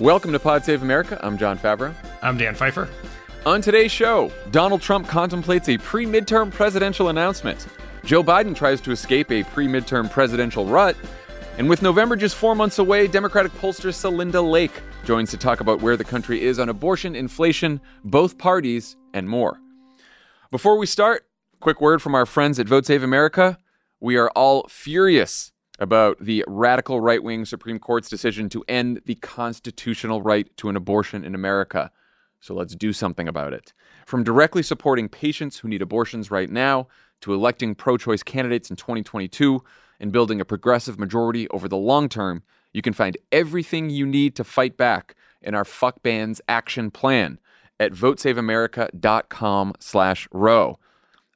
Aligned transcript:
Welcome 0.00 0.32
to 0.32 0.38
Pod 0.38 0.64
Save 0.64 0.80
America. 0.80 1.20
I'm 1.22 1.36
Jon 1.36 1.58
Favreau. 1.58 1.94
I'm 2.22 2.38
Dan 2.38 2.54
Pfeiffer. 2.54 2.88
On 3.44 3.60
today's 3.60 3.92
show, 3.92 4.32
Donald 4.50 4.80
Trump 4.80 5.06
contemplates 5.06 5.68
a 5.68 5.76
pre 5.76 6.06
midterm 6.06 6.50
presidential 6.50 7.10
announcement. 7.10 7.66
Joe 8.02 8.24
Biden 8.24 8.56
tries 8.56 8.80
to 8.80 8.92
escape 8.92 9.30
a 9.30 9.44
pre 9.44 9.66
midterm 9.66 10.10
presidential 10.10 10.64
rut. 10.64 10.96
And 11.58 11.68
with 11.68 11.82
November 11.82 12.16
just 12.16 12.36
four 12.36 12.54
months 12.54 12.78
away, 12.78 13.08
Democratic 13.08 13.52
pollster 13.52 13.90
Celinda 13.90 14.42
Lake 14.42 14.72
joins 15.04 15.30
to 15.32 15.36
talk 15.36 15.60
about 15.60 15.82
where 15.82 15.98
the 15.98 16.04
country 16.04 16.40
is 16.40 16.58
on 16.58 16.70
abortion, 16.70 17.14
inflation, 17.14 17.78
both 18.02 18.38
parties, 18.38 18.96
and 19.12 19.28
more. 19.28 19.60
Before 20.50 20.78
we 20.78 20.86
start, 20.86 21.26
quick 21.60 21.82
word 21.82 22.00
from 22.00 22.14
our 22.14 22.24
friends 22.24 22.58
at 22.58 22.66
Vote 22.66 22.86
Save 22.86 23.02
America. 23.02 23.58
We 24.00 24.16
are 24.16 24.30
all 24.30 24.66
furious 24.66 25.52
about 25.80 26.18
the 26.20 26.44
radical 26.46 27.00
right 27.00 27.22
wing 27.22 27.44
Supreme 27.46 27.78
Court's 27.78 28.10
decision 28.10 28.48
to 28.50 28.62
end 28.68 29.00
the 29.06 29.14
constitutional 29.16 30.22
right 30.22 30.54
to 30.58 30.68
an 30.68 30.76
abortion 30.76 31.24
in 31.24 31.34
America. 31.34 31.90
So 32.40 32.54
let's 32.54 32.76
do 32.76 32.92
something 32.92 33.26
about 33.26 33.54
it. 33.54 33.72
From 34.06 34.22
directly 34.22 34.62
supporting 34.62 35.08
patients 35.08 35.58
who 35.58 35.68
need 35.68 35.82
abortions 35.82 36.30
right 36.30 36.50
now 36.50 36.88
to 37.22 37.34
electing 37.34 37.74
pro 37.74 37.96
choice 37.96 38.22
candidates 38.22 38.70
in 38.70 38.76
2022 38.76 39.62
and 39.98 40.12
building 40.12 40.40
a 40.40 40.44
progressive 40.44 40.98
majority 40.98 41.48
over 41.48 41.68
the 41.68 41.76
long 41.76 42.08
term, 42.08 42.42
you 42.72 42.82
can 42.82 42.92
find 42.92 43.16
everything 43.32 43.90
you 43.90 44.06
need 44.06 44.36
to 44.36 44.44
fight 44.44 44.76
back 44.76 45.14
in 45.42 45.54
our 45.54 45.64
Fuck 45.64 46.02
Bans 46.02 46.40
action 46.48 46.90
plan 46.90 47.38
at 47.78 47.92
votesaveamerica.com 47.92 49.74
slash 49.78 50.28
roe. 50.32 50.78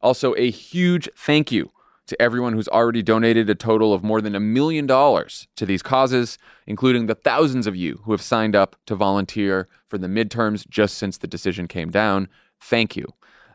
Also, 0.03 0.35
a 0.37 0.51
huge 0.51 1.09
thank 1.17 1.51
you 1.51 1.71
to 2.07 2.21
everyone 2.21 2.53
who's 2.53 2.69
already 2.69 3.03
donated 3.03 3.49
a 3.49 3.55
total 3.55 3.95
of 3.95 4.03
more 4.03 4.21
than 4.21 4.35
a 4.35 4.41
million 4.41 4.87
dollars 4.87 5.49
to 5.57 5.65
these 5.65 5.83
causes, 5.83 6.39
including 6.67 7.07
the 7.07 7.15
thousands 7.15 7.67
of 7.67 7.75
you 7.77 8.01
who 8.05 8.13
have 8.13 8.23
signed 8.23 8.55
up 8.55 8.77
to 8.87 8.95
volunteer 8.95 9.69
for 9.89 9.99
the 9.99 10.07
midterms 10.07 10.69
just 10.69 10.99
since 10.99 11.19
the 11.19 11.27
decision 11.27 11.67
came 11.67 11.91
down. 11.91 12.29
Thank 12.61 12.97
you. 12.97 13.07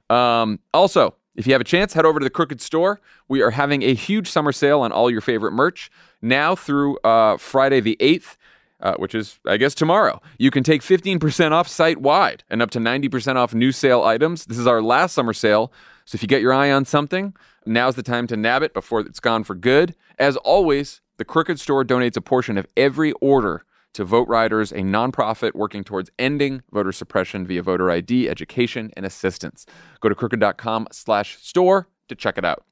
Um, 0.10 0.60
also, 0.74 1.16
if 1.36 1.48
you 1.48 1.54
have 1.54 1.62
a 1.62 1.66
chance, 1.66 1.94
head 1.94 2.06
over 2.06 2.20
to 2.20 2.24
the 2.24 2.30
Crooked 2.30 2.60
Store. 2.60 3.00
We 3.28 3.42
are 3.42 3.52
having 3.52 3.84
a 3.84 3.94
huge 3.94 4.30
summer 4.30 4.52
sale 4.52 4.82
on 4.82 4.92
all 4.92 5.10
your 5.10 5.22
favorite 5.22 5.52
merch 5.52 5.92
now 6.22 6.56
through 6.56 6.98
uh, 7.00 7.38
Friday 7.38 7.80
the 7.80 7.98
8th. 8.00 8.36
Uh, 8.82 8.96
which 8.96 9.14
is, 9.14 9.42
I 9.46 9.58
guess, 9.58 9.76
tomorrow. 9.76 10.22
You 10.38 10.52
can 10.52 10.64
take 10.64 10.82
15% 10.82 11.52
off 11.52 11.68
site 11.68 11.98
wide 11.98 12.46
and 12.50 12.62
up 12.62 12.72
to 12.72 12.80
90% 12.80 13.36
off 13.36 13.54
new 13.54 13.74
sale 13.74 14.04
items. 14.04 14.46
This 14.46 14.58
is 14.58 14.68
our 14.68 14.82
last 14.82 15.14
summer 15.14 15.34
sale. 15.34 15.74
So 16.06 16.16
if 16.16 16.22
you 16.22 16.30
get 16.30 16.42
your 16.42 16.54
eye 16.54 16.72
on 16.72 16.86
something, 16.86 17.34
now's 17.70 17.96
the 17.96 18.04
time 18.04 18.28
to 18.28 18.38
nab 18.38 18.64
it 18.64 18.74
before 18.74 19.02
it's 19.02 19.20
gone 19.20 19.44
for 19.44 19.56
good. 19.56 19.96
As 20.18 20.36
always, 20.38 21.02
the 21.18 21.26
Crooked 21.26 21.60
Store 21.60 21.86
donates 21.86 22.18
a 22.18 22.22
portion 22.22 22.58
of 22.58 22.66
every 22.76 23.12
order 23.14 23.64
to 23.94 24.06
VoteRiders, 24.06 24.72
a 24.72 24.82
nonprofit 24.82 25.56
working 25.56 25.84
towards 25.84 26.10
ending 26.20 26.62
voter 26.72 26.92
suppression 26.92 27.46
via 27.46 27.64
voter 27.64 27.90
ID, 27.90 28.30
education, 28.30 28.92
and 28.96 29.06
assistance. 29.06 29.66
Go 30.00 30.10
to 30.10 30.16
crooked.com 30.16 30.88
slash 30.92 31.38
store 31.42 31.88
to 32.08 32.16
check 32.16 32.38
it 32.38 32.46
out. 32.46 32.64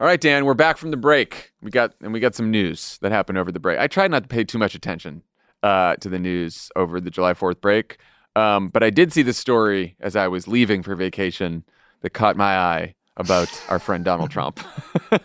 All 0.00 0.06
right, 0.06 0.20
Dan, 0.20 0.44
we're 0.44 0.54
back 0.54 0.78
from 0.78 0.90
the 0.90 0.96
break. 0.96 1.52
We 1.60 1.70
got 1.70 1.94
and 2.02 2.12
we 2.12 2.18
got 2.18 2.34
some 2.34 2.50
news 2.50 2.98
that 3.02 3.12
happened 3.12 3.38
over 3.38 3.52
the 3.52 3.60
break. 3.60 3.78
I 3.78 3.86
tried 3.86 4.10
not 4.10 4.24
to 4.24 4.28
pay 4.28 4.42
too 4.42 4.58
much 4.58 4.74
attention 4.74 5.22
uh, 5.62 5.94
to 5.96 6.08
the 6.08 6.18
news 6.18 6.70
over 6.74 7.00
the 7.00 7.10
July 7.10 7.34
Fourth 7.34 7.60
break, 7.60 7.98
um, 8.34 8.68
but 8.68 8.82
I 8.82 8.90
did 8.90 9.12
see 9.12 9.22
the 9.22 9.32
story 9.32 9.94
as 10.00 10.16
I 10.16 10.26
was 10.26 10.48
leaving 10.48 10.82
for 10.82 10.96
vacation 10.96 11.62
that 12.00 12.10
caught 12.10 12.36
my 12.36 12.56
eye 12.56 12.94
about 13.16 13.48
our 13.68 13.78
friend 13.78 14.04
Donald 14.04 14.30
Trump. 14.30 14.60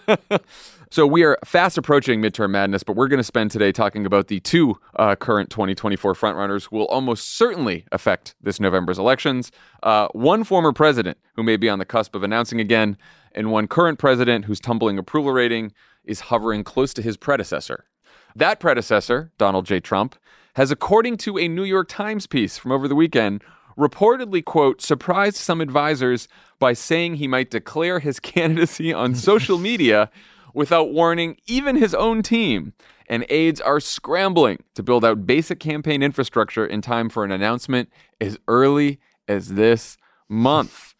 so 0.91 1.07
we 1.07 1.23
are 1.23 1.37
fast 1.45 1.77
approaching 1.77 2.21
midterm 2.21 2.51
madness, 2.51 2.83
but 2.83 2.95
we're 2.95 3.07
going 3.07 3.19
to 3.19 3.23
spend 3.23 3.51
today 3.51 3.71
talking 3.71 4.05
about 4.05 4.27
the 4.27 4.39
two 4.41 4.77
uh, 4.95 5.15
current 5.15 5.49
2024 5.49 6.13
frontrunners 6.13 6.67
who 6.69 6.77
will 6.77 6.87
almost 6.87 7.37
certainly 7.37 7.85
affect 7.91 8.35
this 8.41 8.59
November's 8.59 8.99
elections. 8.99 9.51
Uh, 9.83 10.07
one 10.11 10.43
former 10.43 10.73
president 10.73 11.17
who 11.35 11.43
may 11.43 11.57
be 11.57 11.69
on 11.69 11.79
the 11.79 11.85
cusp 11.85 12.15
of 12.15 12.23
announcing 12.23 12.59
again, 12.59 12.97
and 13.33 13.51
one 13.51 13.67
current 13.67 13.99
president 13.99 14.45
whose 14.45 14.59
tumbling 14.59 14.97
approval 14.97 15.31
rating 15.31 15.71
is 16.03 16.21
hovering 16.21 16.63
close 16.63 16.93
to 16.93 17.01
his 17.01 17.17
predecessor. 17.17 17.85
That 18.35 18.59
predecessor, 18.59 19.31
Donald 19.37 19.65
J. 19.65 19.79
Trump, 19.79 20.15
has, 20.55 20.71
according 20.71 21.17
to 21.17 21.37
a 21.37 21.47
New 21.47 21.63
York 21.63 21.87
Times 21.87 22.25
piece 22.27 22.57
from 22.57 22.71
over 22.71 22.87
the 22.87 22.95
weekend, 22.95 23.43
reportedly, 23.77 24.43
quote, 24.43 24.81
surprised 24.81 25.37
some 25.37 25.61
advisors 25.61 26.27
by 26.59 26.73
saying 26.73 27.15
he 27.15 27.27
might 27.27 27.51
declare 27.51 27.99
his 27.99 28.19
candidacy 28.21 28.93
on 28.93 29.15
social 29.15 29.57
media 29.57 30.09
without 30.53 30.91
warning 30.91 31.37
even 31.45 31.75
his 31.75 31.93
own 31.93 32.23
team. 32.23 32.73
And 33.09 33.25
aides 33.29 33.61
are 33.61 33.79
scrambling 33.79 34.63
to 34.75 34.83
build 34.83 35.05
out 35.05 35.25
basic 35.25 35.59
campaign 35.59 36.03
infrastructure 36.03 36.65
in 36.65 36.81
time 36.81 37.09
for 37.09 37.23
an 37.23 37.31
announcement 37.31 37.89
as 38.19 38.37
early 38.47 38.99
as 39.27 39.53
this 39.53 39.97
month. 40.27 40.93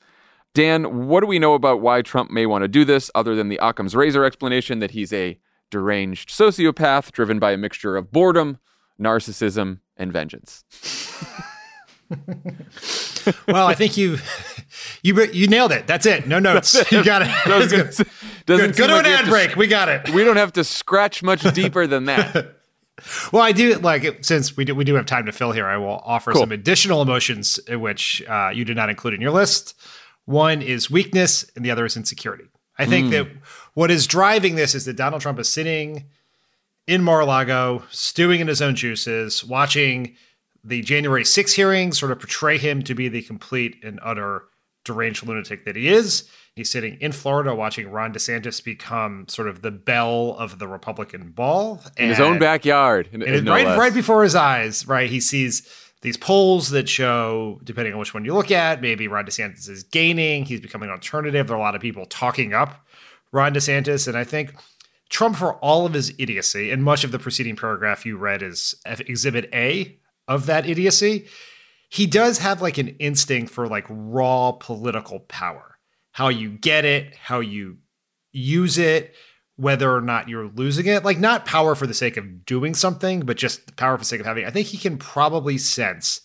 Dan, 0.53 1.07
what 1.07 1.19
do 1.19 1.27
we 1.27 1.37
know 1.37 1.53
about 1.53 1.81
why 1.81 2.01
Trump 2.01 2.31
may 2.31 2.45
want 2.45 2.63
to 2.63 2.67
do 2.67 2.85
this 2.85 3.11
other 3.13 3.35
than 3.35 3.49
the 3.49 3.59
Occam's 3.61 3.95
razor 3.95 4.23
explanation 4.23 4.79
that 4.79 4.91
he's 4.91 5.11
a 5.11 5.37
deranged 5.69 6.29
sociopath 6.29 7.11
driven 7.11 7.39
by 7.39 7.51
a 7.51 7.57
mixture 7.57 7.97
of 7.97 8.11
boredom, 8.11 8.57
narcissism, 8.99 9.81
and 9.97 10.13
vengeance? 10.13 10.63
well, 13.47 13.67
I 13.67 13.73
think 13.73 13.97
you 13.97 14.17
you 15.01 15.21
you 15.25 15.47
nailed 15.47 15.71
it. 15.71 15.87
That's 15.87 16.05
it. 16.05 16.27
No 16.27 16.39
notes. 16.39 16.75
You 16.91 17.03
got 17.03 17.21
it. 17.23 17.31
Doesn't, 17.45 18.07
doesn't 18.45 18.77
Go 18.77 18.87
to 18.87 18.93
like 18.93 19.05
an 19.05 19.11
ad 19.11 19.25
break. 19.25 19.55
We 19.55 19.67
got 19.67 19.89
it. 19.89 20.09
We 20.11 20.23
don't 20.23 20.37
have 20.37 20.53
to 20.53 20.63
scratch 20.63 21.21
much 21.21 21.41
deeper 21.53 21.85
than 21.87 22.05
that. 22.05 22.55
Well, 23.31 23.43
I 23.43 23.51
do 23.51 23.75
like 23.75 24.23
since 24.23 24.55
we 24.57 24.65
do 24.65 24.73
we 24.73 24.83
do 24.83 24.95
have 24.95 25.05
time 25.05 25.25
to 25.25 25.31
fill 25.31 25.51
here. 25.51 25.67
I 25.67 25.77
will 25.77 26.01
offer 26.05 26.31
Cool. 26.31 26.41
some 26.41 26.51
additional 26.51 27.01
emotions 27.01 27.59
which 27.69 28.23
uh, 28.27 28.49
you 28.53 28.65
did 28.65 28.75
not 28.77 28.89
include 28.89 29.13
in 29.13 29.21
your 29.21 29.31
list. 29.31 29.75
One 30.25 30.61
is 30.61 30.89
weakness, 30.89 31.49
and 31.55 31.63
the 31.63 31.71
other 31.71 31.85
is 31.85 31.95
insecurity. 31.95 32.45
I 32.77 32.85
think 32.85 33.11
that 33.11 33.27
what 33.73 33.89
is 33.89 34.05
driving 34.05 34.55
this 34.55 34.75
is 34.75 34.85
that 34.85 34.95
Donald 34.95 35.21
Trump 35.21 35.39
is 35.39 35.49
sitting 35.49 36.05
in 36.85 37.01
Mar-a-Lago, 37.03 37.83
stewing 37.89 38.39
in 38.39 38.47
his 38.47 38.61
own 38.61 38.75
juices, 38.75 39.43
watching 39.43 40.15
the 40.67 40.81
January 40.81 41.23
6 41.23 41.53
hearings 41.53 41.97
sort 41.97 42.11
of 42.11 42.19
portray 42.19 42.57
him 42.57 42.81
to 42.83 42.93
be 42.93 43.07
the 43.07 43.21
complete 43.21 43.77
and 43.83 43.99
utter 44.03 44.43
deranged 44.83 45.25
lunatic 45.25 45.65
that 45.65 45.75
he 45.75 45.87
is. 45.87 46.29
He's 46.55 46.69
sitting 46.69 46.97
in 46.99 47.11
Florida 47.11 47.53
watching 47.53 47.89
Ron 47.89 48.13
DeSantis 48.13 48.63
become 48.63 49.27
sort 49.27 49.47
of 49.47 49.61
the 49.61 49.71
belle 49.71 50.35
of 50.39 50.59
the 50.59 50.67
Republican 50.67 51.29
ball 51.31 51.81
In 51.97 52.09
his 52.09 52.19
own 52.19 52.31
And- 52.33 52.39
backyard. 52.39 53.09
and 53.13 53.21
it's 53.23 53.47
right, 53.47 53.77
right 53.77 53.93
before 53.93 54.23
his 54.23 54.33
eyes, 54.35 54.87
right? 54.87 55.09
He 55.09 55.19
sees 55.19 55.67
these 56.01 56.17
polls 56.17 56.69
that 56.71 56.87
show, 56.89 57.59
depending 57.63 57.93
on 57.93 57.99
which 57.99 58.13
one 58.13 58.23
you 58.25 58.33
look 58.33 58.51
at, 58.51 58.81
maybe 58.81 59.07
Ron 59.07 59.25
DeSantis 59.25 59.69
is 59.69 59.83
gaining. 59.83 60.45
He's 60.45 60.61
becoming 60.61 60.89
an 60.89 60.95
alternative. 60.95 61.47
There 61.47 61.55
are 61.55 61.59
a 61.59 61.61
lot 61.61 61.75
of 61.75 61.81
people 61.81 62.05
talking 62.05 62.53
up 62.53 62.85
Ron 63.31 63.53
DeSantis. 63.53 64.07
And 64.07 64.17
I 64.17 64.23
think 64.23 64.53
Trump, 65.09 65.35
for 65.37 65.53
all 65.55 65.85
of 65.85 65.93
his 65.93 66.13
idiocy, 66.17 66.71
and 66.71 66.83
much 66.83 67.03
of 67.03 67.11
the 67.11 67.19
preceding 67.19 67.55
paragraph 67.55 68.05
you 68.05 68.17
read 68.17 68.41
is 68.41 68.75
exhibit 68.85 69.49
A 69.53 69.97
of 70.27 70.45
that 70.47 70.67
idiocy, 70.67 71.27
he 71.89 72.05
does 72.05 72.39
have 72.39 72.61
like 72.61 72.77
an 72.77 72.89
instinct 72.99 73.51
for 73.51 73.67
like 73.67 73.85
raw 73.89 74.51
political 74.51 75.19
power. 75.21 75.77
How 76.11 76.29
you 76.29 76.49
get 76.49 76.83
it, 76.83 77.15
how 77.15 77.39
you 77.39 77.77
use 78.31 78.77
it, 78.77 79.13
whether 79.55 79.93
or 79.93 80.01
not 80.01 80.29
you're 80.29 80.47
losing 80.47 80.85
it. 80.87 81.03
Like 81.03 81.19
not 81.19 81.45
power 81.45 81.75
for 81.75 81.87
the 81.87 81.93
sake 81.93 82.17
of 82.17 82.45
doing 82.45 82.73
something, 82.73 83.21
but 83.21 83.37
just 83.37 83.75
power 83.75 83.97
for 83.97 84.01
the 84.01 84.05
sake 84.05 84.19
of 84.19 84.25
having. 84.25 84.45
I 84.45 84.51
think 84.51 84.67
he 84.67 84.77
can 84.77 84.97
probably 84.97 85.57
sense 85.57 86.21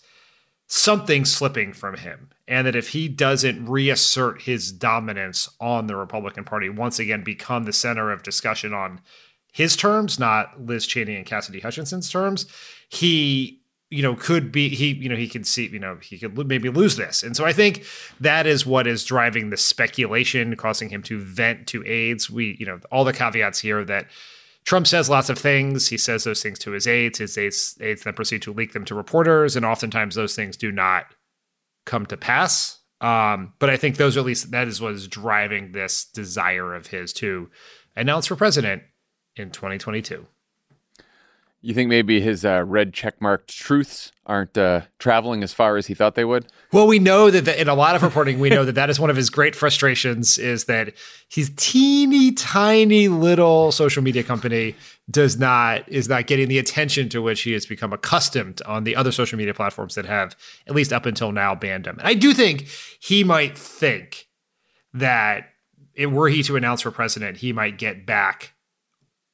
something 0.67 1.25
slipping 1.25 1.73
from 1.73 1.97
him. 1.97 2.29
And 2.47 2.67
that 2.67 2.75
if 2.75 2.89
he 2.89 3.07
doesn't 3.07 3.67
reassert 3.67 4.41
his 4.41 4.71
dominance 4.71 5.49
on 5.59 5.87
the 5.87 5.95
Republican 5.95 6.43
Party, 6.43 6.69
once 6.69 6.99
again 6.99 7.23
become 7.23 7.63
the 7.63 7.73
center 7.73 8.11
of 8.11 8.23
discussion 8.23 8.73
on 8.73 9.01
his 9.53 9.75
terms, 9.75 10.19
not 10.19 10.61
Liz 10.65 10.85
Cheney 10.85 11.15
and 11.15 11.25
Cassidy 11.25 11.59
Hutchinson's 11.59 12.09
terms, 12.09 12.47
he 12.89 13.61
you 13.93 14.01
know 14.01 14.15
could 14.15 14.51
be 14.51 14.69
he 14.69 14.93
you 14.93 15.07
know 15.07 15.15
he 15.15 15.27
could 15.27 15.45
see 15.45 15.67
you 15.67 15.79
know 15.79 15.97
he 16.01 16.17
could 16.17 16.35
maybe 16.47 16.69
lose 16.69 16.95
this 16.95 17.23
and 17.23 17.35
so 17.35 17.45
i 17.45 17.53
think 17.53 17.85
that 18.19 18.47
is 18.47 18.65
what 18.65 18.87
is 18.87 19.05
driving 19.05 19.49
the 19.49 19.57
speculation 19.57 20.55
causing 20.55 20.89
him 20.89 21.03
to 21.03 21.19
vent 21.19 21.67
to 21.67 21.85
aides 21.85 22.29
we 22.29 22.55
you 22.59 22.65
know 22.65 22.79
all 22.91 23.03
the 23.03 23.13
caveats 23.13 23.59
here 23.59 23.83
that 23.85 24.07
Trump 24.65 24.87
says 24.87 25.09
lots 25.09 25.29
of 25.29 25.37
things. 25.37 25.89
He 25.89 25.97
says 25.97 26.23
those 26.23 26.41
things 26.41 26.57
to 26.59 26.71
his 26.71 26.87
aides. 26.87 27.19
His 27.19 27.37
aides, 27.37 27.77
aides 27.81 28.03
then 28.03 28.13
proceed 28.13 28.41
to 28.43 28.53
leak 28.53 28.71
them 28.71 28.85
to 28.85 28.95
reporters, 28.95 29.57
and 29.57 29.65
oftentimes 29.65 30.15
those 30.15 30.35
things 30.35 30.55
do 30.55 30.71
not 30.71 31.13
come 31.85 32.05
to 32.05 32.17
pass. 32.17 32.79
Um, 33.01 33.53
but 33.59 33.69
I 33.69 33.75
think 33.75 33.97
those, 33.97 34.15
are 34.15 34.21
at 34.21 34.25
least, 34.25 34.51
that 34.51 34.69
is 34.69 34.79
what 34.79 34.93
is 34.93 35.07
driving 35.09 35.73
this 35.73 36.05
desire 36.05 36.73
of 36.73 36.87
his 36.87 37.11
to 37.13 37.49
announce 37.97 38.27
for 38.27 38.37
president 38.37 38.83
in 39.35 39.51
2022. 39.51 40.25
You 41.65 41.73
think 41.73 41.87
maybe 41.87 42.19
his 42.19 42.43
uh, 42.43 42.65
red 42.67 42.91
checkmarked 42.91 43.47
truths 43.47 44.11
aren't 44.25 44.57
uh, 44.57 44.81
traveling 44.99 45.43
as 45.43 45.53
far 45.53 45.77
as 45.77 45.87
he 45.87 45.93
thought 45.93 46.15
they 46.15 46.25
would? 46.25 46.45
Well, 46.73 46.87
we 46.87 46.99
know 46.99 47.31
that 47.31 47.45
the, 47.45 47.59
in 47.59 47.69
a 47.69 47.73
lot 47.73 47.95
of 47.95 48.03
reporting, 48.03 48.39
we 48.39 48.49
know 48.49 48.65
that 48.65 48.75
that 48.75 48.89
is 48.89 48.99
one 48.99 49.09
of 49.09 49.15
his 49.15 49.29
great 49.29 49.55
frustrations 49.55 50.37
is 50.37 50.65
that 50.65 50.93
his 51.29 51.53
teeny 51.55 52.33
tiny 52.33 53.07
little 53.07 53.71
social 53.71 54.03
media 54.03 54.23
company 54.23 54.75
does 55.09 55.39
not 55.39 55.87
is 55.87 56.09
not 56.09 56.27
getting 56.27 56.49
the 56.49 56.59
attention 56.59 57.07
to 57.09 57.21
which 57.21 57.43
he 57.43 57.53
has 57.53 57.65
become 57.65 57.93
accustomed 57.93 58.61
on 58.65 58.83
the 58.83 58.97
other 58.97 59.13
social 59.13 59.37
media 59.37 59.53
platforms 59.53 59.95
that 59.95 60.05
have 60.05 60.35
at 60.67 60.75
least 60.75 60.91
up 60.91 61.05
until 61.05 61.31
now 61.31 61.55
banned 61.55 61.87
him. 61.87 61.97
And 61.97 62.07
I 62.07 62.13
do 62.13 62.33
think 62.33 62.67
he 62.99 63.23
might 63.23 63.57
think 63.57 64.27
that 64.93 65.45
it, 65.93 66.07
were 66.07 66.27
he 66.27 66.43
to 66.43 66.57
announce 66.57 66.81
for 66.81 66.91
president, 66.91 67.37
he 67.37 67.53
might 67.53 67.77
get 67.77 68.05
back 68.05 68.52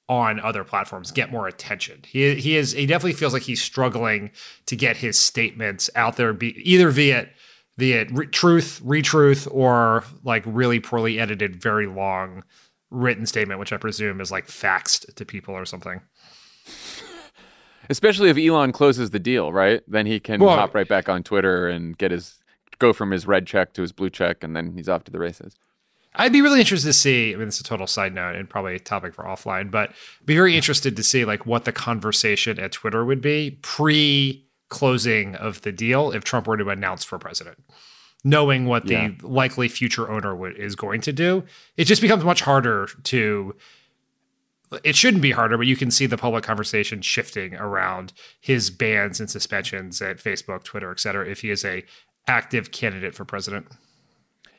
on 0.09 0.39
other 0.39 0.63
platforms 0.63 1.11
get 1.11 1.31
more 1.31 1.47
attention. 1.47 2.01
He 2.05 2.35
he 2.35 2.57
is 2.57 2.73
he 2.73 2.87
definitely 2.87 3.13
feels 3.13 3.31
like 3.31 3.43
he's 3.43 3.61
struggling 3.61 4.31
to 4.65 4.75
get 4.75 4.97
his 4.97 5.17
statements 5.17 5.89
out 5.95 6.17
there, 6.17 6.33
be, 6.33 6.59
either 6.69 6.89
via 6.89 7.29
via 7.77 8.07
re- 8.11 8.25
truth, 8.25 8.81
retruth, 8.83 9.47
or 9.51 10.03
like 10.23 10.43
really 10.45 10.79
poorly 10.79 11.19
edited, 11.19 11.61
very 11.61 11.85
long 11.85 12.43
written 12.89 13.27
statement, 13.27 13.59
which 13.59 13.71
I 13.71 13.77
presume 13.77 14.19
is 14.19 14.31
like 14.31 14.47
faxed 14.47 15.13
to 15.13 15.25
people 15.25 15.53
or 15.53 15.65
something. 15.65 16.01
Especially 17.91 18.29
if 18.29 18.37
Elon 18.37 18.71
closes 18.71 19.11
the 19.11 19.19
deal, 19.19 19.53
right? 19.53 19.81
Then 19.87 20.05
he 20.05 20.19
can 20.19 20.41
well, 20.41 20.55
hop 20.55 20.75
right 20.75 20.87
back 20.87 21.07
on 21.07 21.23
Twitter 21.23 21.67
and 21.67 21.97
get 21.97 22.11
his 22.11 22.35
go 22.79 22.93
from 22.93 23.11
his 23.11 23.27
red 23.27 23.45
check 23.45 23.73
to 23.73 23.81
his 23.83 23.91
blue 23.91 24.09
check, 24.09 24.43
and 24.43 24.55
then 24.55 24.73
he's 24.73 24.89
off 24.89 25.03
to 25.03 25.11
the 25.11 25.19
races. 25.19 25.55
I'd 26.15 26.33
be 26.33 26.41
really 26.41 26.59
interested 26.59 26.87
to 26.87 26.93
see. 26.93 27.33
I 27.33 27.37
mean, 27.37 27.47
it's 27.47 27.59
a 27.59 27.63
total 27.63 27.87
side 27.87 28.13
note 28.13 28.35
and 28.35 28.49
probably 28.49 28.75
a 28.75 28.79
topic 28.79 29.13
for 29.13 29.25
offline, 29.25 29.69
but 29.69 29.93
be 30.25 30.35
very 30.35 30.55
interested 30.55 30.95
to 30.95 31.03
see 31.03 31.23
like 31.23 31.45
what 31.45 31.65
the 31.65 31.71
conversation 31.71 32.59
at 32.59 32.71
Twitter 32.71 33.05
would 33.05 33.21
be 33.21 33.59
pre 33.61 34.45
closing 34.69 35.35
of 35.35 35.61
the 35.61 35.71
deal 35.71 36.11
if 36.11 36.23
Trump 36.23 36.47
were 36.47 36.57
to 36.57 36.69
announce 36.69 37.03
for 37.03 37.17
president. 37.19 37.63
Knowing 38.23 38.65
what 38.65 38.85
the 38.85 38.93
yeah. 38.93 39.11
likely 39.21 39.67
future 39.69 40.11
owner 40.11 40.35
would, 40.35 40.57
is 40.57 40.75
going 40.75 40.99
to 40.99 41.13
do, 41.13 41.43
it 41.77 41.85
just 41.85 42.01
becomes 42.01 42.23
much 42.23 42.41
harder 42.41 42.87
to. 43.03 43.55
It 44.83 44.95
shouldn't 44.95 45.23
be 45.23 45.31
harder, 45.31 45.57
but 45.57 45.65
you 45.65 45.75
can 45.75 45.89
see 45.89 46.05
the 46.05 46.17
public 46.17 46.43
conversation 46.43 47.01
shifting 47.01 47.55
around 47.55 48.13
his 48.39 48.69
bans 48.69 49.19
and 49.19 49.29
suspensions 49.29 49.99
at 49.99 50.17
Facebook, 50.17 50.63
Twitter, 50.63 50.91
et 50.91 50.99
cetera, 50.99 51.27
if 51.27 51.41
he 51.41 51.49
is 51.49 51.65
a 51.65 51.83
active 52.27 52.71
candidate 52.71 53.15
for 53.15 53.25
president. 53.25 53.67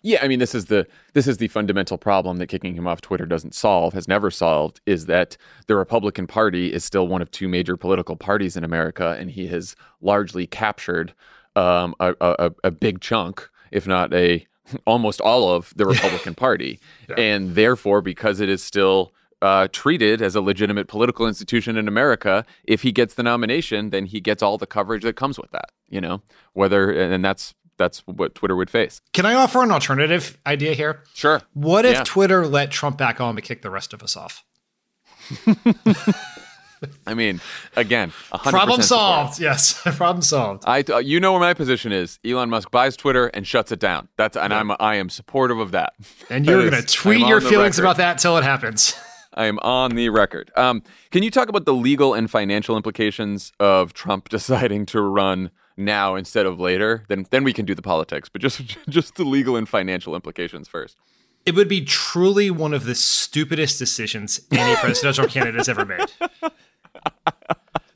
Yeah, 0.03 0.21
I 0.23 0.29
mean 0.29 0.39
this 0.39 0.55
is 0.55 0.67
the 0.67 0.87
this 1.13 1.27
is 1.27 1.37
the 1.37 1.49
fundamental 1.49 1.99
problem 1.99 2.39
that 2.39 2.47
kicking 2.47 2.75
him 2.75 2.87
off 2.87 3.01
Twitter 3.01 3.27
doesn't 3.27 3.55
solve, 3.55 3.93
has 3.93 4.09
never 4.09 4.31
solved, 4.31 4.81
is 4.87 5.07
that 5.07 5.37
the 5.67 5.77
Republican 5.77 6.27
Party 6.27 6.73
is 6.73 6.85
still 6.85 7.07
one 7.07 7.21
of 7.21 7.31
two 7.31 7.49
major 7.49 7.77
political 7.77 8.17
parties 8.17 8.57
in 8.57 8.65
America, 8.65 9.17
and 9.19 9.31
he 9.31 9.47
has 9.49 9.77
largely 10.01 10.47
captured 10.47 11.13
um, 11.57 11.95
a, 12.01 12.15
a, 12.21 12.51
a 12.65 12.71
big 12.71 13.01
chunk, 13.01 13.49
if 13.73 13.87
not 13.87 14.13
a 14.15 14.47
almost 14.87 15.21
all 15.21 15.53
of 15.53 15.73
the 15.77 15.85
Republican 15.85 16.35
Party, 16.35 16.81
yeah. 17.09 17.17
and 17.17 17.55
therefore, 17.55 18.01
because 18.01 18.41
it 18.41 18.49
is 18.49 18.63
still 18.63 19.13
uh, 19.43 19.69
treated 19.73 20.21
as 20.21 20.35
a 20.35 20.41
legitimate 20.41 20.87
political 20.87 21.27
institution 21.27 21.77
in 21.77 21.89
America, 21.89 22.45
if 22.65 22.83
he 22.83 22.93
gets 22.93 23.15
the 23.15 23.23
nomination, 23.23 23.91
then 23.91 24.05
he 24.05 24.21
gets 24.21 24.43
all 24.43 24.59
the 24.59 24.67
coverage 24.67 25.03
that 25.03 25.17
comes 25.17 25.39
with 25.39 25.51
that. 25.51 25.71
You 25.89 26.01
know, 26.01 26.23
whether 26.53 26.91
and 26.91 27.25
that's 27.25 27.55
that's 27.81 28.01
what 28.01 28.35
Twitter 28.35 28.55
would 28.55 28.69
face. 28.69 29.01
Can 29.15 29.25
I 29.25 29.35
offer 29.35 29.63
an 29.63 29.71
alternative 29.73 30.37
idea 30.47 30.75
here? 30.75 31.03
Sure. 31.15 31.41
What 31.55 31.87
if 31.87 31.95
yeah. 31.95 32.03
Twitter 32.05 32.47
let 32.47 32.71
Trump 32.71 32.99
back 32.99 33.23
on 33.23 33.35
to 33.37 33.43
kick 33.43 33.63
the 33.63 33.71
rest 33.71 33.95
of 33.95 34.03
us 34.03 34.17
off? 34.17 34.45
I 37.07 37.15
mean, 37.15 37.41
again, 37.77 38.13
problem 38.31 38.83
solved. 38.83 39.35
Support. 39.35 39.51
Yes, 39.51 39.81
problem 39.97 40.23
solved. 40.23 40.65
I, 40.67 40.83
uh, 40.83 40.99
you 40.99 41.21
know 41.21 41.33
where 41.33 41.41
my 41.41 41.55
position 41.55 41.91
is. 41.91 42.19
Elon 42.25 42.51
Musk 42.51 42.71
buys 42.71 42.97
Twitter 42.97 43.29
and 43.29 43.47
shuts 43.47 43.73
it 43.73 43.81
down. 43.81 44.09
That's 44.17 44.37
and 44.37 44.51
yeah. 44.51 44.61
I'm 44.61 44.73
I 44.79 44.97
am 44.97 45.09
supportive 45.09 45.59
of 45.59 45.73
that. 45.73 45.95
And 46.29 46.45
you're 46.45 46.69
going 46.69 46.83
to 46.83 46.87
tweet 46.87 47.27
your 47.27 47.41
feelings 47.41 47.79
record. 47.79 47.85
about 47.85 47.97
that 47.99 48.13
until 48.13 48.37
it 48.37 48.45
happens. 48.45 48.95
I 49.35 49.47
am 49.47 49.59
on 49.61 49.93
the 49.93 50.09
record. 50.09 50.51
Um, 50.57 50.83
can 51.11 51.23
you 51.23 51.31
talk 51.31 51.49
about 51.49 51.65
the 51.65 51.73
legal 51.75 52.15
and 52.15 52.31
financial 52.31 52.77
implications 52.77 53.53
of 53.61 53.95
Trump 53.95 54.29
deciding 54.29 54.87
to 54.87 55.01
run 55.01 55.51
now 55.81 56.15
instead 56.15 56.47
of 56.47 56.61
later, 56.61 57.05
then 57.09 57.27
then 57.31 57.45
we 57.45 57.53
can 57.53 57.65
do 57.65 57.75
the 57.75 57.83
politics. 57.83 58.29
But 58.29 58.43
just 58.43 58.63
just 58.89 59.17
the 59.17 59.25
legal 59.25 59.57
and 59.57 59.69
financial 59.69 60.15
implications 60.15 60.69
first. 60.69 60.97
It 61.47 61.55
would 61.55 61.69
be 61.69 61.85
truly 61.85 62.51
one 62.51 62.75
of 62.75 62.85
the 62.85 62.95
stupidest 62.95 63.79
decisions 63.79 64.41
any 64.53 64.77
presidential 64.77 65.27
candidate 65.29 65.57
has 65.57 65.69
ever 65.71 65.87
made. 65.87 66.05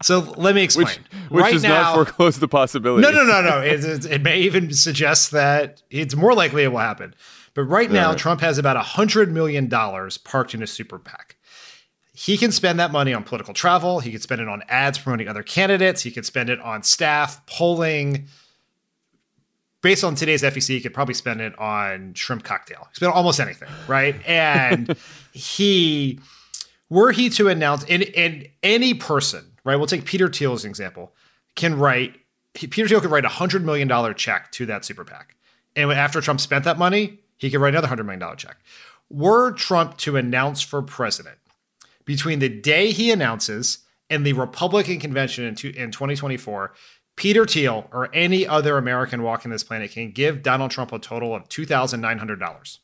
So 0.03 0.21
let 0.37 0.55
me 0.55 0.63
explain. 0.63 0.87
Which, 0.87 0.99
which 1.31 1.43
right 1.43 1.53
does 1.55 1.63
now, 1.63 1.83
not 1.83 1.95
foreclose 1.95 2.39
the 2.39 2.49
possibility. 2.49 3.03
No, 3.03 3.11
no, 3.11 3.25
no, 3.25 3.41
no. 3.41 3.61
It, 3.61 3.85
it, 3.85 4.05
it, 4.05 4.23
may 4.23 4.39
even 4.41 4.71
suggest 4.73 5.31
that 5.31 5.83
it's 5.91 6.15
more 6.15 6.35
likely 6.35 6.63
it 6.63 6.69
will 6.69 6.79
happen. 6.79 7.15
But 7.55 7.63
right 7.63 7.91
now, 7.91 8.11
right. 8.11 8.19
Trump 8.19 8.43
has 8.43 8.59
about 8.59 8.77
$100 8.85 9.31
million 9.31 9.71
parked 9.71 10.55
in 10.55 10.63
a 10.63 10.67
super 10.67 10.99
PAC 10.99 11.34
he 12.17 12.39
can 12.39 12.53
spend 12.53 12.79
that 12.79 12.93
money 12.93 13.13
on 13.13 13.25
political 13.25 13.53
travel. 13.53 13.99
He 13.99 14.13
could 14.13 14.23
spend 14.23 14.41
it 14.41 14.49
on 14.49 14.63
ads 14.69 14.99
promoting 14.99 15.27
other 15.27 15.43
candidates. 15.43 16.01
He 16.01 16.13
could 16.13 16.25
spend 16.25 16.49
it 16.49 16.61
on 16.61 16.85
staff 16.85 17.45
polling. 17.47 18.27
Based 19.83 20.05
on 20.05 20.15
today's 20.15 20.43
FEC, 20.43 20.69
he 20.69 20.81
could 20.81 20.95
probably 20.95 21.15
spend 21.15 21.41
it 21.41 21.59
on 21.59 22.15
shrimp 22.15 22.45
cocktail. 22.45 22.79
He 22.83 22.87
could 22.87 22.97
spend 22.97 23.13
almost 23.13 23.41
anything, 23.41 23.69
right? 23.89 24.15
And 24.27 24.97
he, 25.33 26.21
were 26.89 27.11
he 27.11 27.29
to 27.31 27.49
announce, 27.49 27.85
and, 27.87 28.05
and 28.17 28.49
any 28.63 28.95
person, 28.95 29.53
right? 29.65 29.75
We'll 29.75 29.89
take 29.89 30.05
Peter 30.05 30.29
Thiel 30.29 30.53
as 30.53 30.65
an 30.65 30.71
example, 30.71 31.13
can 31.57 31.77
write. 31.77 32.15
Peter 32.55 32.87
Thiel 32.87 33.01
could 33.01 33.11
write 33.11 33.25
a 33.25 33.29
hundred 33.29 33.65
million 33.65 33.89
dollar 33.89 34.15
check 34.15 34.53
to 34.53 34.67
that 34.67 34.85
super 34.85 35.05
PAC, 35.05 35.35
and 35.75 35.91
after 35.91 36.21
Trump 36.21 36.41
spent 36.41 36.65
that 36.65 36.79
money, 36.79 37.19
he 37.37 37.51
could 37.51 37.61
write 37.61 37.75
another 37.75 37.89
hundred 37.89 38.05
million 38.05 38.21
dollar 38.21 38.37
check. 38.37 38.57
Were 39.11 39.51
Trump 39.51 39.99
to 39.99 40.17
announce 40.17 40.63
for 40.63 40.81
president 40.81 41.39
between 42.05 42.39
the 42.39 42.49
day 42.49 42.93
he 42.93 43.11
announces 43.11 43.79
and 44.11 44.27
the 44.27 44.33
Republican 44.33 45.01
convention 45.01 45.45
in, 45.45 45.51
in 45.75 45.91
2024, 45.91 46.73
Peter 47.17 47.47
Thiel 47.47 47.89
or 47.93 48.11
any 48.13 48.47
other 48.47 48.77
American 48.77 49.23
walking 49.23 49.51
this 49.51 49.63
planet 49.63 49.93
can 49.93 50.11
give 50.11 50.43
Donald 50.43 50.71
Trump 50.71 50.93
a 50.93 50.99
total 50.99 51.35
of 51.35 51.49
$2,900. 51.49 52.79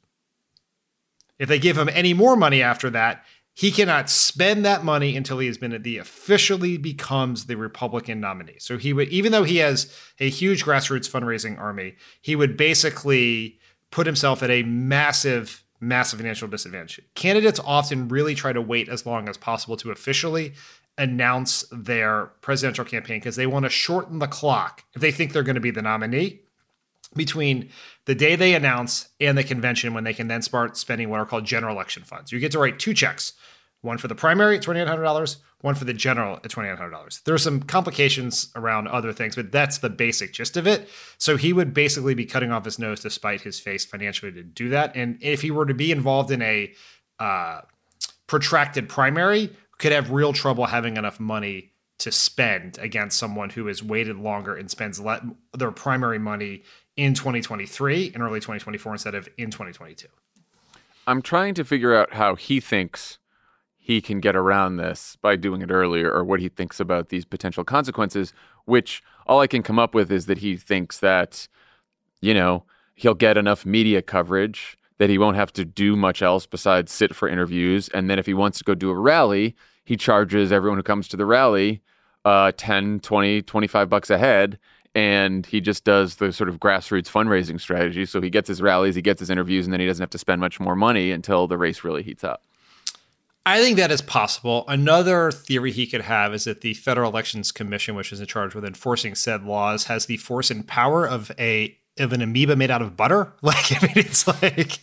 If 1.39 1.49
they 1.49 1.59
give 1.59 1.79
him 1.79 1.89
any 1.93 2.15
more 2.15 2.37
money 2.37 2.63
after 2.63 2.91
that, 2.91 3.25
he 3.55 3.71
cannot 3.71 4.09
spend 4.09 4.65
that 4.65 4.85
money 4.85 5.17
until 5.17 5.39
he 5.39 5.47
has 5.47 5.59
been 5.59 5.83
the 5.83 5.99
officially 5.99 6.79
becomes 6.79 7.47
the 7.47 7.57
Republican 7.57 8.21
nominee. 8.21 8.57
So 8.59 8.79
he 8.79 8.93
would, 8.93 9.09
even 9.09 9.33
though 9.33 9.43
he 9.43 9.57
has 9.57 9.95
a 10.19 10.31
huge 10.31 10.65
grassroots 10.65 11.11
fundraising 11.11 11.59
army, 11.59 11.97
he 12.23 12.37
would 12.37 12.57
basically 12.57 13.59
put 13.91 14.07
himself 14.07 14.43
at 14.43 14.51
a 14.51 14.63
massive 14.63 15.65
massive 15.81 16.19
financial 16.19 16.49
disadvantage. 16.49 17.01
Candidates 17.15 17.61
often 17.65 18.09
really 18.09 18.35
try 18.35 18.53
to 18.53 18.61
wait 18.61 18.89
as 18.89 19.07
long 19.07 19.29
as 19.29 19.37
possible 19.37 19.77
to 19.79 19.91
officially 19.91 20.53
announce 20.99 21.65
their 21.73 22.27
presidential 22.43 22.85
campaign 22.85 23.19
because 23.19 23.37
they 23.37 23.47
want 23.47 23.65
to 23.65 23.71
shorten 23.71 24.19
the 24.19 24.27
clock 24.27 24.85
if 24.95 25.01
they 25.01 25.11
think 25.11 25.33
they're 25.33 25.43
going 25.43 25.55
to 25.55 25.61
be 25.61 25.71
the 25.71 25.83
nominee 25.83 26.41
between 27.17 27.71
the 28.05 28.15
day 28.15 28.37
they 28.37 28.55
announce 28.55 29.09
and 29.19 29.37
the 29.37 29.45
convention 29.45 29.95
when 29.95 30.05
they 30.05 30.15
can 30.15 30.29
then 30.29 30.43
start 30.43 30.77
spending 30.77 31.09
what 31.09 31.19
are 31.19 31.27
called 31.27 31.45
general 31.45 31.75
election 31.75 32.03
funds. 32.05 32.31
You 32.31 32.39
get 32.39 32.53
to 32.53 32.59
write 32.59 32.79
two 32.79 32.95
checks, 32.95 33.33
one 33.81 33.99
for 33.99 34.09
the 34.09 34.15
primary 34.15 34.57
at 34.57 34.63
$2,800, 34.63 35.37
one 35.61 35.75
for 35.75 35.85
the 35.85 35.93
general 35.93 36.37
at 36.37 36.45
$2,900. 36.45 37.23
There 37.25 37.35
are 37.35 37.39
some 37.39 37.63
complications 37.63 38.51
around 38.57 38.89
other 38.89 39.13
things, 39.13 39.37
but 39.37 39.53
that's 39.53 39.79
the 39.79 39.91
basic 39.91 40.33
gist 40.33 40.57
of 40.57 40.67
it. 40.67 40.89
So 41.19 41.37
he 41.37 41.53
would 41.53 41.75
basically 41.75 42.15
be 42.15 42.25
cutting 42.25 42.51
off 42.51 42.65
his 42.65 42.79
nose 42.79 43.01
to 43.01 43.11
spite 43.11 43.43
his 43.43 43.61
face 43.61 43.85
financially 43.85 44.33
to 44.33 44.43
do 44.43 44.71
that. 44.71 44.97
And 44.97 45.19
if 45.21 45.43
he 45.43 45.51
were 45.51 45.67
to 45.67 45.75
be 45.75 45.93
involved 45.93 46.31
in 46.31 46.41
a 46.43 46.73
uh, 47.19 47.61
protracted 48.27 48.89
primary, 48.89 49.55
could 49.79 49.93
have 49.93 50.11
real 50.11 50.33
trouble 50.33 50.67
having 50.67 50.97
enough 50.97 51.21
money 51.21 51.73
to 51.99 52.11
spend 52.11 52.79
against 52.79 53.19
someone 53.19 53.51
who 53.51 53.67
has 53.67 53.83
waited 53.83 54.17
longer 54.17 54.57
and 54.57 54.71
spends 54.71 54.99
le- 54.99 55.23
their 55.57 55.71
primary 55.71 56.19
money 56.19 56.63
in 56.97 57.15
2023 57.15 58.13
and 58.15 58.23
early 58.23 58.41
2024 58.41 58.93
instead 58.93 59.15
of 59.15 59.29
in 59.37 59.51
2022. 59.51 60.07
I'm 61.07 61.23
trying 61.23 61.55
to 61.55 61.65
figure 61.65 61.95
out 61.95 62.15
how 62.15 62.37
he 62.37 62.61
thinks 62.61 63.19
he 63.91 64.01
can 64.01 64.21
get 64.21 64.37
around 64.37 64.77
this 64.77 65.17
by 65.21 65.35
doing 65.35 65.63
it 65.63 65.71
earlier 65.73 66.13
or 66.13 66.23
what 66.23 66.39
he 66.39 66.49
thinks 66.49 66.79
about 66.79 67.09
these 67.09 67.25
potential 67.25 67.65
consequences, 67.65 68.33
which 68.65 69.03
all 69.27 69.41
I 69.41 69.49
can 69.49 69.65
come 69.65 69.81
up 69.81 69.97
with 69.97 70.13
is 70.13 70.27
that 70.27 70.39
he 70.39 70.57
thinks 70.57 71.01
that, 71.01 71.49
you 72.21 72.33
know, 72.33 72.63
he'll 72.95 73.15
get 73.15 73.37
enough 73.37 73.67
media 73.67 74.01
coverage 74.01 74.79
that 74.99 75.11
he 75.11 75.19
won't 75.19 75.35
have 75.35 75.53
to 75.55 75.65
do 75.65 75.97
much 75.97 76.23
else 76.23 76.47
besides 76.47 76.93
sit 76.93 77.17
for 77.17 77.29
interviews. 77.29 77.89
And 77.89 78.09
then 78.09 78.21
if 78.21 78.27
he 78.27 78.33
wants 78.33 78.59
to 78.59 78.65
go 78.65 78.77
do 78.77 78.91
a 78.91 78.95
rally, 78.95 79.57
he 79.85 79.97
charges 79.97 80.53
everyone 80.53 80.79
who 80.79 80.85
comes 80.85 81.09
to 81.09 81.17
the 81.17 81.27
rally 81.27 81.83
uh, 82.25 82.53
10, 82.57 83.01
20, 83.01 83.43
25 83.43 83.89
bucks 83.89 84.09
a 84.09 84.19
head. 84.19 84.61
And 84.95 85.45
he 85.47 85.61
just 85.61 85.83
does 85.83 86.15
the 86.15 86.33
sort 86.33 86.49
of 86.49 86.61
grassroots 86.61 87.11
fundraising 87.11 87.61
strategy. 87.61 88.07
So 88.07 88.21
he 88.21 88.31
gets 88.31 88.47
his 88.47 88.63
rallies, 88.63 88.95
he 88.95 89.03
gets 89.03 89.19
his 89.19 89.31
interviews, 89.31 89.67
and 89.67 89.73
then 89.73 89.81
he 89.81 89.87
doesn't 89.87 90.03
have 90.03 90.11
to 90.11 90.19
spend 90.19 90.41
much 90.41 90.61
more 90.61 90.77
money 90.77 91.11
until 91.11 91.49
the 91.49 91.59
race 91.59 91.83
really 91.83 92.05
heats 92.05 92.23
up. 92.23 92.45
I 93.47 93.63
think 93.63 93.79
that 93.79 93.91
is 93.91 94.03
possible. 94.03 94.65
Another 94.69 95.31
theory 95.31 95.73
he 95.73 95.87
could 95.87 96.03
have 96.03 96.35
is 96.35 96.45
that 96.45 96.61
the 96.61 96.75
Federal 96.75 97.11
Elections 97.11 97.53
Commission, 97.53 97.95
which 97.95 98.13
is 98.13 98.21
in 98.21 98.27
charge 98.27 98.55
with 98.55 98.65
enforcing 98.65 99.15
said 99.15 99.45
laws, 99.45 99.85
has 99.85 100.07
the 100.07 100.19
force 100.19 100.51
and 100.51 100.67
power 100.67 101.07
of 101.07 101.33
a 101.39 101.77
of 101.99 102.13
an 102.13 102.23
amoeba 102.23 102.57
made 102.57 102.71
out 102.71 102.83
of 102.83 102.97
butter. 102.97 103.33
Like, 103.43 103.73
I 103.83 103.87
mean, 103.87 103.99
it's 103.99 104.27
like 104.27 104.79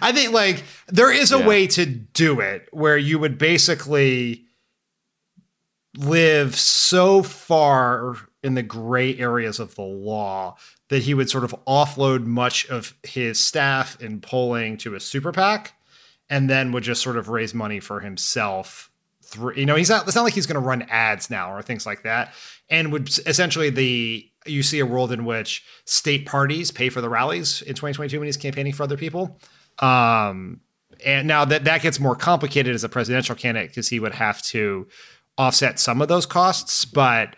I 0.00 0.12
think 0.12 0.32
like 0.32 0.64
there 0.88 1.12
is 1.12 1.32
a 1.32 1.38
yeah. 1.38 1.46
way 1.46 1.66
to 1.68 1.86
do 1.86 2.40
it 2.40 2.68
where 2.72 2.98
you 2.98 3.18
would 3.18 3.38
basically 3.38 4.44
live 5.96 6.56
so 6.56 7.22
far 7.22 8.16
in 8.42 8.54
the 8.54 8.62
gray 8.62 9.16
areas 9.18 9.60
of 9.60 9.74
the 9.74 9.82
law 9.82 10.56
that 10.88 11.02
he 11.02 11.14
would 11.14 11.30
sort 11.30 11.44
of 11.44 11.54
offload 11.66 12.24
much 12.24 12.68
of 12.68 12.94
his 13.02 13.38
staff 13.38 14.00
in 14.00 14.20
polling 14.20 14.76
to 14.78 14.94
a 14.94 15.00
super 15.00 15.32
PAC 15.32 15.74
and 16.30 16.48
then 16.48 16.72
would 16.72 16.84
just 16.84 17.02
sort 17.02 17.16
of 17.16 17.28
raise 17.28 17.52
money 17.52 17.80
for 17.80 18.00
himself 18.00 18.90
through 19.22 19.54
you 19.54 19.66
know 19.66 19.76
he's 19.76 19.90
not 19.90 20.06
it's 20.06 20.16
not 20.16 20.22
like 20.22 20.32
he's 20.32 20.46
going 20.46 20.60
to 20.60 20.66
run 20.66 20.82
ads 20.88 21.28
now 21.28 21.52
or 21.52 21.60
things 21.60 21.84
like 21.84 22.02
that 22.02 22.32
and 22.70 22.92
would 22.92 23.08
essentially 23.26 23.68
the 23.68 24.26
you 24.46 24.62
see 24.62 24.78
a 24.78 24.86
world 24.86 25.12
in 25.12 25.24
which 25.24 25.64
state 25.84 26.24
parties 26.24 26.70
pay 26.70 26.88
for 26.88 27.00
the 27.00 27.08
rallies 27.08 27.60
in 27.62 27.74
2022 27.74 28.18
when 28.18 28.26
he's 28.26 28.36
campaigning 28.36 28.72
for 28.72 28.84
other 28.84 28.96
people 28.96 29.38
um, 29.80 30.60
and 31.04 31.28
now 31.28 31.44
that 31.44 31.64
that 31.64 31.82
gets 31.82 32.00
more 32.00 32.16
complicated 32.16 32.74
as 32.74 32.84
a 32.84 32.88
presidential 32.88 33.34
candidate 33.34 33.70
because 33.70 33.88
he 33.88 34.00
would 34.00 34.14
have 34.14 34.40
to 34.42 34.86
offset 35.36 35.78
some 35.78 36.00
of 36.00 36.08
those 36.08 36.26
costs 36.26 36.84
but 36.84 37.36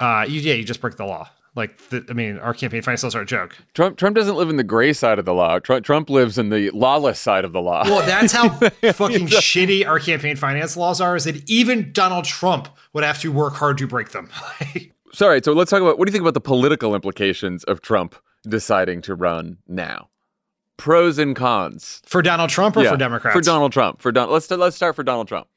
uh, 0.00 0.24
you, 0.28 0.40
yeah 0.40 0.54
you 0.54 0.64
just 0.64 0.80
break 0.80 0.96
the 0.96 1.04
law 1.04 1.28
like, 1.56 1.76
the, 1.88 2.04
I 2.08 2.12
mean, 2.12 2.38
our 2.38 2.52
campaign 2.52 2.82
finance 2.82 3.02
laws 3.02 3.14
are 3.14 3.22
a 3.22 3.26
joke. 3.26 3.56
Trump 3.74 3.96
Trump 3.96 4.14
doesn't 4.14 4.36
live 4.36 4.50
in 4.50 4.56
the 4.56 4.64
gray 4.64 4.92
side 4.92 5.18
of 5.18 5.24
the 5.24 5.32
law. 5.32 5.58
Trump, 5.58 5.84
Trump 5.84 6.10
lives 6.10 6.36
in 6.36 6.50
the 6.50 6.70
lawless 6.70 7.18
side 7.18 7.44
of 7.44 7.52
the 7.52 7.62
law. 7.62 7.82
Well, 7.84 8.06
that's 8.06 8.32
how 8.32 8.50
fucking 8.58 9.28
shitty 9.28 9.86
our 9.86 9.98
campaign 9.98 10.36
finance 10.36 10.76
laws 10.76 11.00
are. 11.00 11.16
Is 11.16 11.24
that 11.24 11.48
even 11.50 11.92
Donald 11.92 12.26
Trump 12.26 12.68
would 12.92 13.04
have 13.04 13.20
to 13.20 13.32
work 13.32 13.54
hard 13.54 13.78
to 13.78 13.86
break 13.86 14.10
them. 14.10 14.28
Sorry. 15.12 15.40
So 15.42 15.52
let's 15.54 15.70
talk 15.70 15.80
about 15.80 15.98
what 15.98 16.06
do 16.06 16.10
you 16.10 16.12
think 16.12 16.22
about 16.22 16.34
the 16.34 16.40
political 16.42 16.94
implications 16.94 17.64
of 17.64 17.80
Trump 17.80 18.14
deciding 18.46 19.00
to 19.02 19.14
run 19.14 19.56
now? 19.66 20.10
Pros 20.76 21.18
and 21.18 21.34
cons 21.34 22.02
for 22.04 22.20
Donald 22.20 22.50
Trump 22.50 22.76
or 22.76 22.82
yeah, 22.82 22.90
for 22.90 22.98
Democrats? 22.98 23.34
For 23.34 23.40
Donald 23.40 23.72
Trump. 23.72 24.02
For 24.02 24.12
Don. 24.12 24.30
Let's 24.30 24.50
let's 24.50 24.76
start 24.76 24.94
for 24.94 25.02
Donald 25.02 25.26
Trump. 25.26 25.48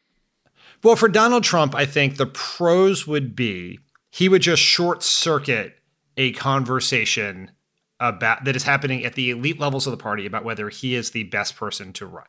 Well, 0.81 0.95
for 0.95 1.09
Donald 1.09 1.43
Trump, 1.43 1.75
I 1.75 1.85
think 1.85 2.15
the 2.15 2.25
pros 2.25 3.05
would 3.05 3.35
be 3.35 3.79
he 4.09 4.29
would 4.29 4.41
just 4.41 4.61
short 4.61 5.03
circuit 5.03 5.78
a 6.19 6.33
conversation 6.33 7.49
about 7.99 8.43
that 8.43 8.55
is 8.55 8.63
happening 8.63 9.05
at 9.05 9.15
the 9.15 9.31
elite 9.31 9.59
levels 9.59 9.87
of 9.87 9.91
the 9.91 9.97
party 9.97 10.25
about 10.25 10.43
whether 10.43 10.67
he 10.69 10.93
is 10.93 11.11
the 11.11 11.23
best 11.23 11.55
person 11.55 11.93
to 11.93 12.05
run. 12.05 12.27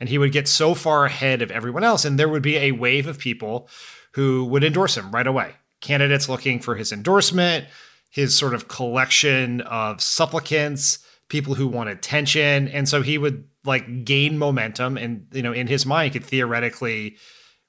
And 0.00 0.08
he 0.08 0.16
would 0.16 0.32
get 0.32 0.48
so 0.48 0.74
far 0.74 1.04
ahead 1.04 1.42
of 1.42 1.50
everyone 1.50 1.84
else, 1.84 2.04
and 2.04 2.18
there 2.18 2.28
would 2.28 2.42
be 2.42 2.56
a 2.56 2.72
wave 2.72 3.06
of 3.06 3.18
people 3.18 3.68
who 4.14 4.44
would 4.46 4.64
endorse 4.64 4.96
him 4.96 5.10
right 5.10 5.26
away. 5.26 5.52
Candidates 5.80 6.28
looking 6.28 6.58
for 6.58 6.74
his 6.74 6.90
endorsement, 6.90 7.66
his 8.10 8.36
sort 8.36 8.54
of 8.54 8.68
collection 8.68 9.60
of 9.62 10.00
supplicants, 10.00 11.00
people 11.28 11.54
who 11.54 11.68
want 11.68 11.90
attention. 11.90 12.68
And 12.68 12.88
so 12.88 13.02
he 13.02 13.18
would 13.18 13.44
like 13.64 14.06
gain 14.06 14.38
momentum 14.38 14.96
and, 14.96 15.26
you 15.32 15.42
know, 15.42 15.52
in 15.52 15.66
his 15.66 15.84
mind, 15.84 16.14
could 16.14 16.24
theoretically 16.24 17.16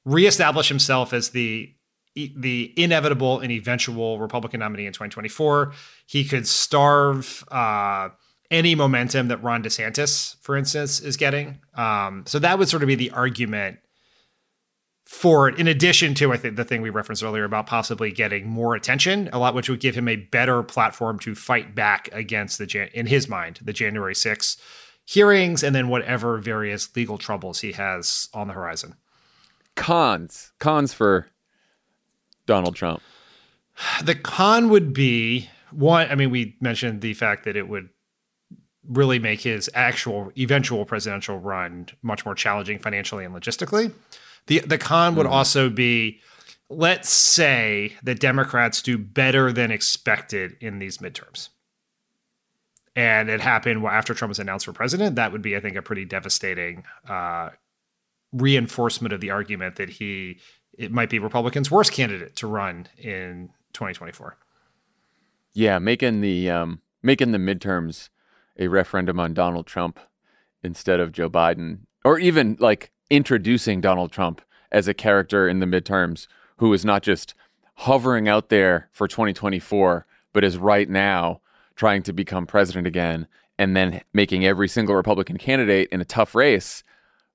reestablish 0.06 0.70
himself 0.70 1.12
as 1.12 1.32
the 1.32 1.74
the 2.28 2.74
inevitable 2.76 3.40
and 3.40 3.52
eventual 3.52 4.20
Republican 4.20 4.60
nominee 4.60 4.86
in 4.86 4.94
2024. 4.94 5.74
He 6.06 6.24
could 6.24 6.48
starve 6.48 7.44
uh, 7.50 8.10
any 8.52 8.76
momentum 8.76 9.28
that 9.28 9.44
Ron 9.44 9.64
DeSantis, 9.64 10.36
for 10.42 10.58
instance, 10.58 11.00
is 11.00 11.18
getting. 11.18 11.60
Um, 11.76 12.24
so 12.28 12.40
that 12.40 12.58
would 12.58 12.70
sort 12.70 12.84
of 12.84 12.88
be 12.88 12.96
the 12.96 13.12
argument 13.12 13.80
for 15.06 15.50
it, 15.50 15.60
in 15.60 15.68
addition 15.68 16.14
to 16.14 16.32
I 16.32 16.38
think 16.38 16.56
the 16.56 16.64
thing 16.64 16.84
we 16.84 16.92
referenced 16.92 17.24
earlier 17.24 17.44
about 17.44 17.66
possibly 17.66 18.12
getting 18.12 18.48
more 18.48 18.76
attention, 18.76 19.28
a 19.34 19.40
lot 19.40 19.56
which 19.56 19.68
would 19.68 19.80
give 19.80 19.96
him 19.96 20.08
a 20.08 20.16
better 20.16 20.62
platform 20.62 21.18
to 21.20 21.34
fight 21.34 21.74
back 21.74 22.10
against 22.12 22.60
the 22.60 22.68
Jan- 22.68 22.92
in 22.94 23.08
his 23.08 23.28
mind 23.28 23.60
the 23.64 23.74
January 23.74 24.14
6th 24.14 24.58
hearings 25.10 25.64
and 25.64 25.76
then 25.76 25.88
whatever 25.88 26.38
various 26.38 26.96
legal 26.96 27.18
troubles 27.18 27.62
he 27.62 27.72
has 27.72 28.30
on 28.36 28.48
the 28.48 28.54
horizon. 28.54 28.96
Cons, 29.76 30.52
cons 30.60 30.94
for 30.94 31.32
Donald 32.50 32.76
Trump? 32.76 33.02
The 34.04 34.16
con 34.16 34.70
would 34.70 34.92
be 34.92 35.50
one. 35.72 36.10
I 36.10 36.16
mean, 36.16 36.32
we 36.32 36.58
mentioned 36.60 37.02
the 37.02 37.14
fact 37.14 37.46
that 37.46 37.56
it 37.56 37.70
would 37.70 37.90
really 38.88 39.20
make 39.20 39.42
his 39.42 39.70
actual 39.76 40.32
eventual 40.36 40.84
presidential 40.84 41.38
run 41.38 41.88
much 42.02 42.26
more 42.26 42.34
challenging 42.34 42.80
financially 42.80 43.24
and 43.24 43.34
logistically. 43.34 43.94
The 44.48 44.60
the 44.60 44.78
con 44.78 45.16
would 45.16 45.28
mm 45.28 45.32
also 45.32 45.70
be 45.70 46.20
let's 46.72 47.10
say 47.10 47.94
that 48.04 48.20
Democrats 48.20 48.82
do 48.82 48.98
better 48.98 49.52
than 49.52 49.72
expected 49.72 50.56
in 50.60 50.80
these 50.80 51.00
midterms. 51.00 51.50
And 52.96 53.30
it 53.30 53.42
happened 53.42 53.84
after 53.86 54.14
Trump 54.14 54.30
was 54.30 54.40
announced 54.40 54.66
for 54.66 54.74
president. 54.74 55.16
That 55.16 55.32
would 55.32 55.42
be, 55.42 55.56
I 55.56 55.62
think, 55.62 55.78
a 55.78 55.82
pretty 55.82 56.06
devastating 56.06 56.84
uh, 57.08 57.50
reinforcement 58.34 59.14
of 59.14 59.22
the 59.22 59.32
argument 59.32 59.78
that 59.78 59.90
he 59.90 60.40
it 60.80 60.94
might 60.94 61.10
be 61.10 61.20
Republicans' 61.20 61.70
worst 61.70 61.92
candidate 61.92 62.38
to 62.38 62.48
run 62.48 62.88
in 62.98 63.50
2024. 63.74 64.38
Yeah, 65.54 65.78
making 65.78 66.22
the 66.22 66.50
um, 66.50 66.82
making 67.04 67.34
the 67.34 67.38
midterms 67.38 68.10
a 68.58 68.68
referendum 68.68 69.20
on 69.20 69.34
Donald 69.34 69.68
Trump 69.68 70.00
instead 70.64 71.02
of 71.02 71.12
Joe 71.12 71.30
Biden, 71.30 71.80
or 72.06 72.18
even 72.18 72.56
like 72.60 72.92
introducing 73.10 73.82
Donald 73.82 74.12
Trump 74.12 74.42
as 74.72 74.88
a 74.88 74.94
character 74.94 75.50
in 75.50 75.60
the 75.60 75.66
midterms 75.66 76.28
who 76.58 76.72
is 76.74 76.86
not 76.86 77.04
just 77.04 77.36
hovering 77.76 78.30
out 78.30 78.50
there 78.50 78.90
for 78.94 79.08
2024, 79.08 80.06
but 80.32 80.44
is 80.44 80.58
right 80.58 80.90
now 80.90 81.42
trying 81.76 82.04
to 82.04 82.14
become 82.14 82.46
president 82.46 82.88
again, 82.88 83.28
and 83.58 83.76
then 83.76 84.02
making 84.14 84.46
every 84.46 84.68
single 84.70 84.96
Republican 84.96 85.38
candidate 85.38 85.90
in 85.92 86.00
a 86.00 86.06
tough 86.06 86.36
race 86.36 86.84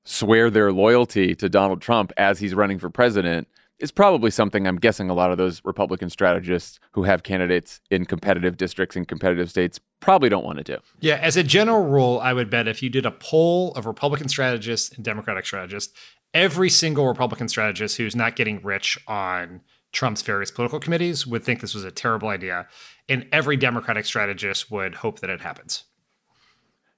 swear 0.05 0.51
their 0.51 0.73
loyalty 0.73 1.35
to 1.35 1.49
Donald 1.49 1.81
Trump 1.81 2.13
as 2.17 2.39
he's 2.39 2.55
running 2.55 2.79
for 2.79 2.91
president 2.91 3.49
is 3.79 3.91
probably 3.91 4.31
something 4.31 4.67
I'm 4.67 4.77
guessing 4.77 5.11
a 5.11 5.15
lot 5.15 5.33
of 5.33 5.39
those 5.39 5.61
Republican 5.65 6.09
strategists 6.09 6.79
who 6.93 7.03
have 7.03 7.23
candidates 7.23 7.81
in 7.91 8.05
competitive 8.05 8.57
districts 8.57 8.95
and 8.95 9.07
competitive 9.07 9.51
states 9.51 9.81
probably 10.01 10.29
don't 10.29 10.45
want 10.45 10.59
to 10.59 10.65
do. 10.65 10.79
Yeah, 11.01 11.17
as 11.17 11.37
a 11.37 11.43
general 11.43 11.85
rule, 11.85 12.21
I 12.23 12.33
would 12.33 12.51
bet 12.51 12.69
if 12.69 12.83
you 12.83 12.91
did 12.91 13.05
a 13.05 13.11
poll 13.11 13.73
of 13.73 13.87
Republican 13.87 14.29
strategists 14.29 14.95
and 14.95 15.05
Democratic 15.05 15.45
strategists, 15.45 15.93
every 16.33 16.71
single 16.71 17.07
Republican 17.07 17.49
strategist 17.49 17.97
who's 17.97 18.15
not 18.15 18.37
getting 18.37 18.63
rich 18.63 18.99
on 19.09 19.61
Trump's 19.93 20.23
various 20.23 20.51
political 20.51 20.79
committees 20.79 21.27
would 21.27 21.45
think 21.45 21.61
this 21.61 21.75
was 21.75 21.85
a 21.85 21.91
terrible 21.91 22.29
idea. 22.29 22.69
And 23.09 23.27
every 23.33 23.57
Democratic 23.57 24.05
strategist 24.07 24.71
would 24.71 24.97
hope 24.97 25.21
that 25.21 25.31
it 25.31 25.41
happens. 25.41 25.85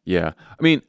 Yeah. 0.05 0.33
I 0.59 0.63
mean, 0.63 0.83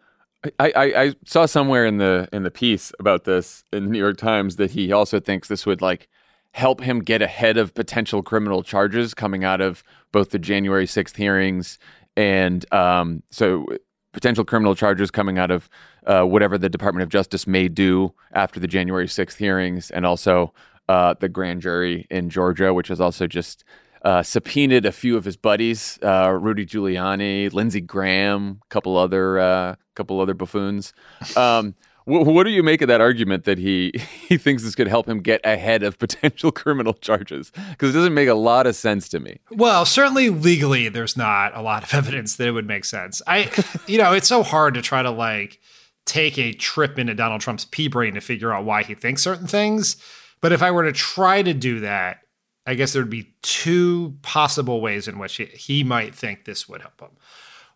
I, 0.59 0.71
I, 0.75 1.01
I, 1.03 1.13
saw 1.25 1.45
somewhere 1.45 1.85
in 1.85 1.97
the 1.97 2.29
in 2.31 2.43
the 2.43 2.51
piece 2.51 2.91
about 2.99 3.23
this 3.23 3.63
in 3.73 3.85
the 3.85 3.89
New 3.89 3.99
York 3.99 4.17
Times 4.17 4.57
that 4.57 4.71
he 4.71 4.91
also 4.91 5.19
thinks 5.19 5.47
this 5.47 5.65
would 5.65 5.81
like 5.81 6.07
help 6.51 6.81
him 6.81 6.99
get 6.99 7.21
ahead 7.21 7.57
of 7.57 7.73
potential 7.73 8.21
criminal 8.21 8.63
charges 8.63 9.13
coming 9.13 9.43
out 9.43 9.61
of 9.61 9.83
both 10.11 10.29
the 10.29 10.39
January 10.39 10.85
6th 10.85 11.15
hearings 11.15 11.77
and 12.15 12.71
um, 12.73 13.21
so 13.29 13.65
potential 14.11 14.43
criminal 14.43 14.73
charges 14.73 15.11
coming 15.11 15.37
out 15.37 15.51
of 15.51 15.69
uh, 16.07 16.23
whatever 16.23 16.57
the 16.57 16.69
Department 16.69 17.03
of 17.03 17.09
Justice 17.09 17.45
may 17.45 17.67
do 17.67 18.13
after 18.33 18.59
the 18.59 18.67
January 18.67 19.05
6th 19.05 19.37
hearings 19.37 19.91
and 19.91 20.05
also 20.05 20.53
uh, 20.89 21.13
the 21.19 21.29
grand 21.29 21.61
jury 21.61 22.07
in 22.09 22.29
Georgia, 22.29 22.73
which 22.73 22.89
is 22.89 22.99
also 22.99 23.27
just 23.27 23.63
uh, 24.03 24.23
subpoenaed 24.23 24.85
a 24.85 24.91
few 24.91 25.17
of 25.17 25.25
his 25.25 25.37
buddies, 25.37 25.99
uh, 26.03 26.31
Rudy 26.31 26.65
Giuliani, 26.65 27.51
Lindsey 27.51 27.81
Graham, 27.81 28.61
a 28.63 28.67
couple 28.69 28.97
other 28.97 29.39
uh, 29.39 29.75
couple 29.95 30.19
other 30.19 30.33
buffoons. 30.33 30.93
Um, 31.35 31.75
wh- 32.05 32.25
what 32.25 32.43
do 32.43 32.51
you 32.51 32.63
make 32.63 32.81
of 32.81 32.87
that 32.87 33.01
argument 33.01 33.43
that 33.45 33.57
he 33.57 33.91
he 34.27 34.37
thinks 34.37 34.63
this 34.63 34.75
could 34.75 34.87
help 34.87 35.07
him 35.07 35.21
get 35.21 35.41
ahead 35.43 35.83
of 35.83 35.97
potential 35.99 36.51
criminal 36.51 36.93
charges? 36.93 37.51
Because 37.71 37.91
it 37.91 37.97
doesn't 37.97 38.13
make 38.13 38.29
a 38.29 38.35
lot 38.35 38.67
of 38.67 38.75
sense 38.75 39.09
to 39.09 39.19
me. 39.19 39.39
Well, 39.51 39.85
certainly 39.85 40.29
legally, 40.29 40.89
there's 40.89 41.17
not 41.17 41.55
a 41.55 41.61
lot 41.61 41.83
of 41.83 41.93
evidence 41.93 42.35
that 42.37 42.47
it 42.47 42.51
would 42.51 42.67
make 42.67 42.85
sense. 42.85 43.21
I, 43.27 43.51
you 43.87 43.97
know, 43.97 44.13
it's 44.13 44.27
so 44.27 44.43
hard 44.43 44.73
to 44.75 44.81
try 44.81 45.01
to 45.01 45.11
like 45.11 45.59
take 46.05 46.37
a 46.39 46.53
trip 46.53 46.97
into 46.97 47.13
Donald 47.13 47.41
Trump's 47.41 47.65
pea 47.65 47.89
brain 47.89 48.13
to 48.13 48.21
figure 48.21 48.53
out 48.53 48.63
why 48.63 48.81
he 48.83 48.95
thinks 48.95 49.21
certain 49.21 49.47
things. 49.47 49.97
But 50.39 50.53
if 50.53 50.63
I 50.63 50.71
were 50.71 50.83
to 50.83 50.93
try 50.93 51.41
to 51.41 51.53
do 51.53 51.81
that, 51.81 52.19
I 52.67 52.75
guess 52.75 52.91
there 52.91 53.01
would 53.01 53.09
be 53.09 53.33
two 53.41 54.17
possible 54.21 54.81
ways 54.81 55.07
in 55.07 55.17
which 55.17 55.37
he, 55.37 55.45
he 55.45 55.83
might 55.85 56.13
think 56.13 56.43
this 56.43 56.67
would 56.67 56.81
help 56.81 56.99
him. 56.99 57.11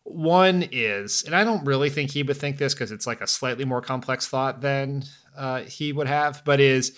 One 0.04 0.68
is, 0.70 1.24
and 1.24 1.34
I 1.34 1.46
don't 1.46 1.66
really 1.66 1.90
think 1.90 2.12
he 2.12 2.24
would 2.24 2.36
think 2.36 2.58
this 2.58 2.74
because 2.74 2.92
it's 2.92 3.08
like 3.08 3.22
a 3.22 3.28
slightly 3.28 3.64
more 3.64 3.82
complex 3.82 4.28
thought 4.28 4.60
than 4.60 5.04
uh, 5.38 5.62
he 5.62 5.94
would 5.94 6.08
have, 6.08 6.44
but 6.44 6.60
is 6.60 6.98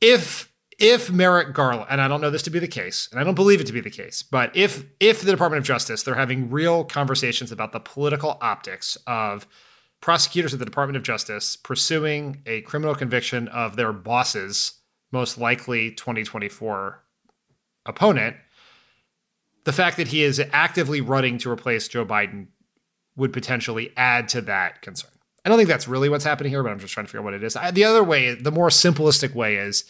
if 0.00 0.50
if 0.78 1.10
Merrick 1.10 1.52
Garland, 1.52 1.88
and 1.90 2.00
I 2.00 2.06
don't 2.06 2.20
know 2.20 2.30
this 2.30 2.44
to 2.44 2.50
be 2.50 2.60
the 2.60 2.68
case, 2.68 3.08
and 3.10 3.20
I 3.20 3.24
don't 3.24 3.34
believe 3.34 3.60
it 3.60 3.66
to 3.66 3.72
be 3.72 3.80
the 3.80 3.90
case, 3.90 4.22
but 4.22 4.56
if 4.56 4.84
if 5.00 5.20
the 5.20 5.32
Department 5.32 5.58
of 5.58 5.66
Justice 5.66 6.02
they're 6.02 6.14
having 6.14 6.50
real 6.50 6.84
conversations 6.84 7.52
about 7.52 7.72
the 7.72 7.80
political 7.80 8.38
optics 8.40 8.96
of 9.06 9.46
prosecutors 10.00 10.52
at 10.52 10.60
the 10.60 10.64
Department 10.64 10.96
of 10.96 11.02
Justice 11.02 11.56
pursuing 11.56 12.40
a 12.46 12.60
criminal 12.62 12.94
conviction 12.94 13.48
of 13.48 13.74
their 13.74 13.92
boss's 13.92 14.77
most 15.10 15.38
likely 15.38 15.90
2024 15.92 17.02
opponent. 17.86 18.36
The 19.64 19.72
fact 19.72 19.96
that 19.96 20.08
he 20.08 20.22
is 20.22 20.40
actively 20.52 21.00
running 21.00 21.38
to 21.38 21.50
replace 21.50 21.88
Joe 21.88 22.04
Biden 22.04 22.48
would 23.16 23.32
potentially 23.32 23.92
add 23.96 24.28
to 24.28 24.40
that 24.42 24.82
concern. 24.82 25.10
I 25.44 25.48
don't 25.48 25.58
think 25.58 25.68
that's 25.68 25.88
really 25.88 26.08
what's 26.08 26.24
happening 26.24 26.50
here, 26.50 26.62
but 26.62 26.70
I'm 26.70 26.78
just 26.78 26.92
trying 26.92 27.06
to 27.06 27.08
figure 27.08 27.20
out 27.20 27.24
what 27.24 27.34
it 27.34 27.42
is. 27.42 27.56
I, 27.56 27.70
the 27.70 27.84
other 27.84 28.04
way, 28.04 28.34
the 28.34 28.52
more 28.52 28.68
simplistic 28.68 29.34
way 29.34 29.56
is 29.56 29.84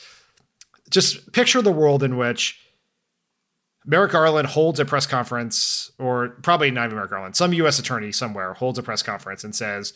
just 0.91 1.33
picture 1.33 1.61
the 1.61 1.73
world 1.73 2.03
in 2.03 2.17
which 2.17 2.59
Merrick 3.85 4.13
Garland 4.13 4.49
holds 4.49 4.81
a 4.81 4.85
press 4.85 5.07
conference, 5.07 5.91
or 5.99 6.31
probably 6.43 6.71
not 6.71 6.87
even 6.87 6.97
Merrick 6.97 7.11
Garland, 7.11 7.37
some 7.37 7.53
U.S. 7.55 7.79
attorney 7.79 8.13
somewhere 8.13 8.55
holds 8.55 8.79
a 8.79 8.83
press 8.83 9.03
conference 9.03 9.45
and 9.45 9.55
says, 9.55 9.93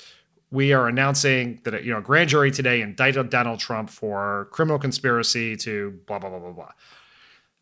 "We 0.52 0.72
are 0.72 0.86
announcing 0.86 1.60
that 1.64 1.82
you 1.84 1.92
know 1.92 1.98
a 1.98 2.02
grand 2.02 2.30
jury 2.30 2.50
today 2.50 2.80
indicted 2.80 3.30
Donald 3.30 3.58
Trump 3.58 3.90
for 3.90 4.48
criminal 4.52 4.78
conspiracy 4.78 5.56
to 5.58 5.98
blah 6.06 6.18
blah 6.18 6.30
blah 6.30 6.38
blah 6.38 6.52
blah." 6.52 6.70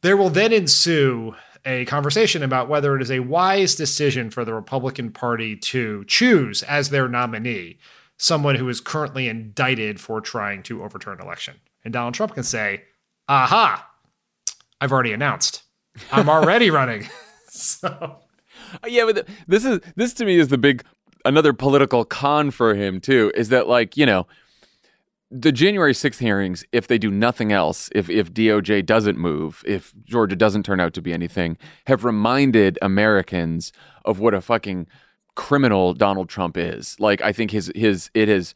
There 0.02 0.16
will 0.16 0.30
then 0.30 0.52
ensue 0.52 1.35
a 1.64 1.85
conversation 1.85 2.42
about 2.42 2.68
whether 2.68 2.97
it 2.97 3.02
is 3.02 3.11
a 3.11 3.20
wise 3.20 3.75
decision 3.75 4.30
for 4.30 4.44
the 4.44 4.54
Republican 4.54 5.12
Party 5.12 5.56
to 5.56 6.04
choose 6.06 6.62
as 6.62 6.90
their 6.90 7.06
nominee 7.06 7.78
someone 8.16 8.54
who 8.54 8.68
is 8.68 8.80
currently 8.80 9.28
indicted 9.28 10.00
for 10.00 10.20
trying 10.20 10.62
to 10.62 10.82
overturn 10.82 11.18
an 11.20 11.25
election. 11.25 11.54
And 11.85 11.92
Donald 11.92 12.14
Trump 12.14 12.35
can 12.35 12.42
say, 12.42 12.85
"Aha! 13.28 13.88
I've 14.80 14.92
already 14.92 15.12
announced." 15.12 15.62
I'm 16.12 16.28
already 16.28 16.70
running. 16.70 17.09
so 17.49 18.20
yeah, 18.87 19.04
but 19.04 19.28
this 19.47 19.64
is 19.64 19.80
this 19.97 20.14
to 20.14 20.25
me 20.25 20.37
is 20.37 20.49
the 20.49 20.59
big 20.59 20.85
another 21.24 21.52
political 21.52 22.04
con 22.04 22.50
for 22.50 22.74
him 22.74 23.00
too. 23.00 23.32
Is 23.34 23.48
that 23.50 23.68
like 23.68 23.96
you 23.96 24.06
know 24.06 24.26
the 25.30 25.52
January 25.52 25.92
6th 25.92 26.18
hearings, 26.18 26.64
if 26.72 26.88
they 26.88 26.98
do 26.98 27.10
nothing 27.10 27.52
else, 27.52 27.88
if, 27.94 28.10
if 28.10 28.32
DOJ 28.32 28.84
doesn't 28.84 29.16
move, 29.16 29.62
if 29.64 29.94
Georgia 30.04 30.34
doesn't 30.34 30.64
turn 30.64 30.80
out 30.80 30.92
to 30.94 31.02
be 31.02 31.12
anything, 31.12 31.56
have 31.86 32.04
reminded 32.04 32.78
Americans 32.82 33.72
of 34.04 34.18
what 34.18 34.34
a 34.34 34.40
fucking 34.40 34.88
criminal 35.36 35.94
Donald 35.94 36.28
Trump 36.28 36.56
is. 36.56 36.98
Like, 36.98 37.22
I 37.22 37.32
think 37.32 37.52
his, 37.52 37.70
his, 37.76 38.10
it 38.12 38.26
has 38.26 38.54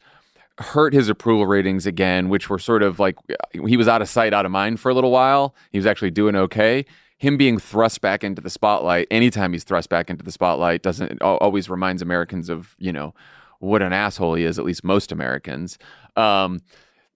hurt 0.57 0.93
his 0.93 1.07
approval 1.07 1.47
ratings 1.47 1.85
again, 1.85 2.27
which 2.27 2.49
were 2.49 2.59
sort 2.59 2.83
of 2.83 2.99
like 2.99 3.15
he 3.53 3.77
was 3.77 3.87
out 3.87 4.01
of 4.01 4.09
sight, 4.09 4.33
out 4.33 4.45
of 4.45 4.51
mind 4.51 4.79
for 4.79 4.89
a 4.89 4.93
little 4.93 5.11
while. 5.11 5.55
He 5.71 5.77
was 5.77 5.85
actually 5.85 6.11
doing 6.11 6.35
okay 6.35 6.85
him 7.17 7.37
being 7.37 7.57
thrust 7.57 8.01
back 8.01 8.23
into 8.23 8.41
the 8.41 8.49
spotlight 8.49 9.07
anytime 9.09 9.53
he's 9.53 9.63
thrust 9.63 9.89
back 9.89 10.09
into 10.09 10.23
the 10.23 10.31
spotlight 10.31 10.81
doesn't 10.81 11.21
always 11.21 11.69
reminds 11.69 12.01
Americans 12.01 12.49
of 12.49 12.75
you 12.77 12.91
know 12.91 13.13
what 13.59 13.81
an 13.81 13.93
asshole 13.93 14.35
he 14.35 14.43
is 14.43 14.59
at 14.59 14.65
least 14.65 14.83
most 14.83 15.11
Americans. 15.11 15.77
Um, 16.15 16.61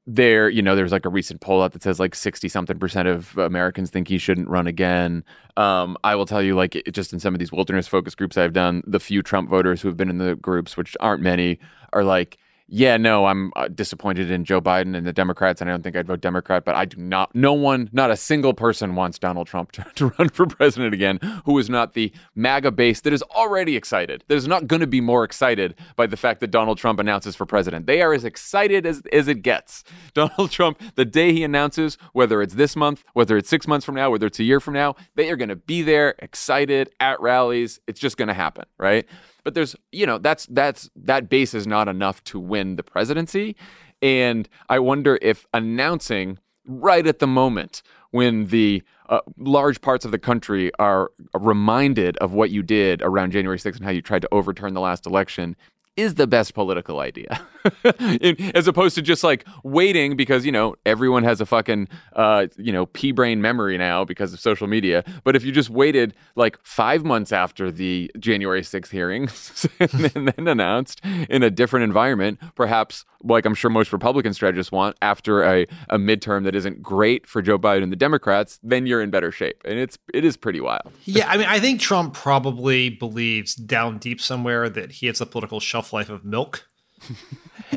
there 0.08 0.50
you 0.50 0.62
know 0.62 0.75
there's 0.75 0.91
like 0.91 1.06
a 1.06 1.10
recent 1.10 1.39
poll 1.39 1.62
out 1.62 1.74
that 1.74 1.84
says 1.84 2.00
like 2.00 2.15
60 2.15 2.48
something 2.50 2.79
percent 2.79 3.08
of 3.08 3.38
Americans 3.38 3.91
think 3.91 4.08
he 4.08 4.18
shouldn't 4.18 4.48
run 4.48 4.65
again. 4.65 5.24
Um, 5.58 5.98
I 6.03 6.15
will 6.15 6.25
tell 6.25 6.41
you 6.41 6.56
like 6.56 6.75
it, 6.75 6.91
just 6.94 7.13
in 7.13 7.20
some 7.20 7.36
of 7.36 7.39
these 7.39 7.51
wilderness 7.51 7.88
focus 7.88 8.15
groups 8.15 8.38
I've 8.38 8.53
done 8.53 8.82
the 8.88 9.00
few 9.00 9.22
Trump 9.22 9.50
voters 9.50 9.82
who 9.82 9.88
have 9.88 9.98
been 9.98 10.10
in 10.10 10.18
the 10.18 10.36
groups 10.36 10.77
which 10.77 10.96
aren't 11.00 11.22
many 11.22 11.60
are 11.94 12.03
like 12.03 12.38
yeah, 12.72 12.98
no, 12.98 13.26
I'm 13.26 13.52
uh, 13.56 13.68
disappointed 13.68 14.30
in 14.30 14.46
Joe 14.46 14.62
Biden 14.62 14.96
and 14.96 15.06
the 15.06 15.14
Democrats, 15.14 15.60
and 15.60 15.70
I 15.70 15.74
don't 15.74 15.82
think 15.82 15.96
I'd 15.96 16.06
vote 16.06 16.22
Democrat, 16.22 16.66
but 16.66 16.76
I 16.76 16.86
do 16.86 16.98
not, 16.98 17.34
no 17.34 17.52
one, 17.54 17.90
not 17.92 18.12
a 18.12 18.16
single 18.16 18.54
person 18.54 18.94
wants 18.94 19.18
Donald 19.18 19.48
Trump 19.48 19.72
to, 19.74 19.86
to 19.96 20.14
run 20.20 20.30
for 20.30 20.46
president 20.46 20.94
again 20.94 21.20
who 21.46 21.58
is 21.58 21.70
not 21.70 21.94
the 21.94 22.12
MAGA 22.36 22.72
base 22.72 23.02
that 23.02 23.14
is 23.14 23.24
already 23.24 23.76
excited, 23.76 24.24
that 24.28 24.36
is 24.36 24.48
not 24.48 24.68
going 24.68 24.82
to 24.82 24.88
be 24.88 25.02
more 25.02 25.24
excited 25.24 25.74
by 25.96 26.06
the 26.06 26.18
fact 26.18 26.42
that 26.42 26.52
Donald 26.52 26.78
Trump 26.78 27.00
announces 27.00 27.36
for 27.36 27.46
president. 27.46 27.88
They 27.88 28.02
are 28.02 28.14
as 28.14 28.24
excited 28.24 28.86
as, 28.86 29.02
as 29.12 29.28
it 29.28 29.42
gets. 29.42 29.84
Donald 30.14 30.52
Trump, 30.52 30.80
the 30.96 31.06
day 31.06 31.34
he 31.34 31.44
announces, 31.44 31.98
whether 32.14 32.42
it's 32.42 32.54
this 32.54 32.76
month, 32.76 33.04
whether 33.13 33.36
it's 33.36 33.50
six 33.50 33.67
months 33.67 33.86
from 33.86 33.96
now, 33.96 34.12
whether 34.12 34.28
it's 34.28 34.39
a 34.39 34.43
year 34.43 34.60
from 34.60 34.76
now, 34.76 34.96
they 35.15 35.32
are 35.32 35.36
going 35.36 35.50
to 35.50 35.56
be 35.56 35.82
there, 35.82 36.13
excited 36.20 36.91
at 37.00 37.20
rallies. 37.20 37.80
It's 37.88 38.00
just 38.00 38.17
going 38.17 38.28
to 38.28 38.34
happen, 38.36 38.65
right? 38.78 39.08
But 39.43 39.54
there's, 39.54 39.75
you 39.91 40.06
know, 40.06 40.17
that's 40.17 40.45
that's 40.47 40.89
that 40.95 41.30
base 41.30 41.54
is 41.54 41.67
not 41.67 41.88
enough 41.88 42.23
to 42.25 42.39
win 42.39 42.75
the 42.75 42.84
presidency. 42.84 43.56
And 44.02 44.47
I 44.69 44.80
wonder 44.80 45.19
if 45.21 45.45
announcing 45.54 46.39
right 46.65 47.06
at 47.08 47.19
the 47.19 47.28
moment 47.28 47.82
when 48.12 48.47
the 48.47 48.84
uh, 49.10 49.21
large 49.38 49.82
parts 49.82 50.06
of 50.06 50.12
the 50.12 50.19
country 50.19 50.71
are 50.80 51.12
reminded 51.34 52.17
of 52.17 52.34
what 52.34 52.52
you 52.52 52.63
did 52.63 53.02
around 53.02 53.32
January 53.32 53.58
6th 53.58 53.75
and 53.78 53.86
how 53.86 53.91
you 53.91 54.02
tried 54.02 54.21
to 54.21 54.30
overturn 54.32 54.73
the 54.73 54.82
last 54.82 55.06
election 55.06 55.56
is 56.00 56.16
the 56.16 56.28
best 56.28 56.54
political 56.54 57.00
idea, 57.00 57.42
as 58.56 58.68
opposed 58.68 58.96
to 58.96 59.02
just 59.02 59.24
like 59.24 59.46
waiting 59.64 60.16
because 60.16 60.46
you 60.46 60.52
know 60.52 60.76
everyone 60.86 61.24
has 61.24 61.42
a 61.42 61.46
fucking 61.46 61.88
uh, 62.14 62.48
you 62.58 62.72
know 62.72 62.86
pea 62.88 63.12
brain 63.12 63.42
memory 63.42 63.78
now 63.78 64.06
because 64.06 64.34
of 64.34 64.40
social 64.40 64.68
media. 64.68 65.04
But 65.24 65.36
if 65.36 65.44
you 65.44 65.52
just 65.52 65.70
waited 65.70 66.16
like 66.36 66.58
five 66.64 67.04
months 67.04 67.32
after 67.32 67.72
the 67.72 68.10
January 68.18 68.64
sixth 68.64 68.92
hearings 68.92 69.68
and 69.80 70.30
then 70.30 70.48
announced 70.48 71.02
in 71.30 71.44
a 71.44 71.50
different 71.50 71.84
environment, 71.84 72.40
perhaps 72.56 73.06
like 73.24 73.46
I'm 73.46 73.56
sure 73.56 73.70
most 73.70 73.92
Republican 73.92 74.34
strategists 74.34 74.72
want 74.72 74.96
after 75.02 75.44
a, 75.44 75.68
a 75.90 75.98
midterm 75.98 76.44
that 76.46 76.56
isn't 76.56 76.82
great 76.82 77.28
for 77.28 77.42
Joe 77.42 77.60
Biden 77.60 77.84
and 77.84 77.92
the 77.92 77.98
Democrats, 77.98 78.60
then 78.64 78.86
you're 78.86 79.02
in 79.02 79.10
better 79.10 79.32
shape. 79.32 79.62
And 79.66 79.78
it's 79.78 79.98
it 80.14 80.24
is 80.24 80.38
pretty 80.38 80.62
wild. 80.62 80.92
Yeah, 81.04 81.30
I 81.30 81.38
mean, 81.38 81.48
I 81.48 81.60
think 81.60 81.82
Trump 81.82 82.14
probably 82.14 82.90
believes 82.90 83.56
down 83.56 83.98
deep 83.98 84.22
somewhere 84.22 84.70
that 84.70 84.92
he 84.94 85.08
has 85.08 85.20
the 85.20 85.26
political 85.26 85.60
shelf 85.60 85.88
life 85.93 86.10
of 86.10 86.25
milk. 86.25 86.65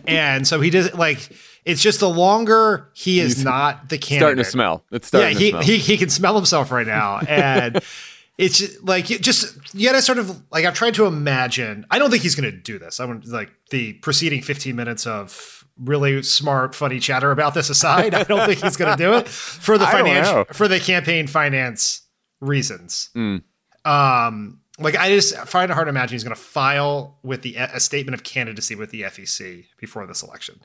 and 0.06 0.46
so 0.46 0.60
he 0.60 0.70
does 0.70 0.92
like 0.94 1.30
it's 1.64 1.80
just 1.80 2.00
the 2.00 2.08
longer 2.08 2.88
he 2.92 3.20
is 3.20 3.36
He's 3.36 3.44
not 3.44 3.88
the 3.88 3.98
candidate. 3.98 4.20
Starting 4.20 4.44
to 4.44 4.50
smell. 4.50 4.84
It's 4.90 5.08
starting 5.08 5.32
yeah, 5.34 5.38
he, 5.38 5.50
smell. 5.50 5.62
he 5.62 5.78
he 5.78 5.96
can 5.96 6.08
smell 6.08 6.34
himself 6.34 6.70
right 6.72 6.86
now. 6.86 7.18
And 7.18 7.82
it's 8.38 8.82
like 8.82 9.06
just 9.06 9.56
you 9.74 9.88
gotta 9.88 10.02
sort 10.02 10.18
of 10.18 10.42
like 10.50 10.64
I've 10.64 10.74
tried 10.74 10.94
to 10.94 11.06
imagine. 11.06 11.86
I 11.90 11.98
don't 11.98 12.10
think 12.10 12.22
he's 12.22 12.34
gonna 12.34 12.50
do 12.52 12.78
this. 12.78 12.98
I 13.00 13.04
want 13.04 13.26
like 13.26 13.50
the 13.70 13.94
preceding 13.94 14.42
15 14.42 14.74
minutes 14.74 15.06
of 15.06 15.64
really 15.78 16.22
smart, 16.22 16.74
funny 16.74 16.98
chatter 16.98 17.30
about 17.30 17.54
this 17.54 17.70
aside. 17.70 18.14
I 18.14 18.24
don't 18.24 18.46
think 18.46 18.62
he's 18.62 18.76
gonna 18.76 18.96
do 18.96 19.14
it 19.14 19.28
for 19.28 19.78
the 19.78 19.86
financial 19.88 20.44
for 20.52 20.66
the 20.66 20.80
campaign 20.80 21.26
finance 21.26 22.02
reasons. 22.40 23.10
Mm. 23.14 23.42
Um, 23.84 24.60
like 24.78 24.96
I 24.96 25.10
just 25.10 25.36
find 25.46 25.70
it 25.70 25.74
hard 25.74 25.86
to 25.86 25.90
imagine 25.90 26.14
he's 26.14 26.24
gonna 26.24 26.36
file 26.36 27.18
with 27.22 27.42
the 27.42 27.56
a 27.56 27.80
statement 27.80 28.14
of 28.14 28.22
candidacy 28.22 28.74
with 28.74 28.90
the 28.90 29.02
FEC 29.02 29.66
before 29.78 30.06
this 30.06 30.22
election. 30.22 30.60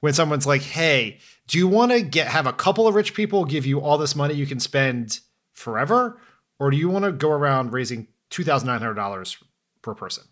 When 0.00 0.14
someone's 0.14 0.46
like, 0.46 0.62
"Hey, 0.62 1.18
do 1.46 1.58
you 1.58 1.68
want 1.68 1.92
to 1.92 2.00
get 2.00 2.28
have 2.28 2.46
a 2.46 2.52
couple 2.52 2.88
of 2.88 2.94
rich 2.94 3.14
people 3.14 3.44
give 3.44 3.66
you 3.66 3.80
all 3.80 3.98
this 3.98 4.16
money 4.16 4.34
you 4.34 4.46
can 4.46 4.60
spend 4.60 5.20
forever?" 5.52 6.18
or 6.60 6.70
do 6.70 6.76
you 6.76 6.88
want 6.88 7.06
to 7.06 7.10
go 7.10 7.30
around 7.30 7.72
raising 7.72 8.06
two 8.28 8.44
thousand 8.44 8.68
nine 8.68 8.78
hundred 8.78 8.94
dollars 8.94 9.36
per 9.82 9.94
person? 9.94 10.24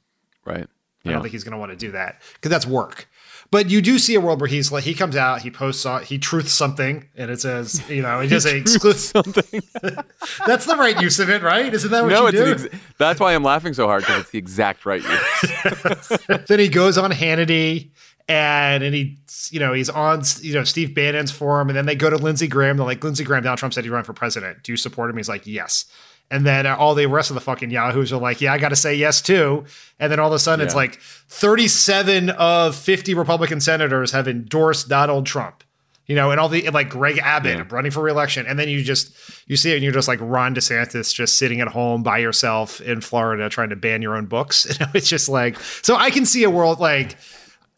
Right. 0.45 0.69
Yeah. 1.03 1.11
I 1.11 1.13
don't 1.15 1.23
think 1.23 1.33
he's 1.33 1.45
going 1.45 1.53
to 1.53 1.59
want 1.59 1.73
to 1.73 1.77
do 1.77 1.93
that 1.93 2.21
because 2.35 2.51
that's 2.51 2.67
work. 2.67 3.09
But 3.51 3.71
you 3.71 3.81
do 3.81 3.99
see 3.99 4.15
a 4.15 4.21
world 4.21 4.41
where 4.41 4.49
he's 4.49 4.71
like 4.71 4.85
he 4.85 4.93
comes 4.93 5.17
out, 5.17 5.41
he 5.41 5.51
posts 5.51 5.87
on, 5.87 6.03
he 6.03 6.19
truths 6.19 6.53
something, 6.53 7.09
and 7.17 7.31
it 7.31 7.41
says, 7.41 7.89
you 7.89 8.03
know, 8.03 8.21
he 8.21 8.29
does 8.35 8.45
a 8.45 8.57
exclusive 8.57 9.25
something. 9.25 9.63
that's 10.47 10.67
the 10.67 10.77
right 10.77 11.01
use 11.01 11.19
of 11.19 11.31
it, 11.31 11.43
right? 11.43 11.73
Isn't 11.73 11.91
that 11.91 12.03
what 12.03 12.11
no, 12.11 12.27
you 12.27 12.33
do? 12.33 12.53
Ex- 12.53 12.67
that's 12.99 13.21
why 13.21 13.35
I'm 13.35 13.45
laughing 13.45 13.73
so 13.73 13.87
hard 13.87 14.03
because 14.03 14.23
it's 14.23 14.31
the 14.31 14.39
exact 14.39 14.85
right 14.85 15.03
use. 15.03 16.19
then 16.47 16.59
he 16.59 16.69
goes 16.69 16.99
on 16.99 17.11
Hannity 17.11 17.91
and 18.29 18.85
and 18.85 18.95
he 18.95 19.17
you 19.51 19.59
know 19.59 19.73
he's 19.73 19.89
on 19.89 20.23
you 20.41 20.55
know 20.55 20.65
Steve 20.65 20.95
Bannon's 20.95 21.31
forum, 21.31 21.69
and 21.69 21.77
then 21.77 21.87
they 21.87 21.95
go 21.95 22.11
to 22.11 22.17
Lindsey 22.17 22.49
Graham. 22.49 22.77
They're 22.77 22.87
like 22.87 23.03
Lindsey 23.03 23.25
Graham, 23.25 23.43
Donald 23.43 23.59
Trump 23.59 23.73
said 23.73 23.85
he'd 23.85 23.91
run 23.91 24.05
for 24.05 24.13
president. 24.13 24.63
Do 24.63 24.73
you 24.73 24.77
support 24.77 25.09
him? 25.11 25.17
He's 25.17 25.29
like, 25.29 25.47
yes. 25.47 25.87
And 26.31 26.45
then 26.45 26.67
all 26.67 26.95
the 26.95 27.07
rest 27.07 27.31
of 27.31 27.35
the 27.35 27.41
fucking 27.41 27.71
yahoos 27.71 28.13
are 28.13 28.21
like, 28.21 28.41
yeah, 28.41 28.53
I 28.53 28.59
got 28.59 28.69
to 28.69 28.77
say 28.77 28.95
yes 28.95 29.23
too. 29.23 29.65
And 29.99 30.13
then 30.13 30.21
all 30.21 30.29
of 30.29 30.35
a 30.35 30.39
sudden, 30.39 30.61
yeah. 30.61 30.67
it's 30.67 30.75
like 30.75 31.01
37 31.01 32.31
of 32.31 32.77
50 32.77 33.15
Republican 33.15 33.61
senators 33.61 34.13
have 34.13 34.29
endorsed 34.29 34.89
Donald 34.89 35.27
Trump. 35.27 35.65
You 36.07 36.15
know, 36.15 36.31
and 36.31 36.41
all 36.41 36.49
the 36.49 36.71
like 36.71 36.89
Greg 36.89 37.19
Abbott 37.19 37.59
yeah. 37.59 37.65
running 37.69 37.91
for 37.91 38.03
reelection, 38.03 38.47
and 38.47 38.59
then 38.59 38.71
you 38.71 38.83
just 38.83 39.15
you 39.47 39.59
see 39.59 39.73
it, 39.73 39.75
and 39.75 39.85
you're 39.85 39.93
just 39.93 40.09
like 40.09 40.19
Ron 40.23 40.55
DeSantis 40.55 41.13
just 41.13 41.37
sitting 41.37 41.61
at 41.61 41.69
home 41.69 42.03
by 42.03 42.17
yourself 42.17 42.81
in 42.81 43.03
Florida 43.03 43.51
trying 43.51 43.69
to 43.69 43.77
ban 43.77 44.01
your 44.01 44.17
own 44.17 44.25
books. 44.25 44.65
You 44.71 44.87
know, 44.87 44.91
it's 44.95 45.11
just 45.11 45.29
like 45.29 45.61
so. 45.61 45.97
I 45.97 46.09
can 46.09 46.25
see 46.25 46.45
a 46.45 46.51
world 46.51 46.81
like, 46.81 47.19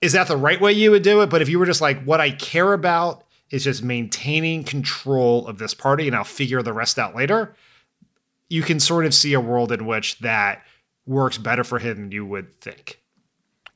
is 0.01 0.13
that 0.13 0.29
the 0.29 0.37
right 0.37 0.61
way 0.61 0.73
you 0.73 0.93
would 0.93 1.03
do 1.03 1.23
it? 1.23 1.27
But 1.29 1.43
if 1.43 1.49
you 1.49 1.59
were 1.59 1.67
just 1.67 1.81
like, 1.81 2.05
what 2.05 2.21
I 2.21 2.31
care 2.31 2.73
about 2.73 3.25
is 3.51 3.65
just 3.65 3.83
maintaining 3.83 4.63
control 4.63 5.49
of 5.49 5.59
this 5.59 5.75
party, 5.75 6.07
and 6.07 6.15
I'll 6.15 6.23
figure 6.23 6.63
the 6.63 6.73
rest 6.73 7.01
out 7.01 7.17
later 7.17 7.57
you 8.51 8.63
can 8.63 8.81
sort 8.81 9.07
of 9.07 9.15
see 9.15 9.33
a 9.33 9.41
world 9.41 9.73
in 9.73 9.87
which 9.87 10.19
that 10.19 10.63
works 11.07 11.39
better 11.39 11.65
for 11.65 11.79
him 11.79 11.97
than 11.97 12.13
you 12.13 12.27
would 12.27 12.61
think. 12.61 13.01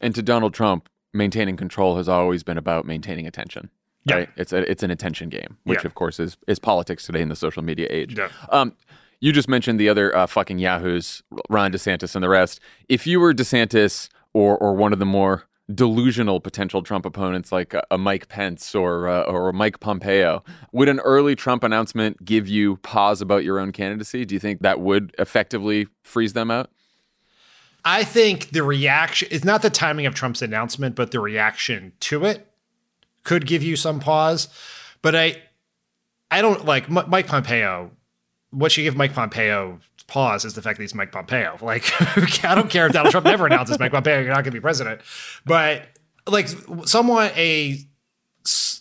And 0.01 0.15
to 0.15 0.23
Donald 0.23 0.53
Trump, 0.53 0.89
maintaining 1.15 1.57
control 1.57 1.97
has 1.97 2.09
always 2.09 2.43
been 2.43 2.59
about 2.59 2.85
maintaining 2.85 3.27
attention. 3.27 3.71
Yeah. 4.05 4.17
Right? 4.17 4.29
It's 4.37 4.53
a 4.53 4.71
it's 4.71 4.83
an 4.83 4.91
attention 4.91 5.31
game, 5.31 5.57
which 5.65 5.83
yeah. 5.83 5.87
of 5.87 5.95
course 5.95 6.21
is 6.21 6.37
is 6.47 6.59
politics 6.59 7.07
today 7.07 7.23
in 7.23 7.31
the 7.31 7.37
social 7.37 7.63
media 7.63 7.87
age. 7.89 8.19
Yeah. 8.19 8.29
Um, 8.51 8.75
you 9.21 9.33
just 9.33 9.49
mentioned 9.49 9.81
the 9.81 9.89
other 9.89 10.15
uh, 10.15 10.27
fucking 10.27 10.59
yahoos, 10.59 11.23
Ron 11.49 11.73
DeSantis 11.73 12.15
and 12.15 12.23
the 12.23 12.29
rest. 12.29 12.61
If 12.91 13.07
you 13.07 13.19
were 13.19 13.33
DeSantis 13.33 14.11
or 14.35 14.59
or 14.59 14.75
one 14.75 14.93
of 14.93 14.99
the 14.99 15.07
more 15.07 15.45
delusional 15.73 16.41
potential 16.41 16.83
Trump 16.83 17.07
opponents 17.07 17.51
like 17.51 17.73
a, 17.75 17.83
a 17.91 17.99
Mike 17.99 18.29
Pence 18.29 18.75
or 18.75 19.09
uh, 19.09 19.23
or 19.23 19.53
Mike 19.53 19.81
Pompeo. 19.81 20.43
Would 20.73 20.89
an 20.89 21.01
early 21.01 21.35
Trump 21.35 21.65
announcement 21.65 22.25
give 22.25 22.49
you 22.49 22.77
pause 22.79 23.21
about 23.21 23.45
your 23.45 23.59
own 23.59 23.73
candidacy? 23.73 24.25
Do 24.25 24.35
you 24.35 24.41
think 24.41 24.61
that 24.61 24.81
would 24.81 25.15
effectively 25.19 25.89
freeze 26.03 26.33
them 26.33 26.51
out? 26.51 26.71
I 27.85 28.03
think 28.05 28.51
the 28.51 28.63
reaction 28.63 29.29
is 29.31 29.45
not 29.45 29.63
the 29.63 29.71
timing 29.71 30.07
of 30.07 30.15
Trump's 30.15 30.41
announcement, 30.41 30.95
but 30.95 31.11
the 31.11 31.21
reaction 31.21 31.93
to 32.01 32.25
it 32.25 32.47
could 33.25 33.47
give 33.47 33.63
you 33.63 33.77
some 33.77 34.01
pause. 34.01 34.49
But 35.03 35.15
I, 35.15 35.43
I 36.31 36.41
don't 36.41 36.65
like 36.65 36.85
M- 36.85 37.09
Mike 37.09 37.27
Pompeo. 37.27 37.91
What 38.51 38.73
should 38.73 38.83
give 38.83 38.97
Mike 38.97 39.13
Pompeo 39.13 39.81
pause 40.07 40.45
is 40.45 40.55
the 40.55 40.63
fact 40.63 40.79
that 40.79 40.83
he's 40.83 40.95
Mike 40.95 41.13
Pompeo. 41.13 41.59
Like, 41.63 41.91
I 42.45 42.55
don't 42.55 42.71
care 42.71 42.87
if 42.87 42.93
Donald 42.93 43.11
Trump 43.11 43.27
never 43.27 43.47
announces 43.47 43.79
Mike 43.79 43.93
Pompeo, 43.93 44.21
you're 44.21 44.29
not 44.29 44.37
going 44.37 44.45
to 44.45 44.51
be 44.53 44.61
president. 44.61 45.01
But 45.45 45.87
like, 46.27 46.49
someone 46.85 47.31
a 47.37 47.79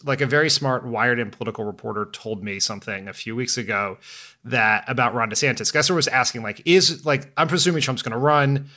like 0.04 0.20
a 0.20 0.26
very 0.26 0.50
smart 0.50 0.86
Wired 0.86 1.20
and 1.20 1.32
political 1.32 1.64
reporter 1.64 2.06
told 2.12 2.44
me 2.44 2.60
something 2.60 3.08
a 3.08 3.14
few 3.14 3.34
weeks 3.34 3.58
ago 3.58 3.98
that 4.44 4.84
about 4.88 5.14
Ron 5.14 5.30
DeSantis. 5.30 5.72
Gesser 5.72 5.96
was 5.96 6.10
asking 6.10 6.44
like, 6.44 6.62
is 6.66 7.06
like 7.06 7.32
I'm 7.38 7.48
presuming 7.48 7.82
Trump's 7.82 8.02
going 8.02 8.12
to 8.12 8.18
run 8.18 8.68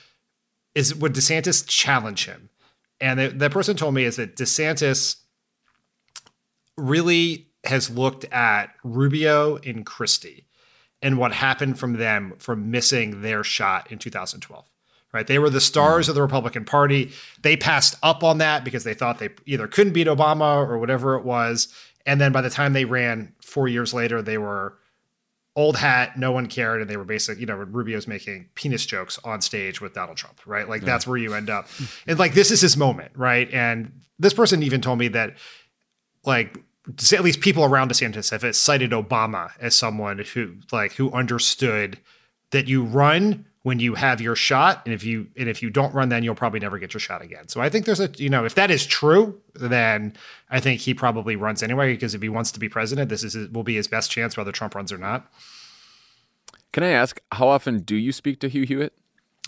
is 0.77 0.95
would 0.95 1.15
DeSantis 1.15 1.67
challenge 1.67 2.27
him? 2.27 2.51
And 3.01 3.19
the, 3.19 3.29
the 3.29 3.51
person 3.51 3.77
told 3.77 3.95
me 3.95 4.05
is 4.05 4.17
that 4.17 4.37
DeSantis 4.37 5.17
really 6.77 7.49
has 7.65 7.91
looked 7.91 8.27
at 8.27 8.71
Rubio 8.85 9.57
and 9.57 9.85
Christie 9.85 10.46
and 11.07 11.19
what 11.19 11.33
happened 11.33 11.79
from 11.79 11.92
them 11.92 12.35
from 12.38 12.73
missing 12.73 13.23
their 13.23 13.45
shot 13.45 13.92
in 13.92 13.99
2012. 13.99 14.69
Right? 15.12 15.25
They 15.25 15.38
were 15.38 15.49
the 15.49 15.61
stars 15.61 16.07
mm-hmm. 16.07 16.11
of 16.11 16.14
the 16.16 16.23
Republican 16.23 16.64
Party. 16.64 17.12
They 17.42 17.57
passed 17.57 17.95
up 18.03 18.25
on 18.25 18.38
that 18.38 18.64
because 18.64 18.83
they 18.83 18.92
thought 18.92 19.21
they 19.21 19.29
either 19.47 19.69
couldn't 19.69 19.92
beat 19.92 20.09
Obama 20.09 20.69
or 20.69 20.79
whatever 20.79 21.14
it 21.14 21.25
was. 21.25 21.73
And 22.05 22.21
then 22.21 22.33
by 22.33 22.40
the 22.40 22.51
time 22.51 22.73
they 22.73 22.85
ran 22.85 23.33
four 23.40 23.69
years 23.69 23.95
later, 23.95 24.21
they 24.21 24.37
were 24.37 24.77
old 25.55 25.77
hat, 25.77 26.19
no 26.19 26.33
one 26.33 26.49
cared, 26.49 26.81
and 26.81 26.90
they 26.90 26.97
were 26.97 27.05
basically, 27.05 27.40
you 27.40 27.47
know, 27.47 27.55
Rubio's 27.55 28.09
making 28.09 28.49
penis 28.57 28.85
jokes 28.85 29.21
on 29.23 29.40
stage 29.40 29.81
with 29.81 29.95
Donald 29.95 30.16
Trump, 30.16 30.40
right? 30.45 30.69
Like 30.69 30.83
yeah. 30.83 30.87
that's 30.87 31.07
where 31.07 31.16
you 31.16 31.35
end 31.35 31.51
up. 31.51 31.69
and 32.09 32.19
like 32.19 32.35
this 32.35 32.51
is 32.51 32.61
his 32.61 32.77
moment, 32.77 33.12
right? 33.14 33.49
And 33.53 34.01
this 34.19 34.35
person 34.35 34.61
even 34.64 34.81
told 34.81 34.99
me 34.99 35.07
that 35.09 35.37
like 36.25 36.59
at 37.12 37.25
least 37.25 37.40
people 37.40 37.64
around 37.64 37.90
DeSantis 37.90 38.31
have 38.31 38.55
cited 38.55 38.92
Obama 38.92 39.51
as 39.61 39.75
someone 39.75 40.18
who 40.18 40.57
like 40.72 40.92
who 40.92 41.12
understood 41.12 41.99
that 42.51 42.68
you 42.68 42.85
run 42.85 43.44
when 43.66 43.81
you 43.81 43.94
have 43.94 44.20
your 44.20 44.37
shot 44.37 44.81
and 44.85 44.94
if 44.94 45.03
you 45.03 45.27
and 45.37 45.49
if 45.49 45.61
you 45.61 45.70
don't 45.70 45.92
run 45.92 46.09
then 46.09 46.22
you'll 46.22 46.37
probably 46.37 46.61
never 46.61 46.79
get 46.79 46.94
your 46.94 47.01
shot 47.01 47.20
again. 47.20 47.49
So 47.49 47.61
i 47.61 47.68
think 47.68 47.85
there's 47.85 47.99
a 47.99 48.09
you 48.16 48.31
know 48.31 48.44
if 48.44 48.55
that 48.55 48.70
is 48.70 48.87
true 48.87 49.40
then 49.55 50.14
i 50.51 50.61
think 50.61 50.83
he 50.83 50.94
probably 50.94 51.35
runs 51.35 51.64
anyway 51.64 51.92
because 51.92 52.14
if 52.14 52.22
he 52.22 52.29
wants 52.29 52.53
to 52.53 52.61
be 52.61 52.68
president 52.68 53.09
this 53.09 53.25
is 53.25 53.51
will 53.51 53.64
be 53.64 53.75
his 53.75 53.88
best 53.88 54.09
chance 54.09 54.37
whether 54.37 54.53
trump 54.53 54.77
runs 54.77 54.92
or 54.92 54.99
not. 54.99 55.29
Can 56.72 56.85
i 56.85 56.90
ask 56.90 57.20
how 57.33 57.49
often 57.49 57.81
do 57.81 57.96
you 57.96 58.12
speak 58.12 58.38
to 58.38 58.49
hugh 58.49 58.66
hewitt 58.66 58.92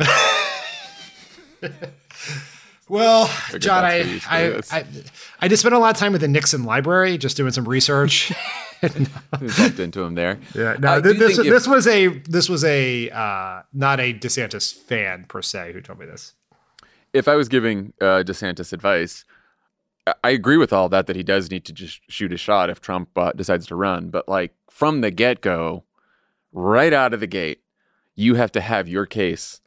well 2.88 3.30
john 3.58 3.84
I, 3.84 4.20
I, 4.28 4.60
I 4.70 4.84
i 5.40 5.48
just 5.48 5.60
spent 5.60 5.74
a 5.74 5.78
lot 5.78 5.94
of 5.94 6.00
time 6.00 6.12
with 6.12 6.20
the 6.20 6.28
nixon 6.28 6.64
library 6.64 7.18
just 7.18 7.36
doing 7.36 7.52
some 7.52 7.68
research 7.68 8.32
bumped 9.30 9.80
into 9.80 10.02
him 10.02 10.14
there. 10.14 10.38
Yeah, 10.54 10.76
no, 10.78 10.88
uh, 10.88 11.00
this, 11.00 11.18
this, 11.18 11.38
if, 11.38 11.46
this, 11.46 11.66
was 11.66 11.86
a 11.86 12.08
this 12.08 12.48
was 12.48 12.64
a 12.64 13.10
uh, 13.10 13.62
not 13.72 13.98
a 14.00 14.14
DeSantis 14.14 14.72
fan 14.72 15.24
per 15.28 15.42
se 15.42 15.72
who 15.72 15.80
told 15.80 15.98
me 15.98 16.06
this. 16.06 16.34
If 17.12 17.26
I 17.26 17.34
was 17.34 17.48
giving 17.48 17.92
uh, 18.00 18.22
DeSantis 18.24 18.72
advice, 18.72 19.24
I 20.22 20.30
agree 20.30 20.56
with 20.56 20.72
all 20.72 20.88
that 20.90 21.06
that 21.06 21.16
he 21.16 21.22
does 21.22 21.50
need 21.50 21.64
to 21.64 21.72
just 21.72 22.00
shoot 22.08 22.32
a 22.32 22.36
shot 22.36 22.70
if 22.70 22.80
Trump 22.80 23.16
uh, 23.16 23.32
decides 23.32 23.66
to 23.66 23.74
run. 23.74 24.10
But 24.10 24.28
like 24.28 24.54
from 24.70 25.00
the 25.00 25.10
get 25.10 25.40
go, 25.40 25.84
right 26.52 26.92
out 26.92 27.14
of 27.14 27.20
the 27.20 27.26
gate, 27.26 27.62
you 28.14 28.36
have 28.36 28.52
to 28.52 28.60
have 28.60 28.86
your 28.86 29.06
case. 29.06 29.60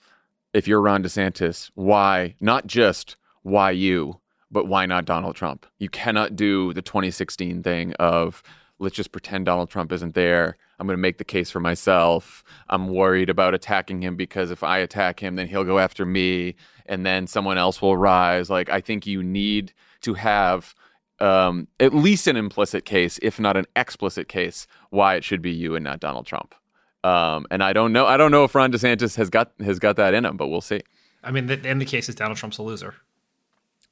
If 0.54 0.68
you're 0.68 0.82
Ron 0.82 1.02
DeSantis, 1.04 1.72
why 1.76 2.36
not 2.42 2.68
just 2.68 3.16
why 3.42 3.72
you, 3.72 4.20
but 4.52 4.68
why 4.68 4.86
not 4.86 5.06
Donald 5.06 5.36
Trump? 5.36 5.66
You 5.80 5.88
cannot 5.88 6.36
do 6.36 6.74
the 6.74 6.82
2016 6.82 7.64
thing 7.64 7.94
of 7.94 8.44
let's 8.78 8.96
just 8.96 9.14
pretend 9.14 9.46
Donald 9.46 9.70
Trump 9.70 9.92
isn't 9.94 10.14
there. 10.14 10.58
I'm 10.78 10.88
going 10.88 10.98
to 10.98 11.02
make 11.02 11.20
the 11.20 11.24
case 11.24 11.52
for 11.52 11.60
myself. 11.60 12.44
I'm 12.68 12.90
worried 12.90 13.30
about 13.30 13.54
attacking 13.54 14.02
him 14.02 14.16
because 14.16 14.52
if 14.52 14.64
I 14.64 14.80
attack 14.80 15.20
him, 15.22 15.36
then 15.36 15.48
he'll 15.48 15.64
go 15.64 15.80
after 15.80 16.06
me 16.06 16.56
and 16.88 17.06
then 17.06 17.28
someone 17.28 17.58
else 17.58 17.82
will 17.82 17.96
rise. 17.96 18.50
Like, 18.50 18.70
I 18.70 18.82
think 18.82 19.06
you 19.06 19.24
need 19.24 19.72
to 20.02 20.16
have 20.16 20.74
um, 21.20 21.68
at 21.80 21.94
least 21.94 22.28
an 22.28 22.36
implicit 22.36 22.84
case, 22.84 23.20
if 23.22 23.40
not 23.40 23.56
an 23.56 23.68
explicit 23.76 24.28
case, 24.28 24.66
why 24.90 25.16
it 25.16 25.24
should 25.24 25.42
be 25.42 25.52
you 25.52 25.76
and 25.76 25.84
not 25.84 26.00
Donald 26.00 26.26
Trump. 26.26 26.56
Um, 27.04 27.48
and 27.50 27.64
I 27.64 27.74
don't 27.74 27.94
know. 27.94 28.06
I 28.06 28.18
don't 28.18 28.32
know 28.32 28.44
if 28.44 28.54
Ron 28.54 28.72
DeSantis 28.72 29.16
has 29.16 29.30
got 29.30 29.52
has 29.64 29.80
got 29.80 29.96
that 29.96 30.14
in 30.14 30.26
him, 30.26 30.38
but 30.38 30.48
we'll 30.48 30.62
see. 30.62 30.82
I 31.24 31.32
mean, 31.32 31.50
in 31.50 31.80
the 31.80 31.86
case 31.86 32.10
is 32.10 32.16
Donald 32.16 32.38
Trump's 32.38 32.58
a 32.58 32.64
loser. 32.64 32.96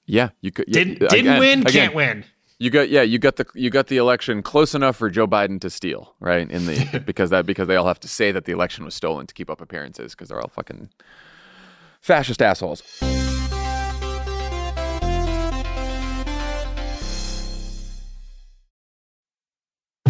Yeah, 0.05 0.29
you 0.41 0.51
could. 0.51 0.65
Didn't, 0.67 0.99
didn't 0.99 1.19
again, 1.19 1.39
win, 1.39 1.59
again, 1.61 1.71
can't 1.71 1.95
win. 1.95 2.25
You 2.57 2.69
got 2.69 2.89
yeah, 2.89 3.03
you 3.03 3.19
got 3.19 3.37
the 3.37 3.45
you 3.53 3.69
got 3.69 3.87
the 3.87 3.97
election 3.97 4.41
close 4.43 4.75
enough 4.75 4.97
for 4.97 5.09
Joe 5.09 5.27
Biden 5.27 5.61
to 5.61 5.69
steal, 5.69 6.15
right? 6.19 6.49
In 6.49 6.65
the 6.65 7.01
because 7.05 7.29
that 7.29 7.45
because 7.45 7.67
they 7.67 7.75
all 7.75 7.87
have 7.87 7.99
to 8.01 8.07
say 8.07 8.31
that 8.31 8.45
the 8.45 8.51
election 8.51 8.85
was 8.85 8.93
stolen 8.93 9.27
to 9.27 9.33
keep 9.33 9.49
up 9.49 9.61
appearances 9.61 10.13
because 10.13 10.29
they're 10.29 10.41
all 10.41 10.49
fucking 10.49 10.89
fascist 12.01 12.41
assholes. 12.41 12.83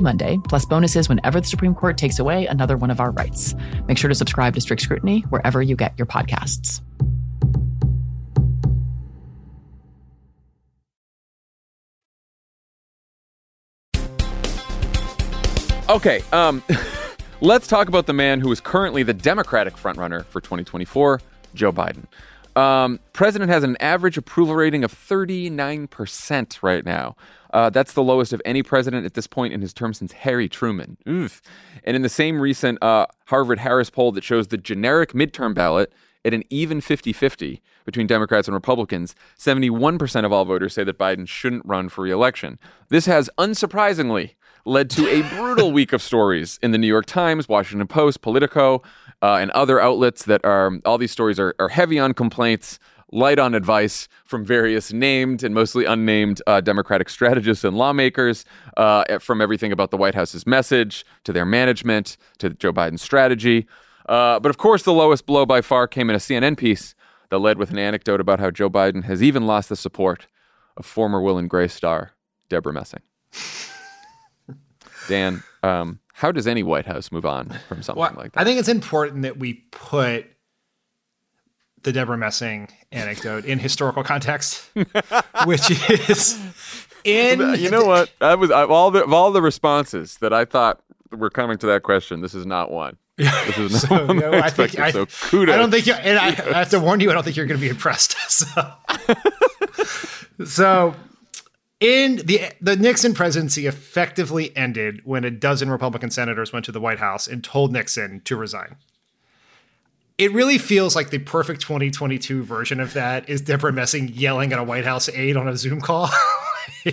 Monday, 0.00 0.38
plus 0.48 0.64
bonuses 0.64 1.08
whenever 1.08 1.40
the 1.40 1.46
Supreme 1.46 1.74
Court 1.74 1.98
takes 1.98 2.18
away 2.18 2.46
another 2.46 2.76
one 2.76 2.90
of 2.90 3.00
our 3.00 3.10
rights. 3.10 3.54
Make 3.86 3.98
sure 3.98 4.08
to 4.08 4.14
subscribe 4.14 4.54
to 4.54 4.60
Strict 4.60 4.82
Scrutiny 4.82 5.20
wherever 5.30 5.62
you 5.62 5.76
get 5.76 5.94
your 5.98 6.06
podcasts. 6.06 6.80
Okay, 15.90 16.22
um, 16.32 16.62
let's 17.42 17.66
talk 17.66 17.88
about 17.88 18.06
the 18.06 18.14
man 18.14 18.40
who 18.40 18.50
is 18.50 18.58
currently 18.58 19.02
the 19.02 19.12
Democratic 19.12 19.76
frontrunner 19.76 20.24
for 20.24 20.40
2024, 20.40 21.20
Joe 21.54 21.72
Biden. 21.72 22.06
Um, 22.56 23.00
president 23.12 23.50
has 23.50 23.64
an 23.64 23.76
average 23.80 24.16
approval 24.16 24.54
rating 24.54 24.82
of 24.82 24.92
39% 24.92 26.62
right 26.62 26.84
now. 26.84 27.16
Uh, 27.54 27.70
that's 27.70 27.92
the 27.92 28.02
lowest 28.02 28.32
of 28.32 28.42
any 28.44 28.64
president 28.64 29.06
at 29.06 29.14
this 29.14 29.28
point 29.28 29.54
in 29.54 29.60
his 29.60 29.72
term 29.72 29.94
since 29.94 30.10
Harry 30.12 30.48
Truman. 30.48 30.98
Oof. 31.08 31.40
And 31.84 31.94
in 31.94 32.02
the 32.02 32.08
same 32.08 32.40
recent 32.40 32.82
uh, 32.82 33.06
Harvard 33.26 33.60
Harris 33.60 33.90
poll 33.90 34.10
that 34.12 34.24
shows 34.24 34.48
the 34.48 34.58
generic 34.58 35.12
midterm 35.12 35.54
ballot 35.54 35.92
at 36.24 36.34
an 36.34 36.42
even 36.50 36.80
50 36.80 37.12
50 37.12 37.62
between 37.84 38.08
Democrats 38.08 38.48
and 38.48 38.54
Republicans, 38.54 39.14
71% 39.38 40.24
of 40.24 40.32
all 40.32 40.44
voters 40.44 40.74
say 40.74 40.82
that 40.82 40.98
Biden 40.98 41.28
shouldn't 41.28 41.64
run 41.64 41.88
for 41.88 42.02
reelection. 42.02 42.58
This 42.88 43.06
has, 43.06 43.30
unsurprisingly, 43.38 44.34
led 44.64 44.90
to 44.90 45.06
a 45.08 45.22
brutal 45.36 45.70
week 45.70 45.92
of 45.92 46.02
stories 46.02 46.58
in 46.62 46.72
the 46.72 46.78
New 46.78 46.86
York 46.86 47.06
Times, 47.06 47.48
Washington 47.48 47.86
Post, 47.86 48.22
Politico, 48.22 48.82
uh, 49.22 49.36
and 49.36 49.50
other 49.52 49.80
outlets 49.80 50.24
that 50.24 50.44
are 50.44 50.72
all 50.84 50.98
these 50.98 51.12
stories 51.12 51.38
are, 51.38 51.54
are 51.58 51.68
heavy 51.68 51.98
on 51.98 52.14
complaints, 52.14 52.78
light 53.12 53.38
on 53.38 53.54
advice 53.54 54.08
from 54.24 54.44
various 54.44 54.92
named 54.92 55.42
and 55.42 55.54
mostly 55.54 55.84
unnamed 55.84 56.42
uh, 56.46 56.60
Democratic 56.60 57.08
strategists 57.08 57.64
and 57.64 57.76
lawmakers, 57.76 58.44
uh, 58.76 59.18
from 59.18 59.40
everything 59.40 59.72
about 59.72 59.90
the 59.90 59.96
White 59.96 60.14
House's 60.14 60.46
message 60.46 61.04
to 61.24 61.32
their 61.32 61.44
management 61.44 62.16
to 62.38 62.50
Joe 62.50 62.72
Biden's 62.72 63.02
strategy. 63.02 63.66
Uh, 64.06 64.38
but 64.40 64.50
of 64.50 64.58
course, 64.58 64.82
the 64.82 64.92
lowest 64.92 65.26
blow 65.26 65.46
by 65.46 65.60
far 65.60 65.86
came 65.86 66.10
in 66.10 66.16
a 66.16 66.18
CNN 66.18 66.56
piece 66.56 66.94
that 67.30 67.38
led 67.38 67.58
with 67.58 67.70
an 67.70 67.78
anecdote 67.78 68.20
about 68.20 68.40
how 68.40 68.50
Joe 68.50 68.70
Biden 68.70 69.04
has 69.04 69.22
even 69.22 69.46
lost 69.46 69.68
the 69.68 69.76
support 69.76 70.26
of 70.76 70.84
former 70.84 71.20
Will 71.20 71.38
and 71.38 71.48
Grace 71.48 71.72
star 71.72 72.12
Debra 72.48 72.72
Messing. 72.72 73.02
Dan, 75.08 75.42
um, 75.62 76.00
how 76.12 76.32
does 76.32 76.46
any 76.46 76.62
White 76.62 76.86
House 76.86 77.10
move 77.10 77.26
on 77.26 77.48
from 77.68 77.82
something 77.82 78.00
well, 78.00 78.14
like 78.16 78.32
that? 78.32 78.40
I 78.40 78.44
think 78.44 78.58
it's 78.58 78.68
important 78.68 79.22
that 79.22 79.38
we 79.38 79.54
put 79.70 80.26
the 81.84 81.92
Debra 81.92 82.18
Messing 82.18 82.68
anecdote 82.90 83.44
in 83.44 83.58
historical 83.58 84.02
context, 84.02 84.68
which 85.46 85.70
is 86.10 86.40
in 87.04 87.40
you 87.58 87.70
know 87.70 87.84
what? 87.84 88.10
I 88.20 88.34
was 88.34 88.50
of 88.50 88.70
all 88.70 88.90
the 88.90 89.04
of 89.04 89.12
all 89.12 89.30
the 89.30 89.42
responses 89.42 90.16
that 90.18 90.32
I 90.32 90.44
thought 90.44 90.80
were 91.12 91.30
coming 91.30 91.58
to 91.58 91.66
that 91.66 91.82
question. 91.82 92.20
This 92.20 92.34
is 92.34 92.46
not 92.46 92.70
one. 92.70 92.96
This 93.16 93.58
is 93.58 93.72
not 93.90 93.90
So, 93.90 94.06
one 94.06 94.18
no, 94.18 94.32
I 94.32 94.46
I 94.46 94.50
think. 94.50 94.78
I, 94.78 94.90
so 94.90 95.06
kudos. 95.06 95.54
I 95.54 95.58
don't 95.58 95.70
think 95.70 95.86
and 95.86 96.18
I, 96.18 96.28
I 96.28 96.58
have 96.58 96.70
to 96.70 96.80
warn 96.80 97.00
you, 97.00 97.10
I 97.10 97.14
don't 97.14 97.22
think 97.22 97.36
you're 97.36 97.46
going 97.46 97.60
to 97.60 97.64
be 97.64 97.70
impressed. 97.70 98.16
So, 98.26 98.72
so 100.44 100.94
in 101.78 102.16
the 102.24 102.50
the 102.60 102.76
Nixon 102.76 103.14
presidency 103.14 103.66
effectively 103.66 104.56
ended 104.56 105.02
when 105.04 105.24
a 105.24 105.30
dozen 105.30 105.70
Republican 105.70 106.10
senators 106.10 106.52
went 106.52 106.64
to 106.64 106.72
the 106.72 106.80
White 106.80 106.98
House 106.98 107.28
and 107.28 107.44
told 107.44 107.72
Nixon 107.72 108.22
to 108.24 108.36
resign. 108.36 108.76
It 110.16 110.32
really 110.32 110.58
feels 110.58 110.94
like 110.94 111.10
the 111.10 111.18
perfect 111.18 111.60
2022 111.62 112.44
version 112.44 112.78
of 112.78 112.92
that 112.92 113.28
is 113.28 113.40
Debra 113.40 113.72
Messing 113.72 114.08
yelling 114.08 114.52
at 114.52 114.58
a 114.60 114.64
White 114.64 114.84
House 114.84 115.08
aide 115.08 115.36
on 115.36 115.48
a 115.48 115.56
Zoom 115.56 115.80
call. 115.80 116.08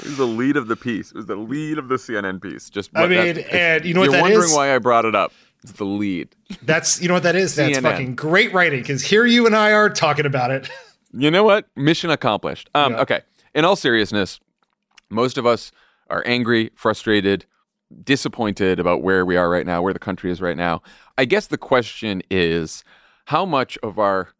It 0.00 0.04
was 0.04 0.16
the 0.16 0.26
lead 0.26 0.56
of 0.56 0.68
the 0.68 0.76
piece. 0.76 1.10
It 1.10 1.16
was 1.16 1.26
the 1.26 1.34
lead 1.36 1.76
of 1.76 1.88
the 1.88 1.96
CNN 1.96 2.40
piece. 2.40 2.70
Just 2.70 2.90
I 2.94 3.08
mean, 3.08 3.34
that- 3.34 3.52
and 3.52 3.84
you 3.84 3.94
know 3.94 4.00
what 4.00 4.04
you're 4.06 4.12
that 4.12 4.22
wondering 4.22 4.44
is? 4.44 4.54
why 4.54 4.72
I 4.74 4.78
brought 4.78 5.04
it 5.04 5.14
up. 5.16 5.32
It's 5.64 5.72
the 5.72 5.84
lead. 5.84 6.28
That's 6.62 7.02
you 7.02 7.08
know 7.08 7.14
what 7.14 7.24
that 7.24 7.34
is. 7.34 7.56
That's 7.56 7.76
CNN. 7.78 7.82
fucking 7.82 8.14
great 8.14 8.52
writing 8.54 8.80
because 8.80 9.02
here 9.02 9.26
you 9.26 9.44
and 9.44 9.56
I 9.56 9.72
are 9.72 9.90
talking 9.90 10.26
about 10.26 10.50
it. 10.50 10.68
You 11.10 11.30
know 11.30 11.42
what? 11.42 11.66
Mission 11.74 12.10
accomplished. 12.10 12.68
Um, 12.74 12.92
Yeah. 12.92 13.00
Okay. 13.00 13.20
In 13.54 13.64
all 13.64 13.76
seriousness, 13.76 14.40
most 15.08 15.38
of 15.38 15.46
us 15.46 15.72
are 16.10 16.22
angry, 16.26 16.70
frustrated, 16.74 17.46
disappointed 18.04 18.78
about 18.78 19.02
where 19.02 19.24
we 19.24 19.36
are 19.36 19.48
right 19.48 19.66
now, 19.66 19.82
where 19.82 19.92
the 19.92 19.98
country 19.98 20.30
is 20.30 20.40
right 20.40 20.56
now. 20.56 20.82
I 21.16 21.24
guess 21.24 21.46
the 21.46 21.58
question 21.58 22.22
is 22.30 22.84
how 23.26 23.44
much 23.44 23.78
of 23.82 23.98
our 23.98 24.30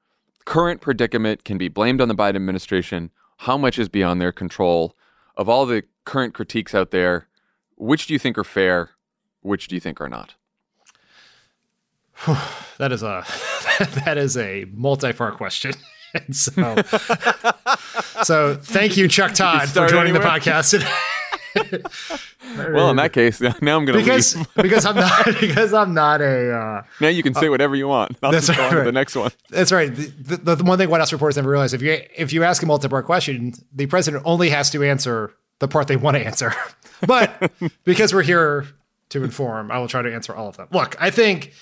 current 0.45 0.81
predicament 0.81 1.45
can 1.45 1.59
be 1.59 1.69
blamed 1.69 2.01
on 2.01 2.09
the 2.09 2.15
Biden 2.15 2.37
administration? 2.37 3.11
How 3.39 3.57
much 3.57 3.79
is 3.79 3.89
beyond 3.89 4.21
their 4.21 4.33
control? 4.33 4.97
Of 5.37 5.49
all 5.49 5.67
the 5.67 5.85
current 6.05 6.35
critiques 6.35 6.75
out 6.75 6.91
there, 6.91 7.29
which 7.77 8.07
do 8.07 8.13
you 8.13 8.19
think 8.19 8.37
are 8.39 8.45
fair? 8.45 8.91
Which 9.43 9.69
do 9.69 9.75
you 9.75 9.81
think 9.81 10.01
are 10.01 10.09
not? 10.09 10.35
That 12.79 12.93
is 12.93 13.03
a 13.03 13.25
that 14.05 14.17
is 14.17 14.37
a 14.37 14.65
multi-part 14.73 15.37
question. 15.37 15.73
So, 16.33 16.75
so 18.23 18.55
thank 18.55 18.97
you, 18.97 19.09
Chuck 19.09 19.35
Todd, 19.35 19.61
for 19.61 19.67
start 19.67 19.91
joining 19.91 20.15
the 20.15 20.21
anywhere. 20.21 20.41
podcast. 20.41 21.15
Well, 22.57 22.90
in 22.90 22.97
that 22.97 23.12
case, 23.12 23.40
now 23.61 23.77
I'm 23.77 23.85
going 23.85 23.87
to 23.87 23.92
because 23.99 24.37
leave. 24.37 24.47
because 24.57 24.87
I'm 24.87 24.97
not 24.97 25.27
because 25.40 25.75
I'm 25.75 25.92
not 25.92 26.21
a. 26.21 26.53
Uh, 26.55 26.83
Now 27.01 27.09
you 27.09 27.23
can 27.23 27.35
say 27.35 27.49
whatever 27.49 27.77
you 27.77 27.87
want. 27.88 28.16
I'll 28.23 28.33
That's 28.33 28.47
just 28.47 28.59
go 28.59 28.64
on 28.64 28.71
to 28.71 28.77
right. 28.79 28.85
the 28.85 28.92
next 28.92 29.14
one. 29.14 29.31
that's 29.51 29.71
right. 29.71 29.94
The, 29.94 30.37
the, 30.38 30.55
the 30.57 30.64
one 30.64 30.79
thing 30.79 30.88
White 30.88 31.01
House 31.01 31.12
reporters 31.12 31.37
never 31.37 31.51
realize 31.51 31.75
if 31.75 31.83
you 31.83 32.01
if 32.16 32.33
you 32.33 32.44
ask 32.44 32.62
a 32.62 32.66
multi-part 32.66 33.05
question, 33.05 33.53
the 33.75 33.87
president 33.87 34.23
only 34.27 34.49
has 34.49 34.71
to 34.71 34.83
answer 34.83 35.33
the 35.59 35.68
part 35.68 35.88
they 35.88 35.97
want 35.97 36.16
to 36.16 36.25
answer. 36.25 36.53
But 37.07 37.53
because 37.85 38.12
we're 38.14 38.23
here 38.23 38.66
to 39.11 39.23
inform, 39.23 39.71
I 39.71 39.79
will 39.79 39.88
try 39.88 40.03
to 40.03 40.12
answer 40.12 40.35
all 40.35 40.49
of 40.49 40.57
them. 40.57 40.68
Look, 40.73 40.97
I 41.01 41.11
think 41.11 41.53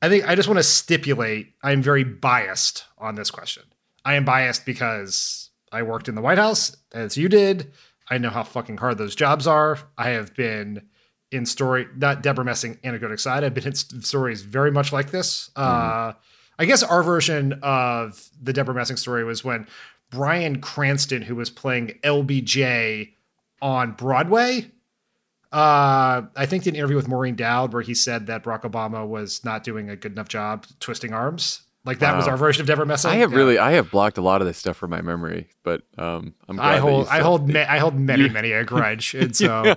I 0.00 0.08
think 0.08 0.28
I 0.28 0.34
just 0.34 0.48
want 0.48 0.58
to 0.58 0.62
stipulate 0.64 1.52
I'm 1.62 1.82
very 1.82 2.04
biased 2.04 2.84
on 2.98 3.16
this 3.16 3.30
question. 3.30 3.64
I 4.04 4.14
am 4.14 4.24
biased 4.24 4.64
because 4.66 5.50
I 5.72 5.82
worked 5.82 6.08
in 6.08 6.14
the 6.14 6.20
White 6.22 6.38
House 6.38 6.76
as 6.92 7.16
you 7.16 7.28
did. 7.28 7.72
I 8.08 8.18
know 8.18 8.30
how 8.30 8.42
fucking 8.42 8.78
hard 8.78 8.98
those 8.98 9.14
jobs 9.14 9.46
are. 9.46 9.78
I 9.96 10.10
have 10.10 10.34
been 10.34 10.82
in 11.30 11.46
story, 11.46 11.86
not 11.96 12.22
Debra 12.22 12.44
Messing 12.44 12.78
anecdotic 12.84 13.18
side. 13.18 13.44
I've 13.44 13.54
been 13.54 13.66
in 13.66 13.74
stories 13.74 14.42
very 14.42 14.70
much 14.70 14.92
like 14.92 15.10
this. 15.10 15.50
Uh, 15.56 16.12
I 16.58 16.64
guess 16.64 16.82
our 16.82 17.02
version 17.02 17.58
of 17.62 18.28
the 18.40 18.52
Debra 18.52 18.74
Messing 18.74 18.96
story 18.96 19.24
was 19.24 19.44
when 19.44 19.66
Bryan 20.10 20.60
Cranston, 20.60 21.22
who 21.22 21.34
was 21.34 21.50
playing 21.50 21.98
LBJ 22.04 23.14
on 23.60 23.92
Broadway, 23.92 24.70
uh, 25.50 26.22
I 26.36 26.46
think 26.46 26.64
did 26.64 26.74
an 26.74 26.76
interview 26.76 26.96
with 26.96 27.08
Maureen 27.08 27.34
Dowd 27.34 27.72
where 27.72 27.82
he 27.82 27.94
said 27.94 28.26
that 28.26 28.44
Barack 28.44 28.62
Obama 28.62 29.06
was 29.06 29.44
not 29.44 29.64
doing 29.64 29.90
a 29.90 29.96
good 29.96 30.12
enough 30.12 30.28
job 30.28 30.66
twisting 30.78 31.12
arms. 31.12 31.62
Like 31.84 31.98
that 31.98 32.16
was 32.16 32.26
our 32.26 32.36
version 32.36 32.62
of 32.62 32.66
Debra 32.66 32.86
Messing. 32.86 33.10
I 33.10 33.16
have 33.16 33.32
Yeah. 33.32 33.36
really, 33.38 33.58
I 33.58 33.72
have 33.72 33.90
blocked 33.90 34.16
a 34.16 34.22
lot 34.22 34.40
of 34.40 34.46
this 34.46 34.56
stuff 34.56 34.76
from 34.76 34.90
my 34.90 35.02
memory, 35.02 35.48
but 35.62 35.82
um, 35.98 36.34
I'm 36.48 36.58
I 36.58 36.78
hold 36.78 37.08
I 37.08 37.20
hold 37.20 37.48
ma- 37.48 37.66
I 37.68 37.78
hold 37.78 37.94
many 37.98 38.28
many 38.30 38.52
a 38.52 38.64
grudge, 38.64 39.14
and 39.18 39.36
so 39.36 39.74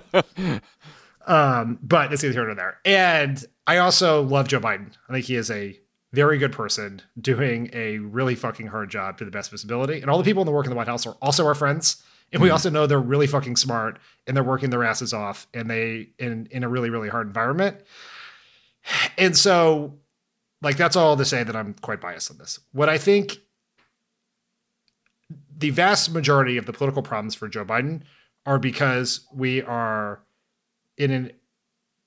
um, 1.26 1.78
but 1.82 2.12
it's 2.12 2.24
either 2.24 2.32
here 2.32 2.50
or 2.50 2.54
there. 2.54 2.78
And 2.84 3.44
I 3.66 3.78
also 3.78 4.22
love 4.22 4.48
Joe 4.48 4.60
Biden. 4.60 4.92
I 5.08 5.12
think 5.12 5.26
he 5.26 5.36
is 5.36 5.50
a 5.50 5.78
very 6.14 6.38
good 6.38 6.52
person 6.52 7.02
doing 7.20 7.68
a 7.74 7.98
really 7.98 8.34
fucking 8.34 8.68
hard 8.68 8.88
job 8.90 9.18
to 9.18 9.26
the 9.26 9.30
best 9.30 9.48
of 9.48 9.52
his 9.52 9.64
ability. 9.64 10.00
And 10.00 10.10
all 10.10 10.16
the 10.16 10.24
people 10.24 10.40
in 10.40 10.46
the 10.46 10.52
work 10.52 10.64
in 10.64 10.70
the 10.70 10.76
White 10.76 10.86
House 10.88 11.06
are 11.06 11.16
also 11.20 11.46
our 11.46 11.54
friends. 11.54 12.02
And 12.32 12.40
we 12.42 12.48
also 12.50 12.68
know 12.70 12.86
they're 12.86 12.98
really 13.00 13.26
fucking 13.26 13.56
smart 13.56 13.98
and 14.26 14.34
they're 14.36 14.44
working 14.44 14.70
their 14.70 14.84
asses 14.84 15.12
off 15.14 15.46
and 15.54 15.70
they 15.70 16.10
in 16.18 16.46
in 16.50 16.64
a 16.64 16.68
really, 16.68 16.88
really 16.90 17.08
hard 17.10 17.26
environment. 17.26 17.80
And 19.18 19.36
so 19.36 19.98
like 20.62 20.76
that's 20.76 20.96
all 20.96 21.16
to 21.16 21.24
say 21.24 21.42
that 21.42 21.56
I'm 21.56 21.74
quite 21.74 22.00
biased 22.00 22.30
on 22.30 22.38
this. 22.38 22.58
What 22.72 22.88
I 22.88 22.98
think 22.98 23.38
the 25.56 25.70
vast 25.70 26.12
majority 26.12 26.56
of 26.56 26.66
the 26.66 26.72
political 26.72 27.02
problems 27.02 27.34
for 27.34 27.48
Joe 27.48 27.64
Biden 27.64 28.02
are 28.46 28.58
because 28.58 29.26
we 29.32 29.62
are 29.62 30.20
in 30.96 31.10
an 31.10 31.32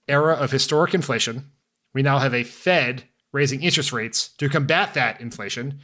era 0.08 0.34
of 0.34 0.52
historic 0.52 0.94
inflation. 0.94 1.52
We 1.94 2.02
now 2.02 2.20
have 2.20 2.34
a 2.34 2.44
Fed 2.44 3.04
raising 3.32 3.62
interest 3.62 3.94
rates 3.94 4.30
to 4.38 4.50
combat 4.50 4.94
that 4.94 5.22
inflation. 5.22 5.80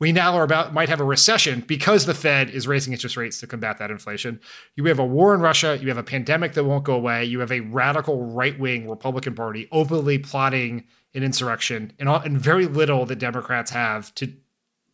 We 0.00 0.12
now 0.12 0.34
are 0.34 0.42
about 0.42 0.72
might 0.72 0.88
have 0.88 1.00
a 1.00 1.04
recession 1.04 1.60
because 1.60 2.06
the 2.06 2.14
Fed 2.14 2.48
is 2.50 2.66
raising 2.66 2.94
interest 2.94 3.18
rates 3.18 3.38
to 3.40 3.46
combat 3.46 3.78
that 3.78 3.90
inflation. 3.90 4.40
You 4.74 4.86
have 4.86 4.98
a 4.98 5.04
war 5.04 5.34
in 5.34 5.40
Russia. 5.40 5.78
You 5.80 5.88
have 5.88 5.98
a 5.98 6.02
pandemic 6.02 6.54
that 6.54 6.64
won't 6.64 6.84
go 6.84 6.94
away. 6.94 7.26
You 7.26 7.40
have 7.40 7.52
a 7.52 7.60
radical 7.60 8.24
right 8.24 8.58
wing 8.58 8.88
Republican 8.88 9.34
Party 9.34 9.68
openly 9.70 10.18
plotting 10.18 10.84
an 11.12 11.22
insurrection, 11.22 11.92
and, 11.98 12.08
all, 12.08 12.20
and 12.20 12.38
very 12.38 12.66
little 12.66 13.04
the 13.04 13.16
Democrats 13.16 13.70
have 13.72 14.14
to 14.16 14.32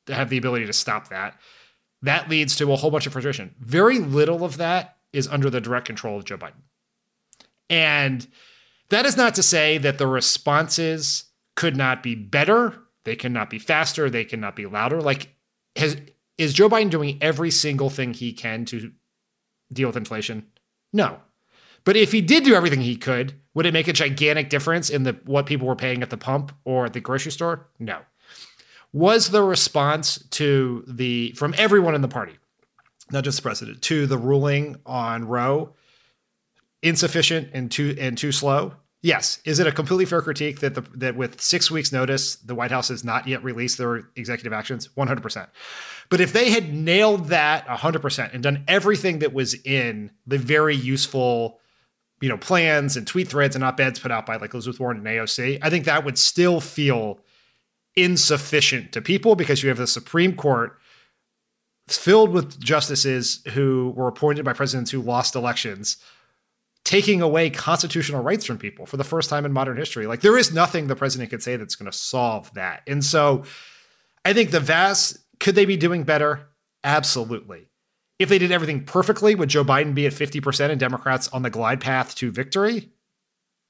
to 0.06 0.14
have 0.14 0.28
the 0.28 0.38
ability 0.38 0.66
to 0.66 0.72
stop 0.72 1.08
that. 1.08 1.38
That 2.02 2.28
leads 2.28 2.56
to 2.56 2.72
a 2.72 2.76
whole 2.76 2.90
bunch 2.90 3.06
of 3.06 3.12
frustration. 3.12 3.54
Very 3.60 3.98
little 3.98 4.44
of 4.44 4.56
that 4.58 4.96
is 5.12 5.26
under 5.28 5.50
the 5.50 5.60
direct 5.60 5.86
control 5.86 6.16
of 6.16 6.24
Joe 6.24 6.36
Biden. 6.36 6.62
And 7.68 8.26
that 8.90 9.04
is 9.04 9.16
not 9.16 9.34
to 9.34 9.42
say 9.42 9.78
that 9.78 9.98
the 9.98 10.06
responses 10.06 11.24
could 11.56 11.76
not 11.76 12.02
be 12.02 12.14
better. 12.14 12.85
They 13.06 13.16
cannot 13.16 13.48
be 13.48 13.60
faster. 13.60 14.10
They 14.10 14.24
cannot 14.24 14.56
be 14.56 14.66
louder. 14.66 15.00
Like, 15.00 15.34
has 15.76 15.96
is 16.36 16.52
Joe 16.52 16.68
Biden 16.68 16.90
doing 16.90 17.18
every 17.20 17.52
single 17.52 17.88
thing 17.88 18.12
he 18.12 18.32
can 18.32 18.64
to 18.66 18.92
deal 19.72 19.88
with 19.88 19.96
inflation? 19.96 20.46
No. 20.92 21.20
But 21.84 21.96
if 21.96 22.10
he 22.10 22.20
did 22.20 22.42
do 22.42 22.54
everything 22.54 22.80
he 22.80 22.96
could, 22.96 23.34
would 23.54 23.64
it 23.64 23.72
make 23.72 23.86
a 23.86 23.92
gigantic 23.92 24.50
difference 24.50 24.90
in 24.90 25.04
the 25.04 25.12
what 25.24 25.46
people 25.46 25.68
were 25.68 25.76
paying 25.76 26.02
at 26.02 26.10
the 26.10 26.16
pump 26.16 26.52
or 26.64 26.84
at 26.84 26.94
the 26.94 27.00
grocery 27.00 27.30
store? 27.30 27.68
No. 27.78 28.00
Was 28.92 29.30
the 29.30 29.42
response 29.42 30.18
to 30.30 30.84
the 30.88 31.32
from 31.36 31.54
everyone 31.56 31.94
in 31.94 32.02
the 32.02 32.08
party, 32.08 32.34
not 33.12 33.22
just 33.22 33.38
the 33.38 33.42
president, 33.42 33.82
to 33.82 34.06
the 34.06 34.18
ruling 34.18 34.76
on 34.84 35.28
Roe 35.28 35.74
insufficient 36.82 37.50
and 37.52 37.70
too 37.70 37.96
and 38.00 38.18
too 38.18 38.32
slow? 38.32 38.74
Yes. 39.06 39.38
Is 39.44 39.60
it 39.60 39.68
a 39.68 39.72
completely 39.72 40.04
fair 40.04 40.20
critique 40.20 40.58
that 40.58 40.74
the 40.74 40.80
that 40.96 41.14
with 41.14 41.40
six 41.40 41.70
weeks 41.70 41.92
notice 41.92 42.34
the 42.34 42.56
White 42.56 42.72
House 42.72 42.88
has 42.88 43.04
not 43.04 43.28
yet 43.28 43.44
released 43.44 43.78
their 43.78 44.08
executive 44.16 44.52
actions? 44.52 44.88
One 44.96 45.06
hundred 45.06 45.22
percent. 45.22 45.48
But 46.08 46.20
if 46.20 46.32
they 46.32 46.50
had 46.50 46.74
nailed 46.74 47.26
that 47.28 47.68
hundred 47.68 48.02
percent 48.02 48.32
and 48.32 48.42
done 48.42 48.64
everything 48.66 49.20
that 49.20 49.32
was 49.32 49.54
in 49.54 50.10
the 50.26 50.38
very 50.38 50.74
useful, 50.74 51.60
you 52.20 52.28
know, 52.28 52.36
plans 52.36 52.96
and 52.96 53.06
tweet 53.06 53.28
threads 53.28 53.54
and 53.54 53.62
op-eds 53.62 54.00
put 54.00 54.10
out 54.10 54.26
by 54.26 54.38
like 54.38 54.52
Elizabeth 54.52 54.80
Warren 54.80 54.96
and 54.96 55.06
AOC, 55.06 55.60
I 55.62 55.70
think 55.70 55.84
that 55.84 56.04
would 56.04 56.18
still 56.18 56.60
feel 56.60 57.20
insufficient 57.94 58.90
to 58.90 59.00
people 59.00 59.36
because 59.36 59.62
you 59.62 59.68
have 59.68 59.78
the 59.78 59.86
Supreme 59.86 60.34
Court 60.34 60.76
filled 61.86 62.30
with 62.30 62.58
justices 62.58 63.40
who 63.52 63.94
were 63.94 64.08
appointed 64.08 64.44
by 64.44 64.52
presidents 64.52 64.90
who 64.90 65.00
lost 65.00 65.36
elections 65.36 65.98
taking 66.86 67.20
away 67.20 67.50
constitutional 67.50 68.22
rights 68.22 68.44
from 68.44 68.58
people 68.58 68.86
for 68.86 68.96
the 68.96 69.02
first 69.02 69.28
time 69.28 69.44
in 69.44 69.52
modern 69.52 69.76
history. 69.76 70.06
Like 70.06 70.20
there 70.20 70.38
is 70.38 70.54
nothing 70.54 70.86
the 70.86 70.94
president 70.94 71.30
could 71.30 71.42
say 71.42 71.56
that's 71.56 71.74
going 71.74 71.90
to 71.90 71.98
solve 71.98 72.54
that. 72.54 72.82
And 72.86 73.04
so 73.04 73.42
I 74.24 74.32
think 74.32 74.52
the 74.52 74.60
vast 74.60 75.18
could 75.40 75.56
they 75.56 75.64
be 75.64 75.76
doing 75.76 76.04
better? 76.04 76.48
Absolutely. 76.84 77.66
If 78.20 78.28
they 78.28 78.38
did 78.38 78.52
everything 78.52 78.84
perfectly, 78.84 79.34
would 79.34 79.48
Joe 79.50 79.64
Biden 79.64 79.94
be 79.94 80.06
at 80.06 80.12
50% 80.12 80.70
and 80.70 80.78
Democrats 80.78 81.26
on 81.28 81.42
the 81.42 81.50
glide 81.50 81.80
path 81.80 82.14
to 82.14 82.30
victory? 82.30 82.92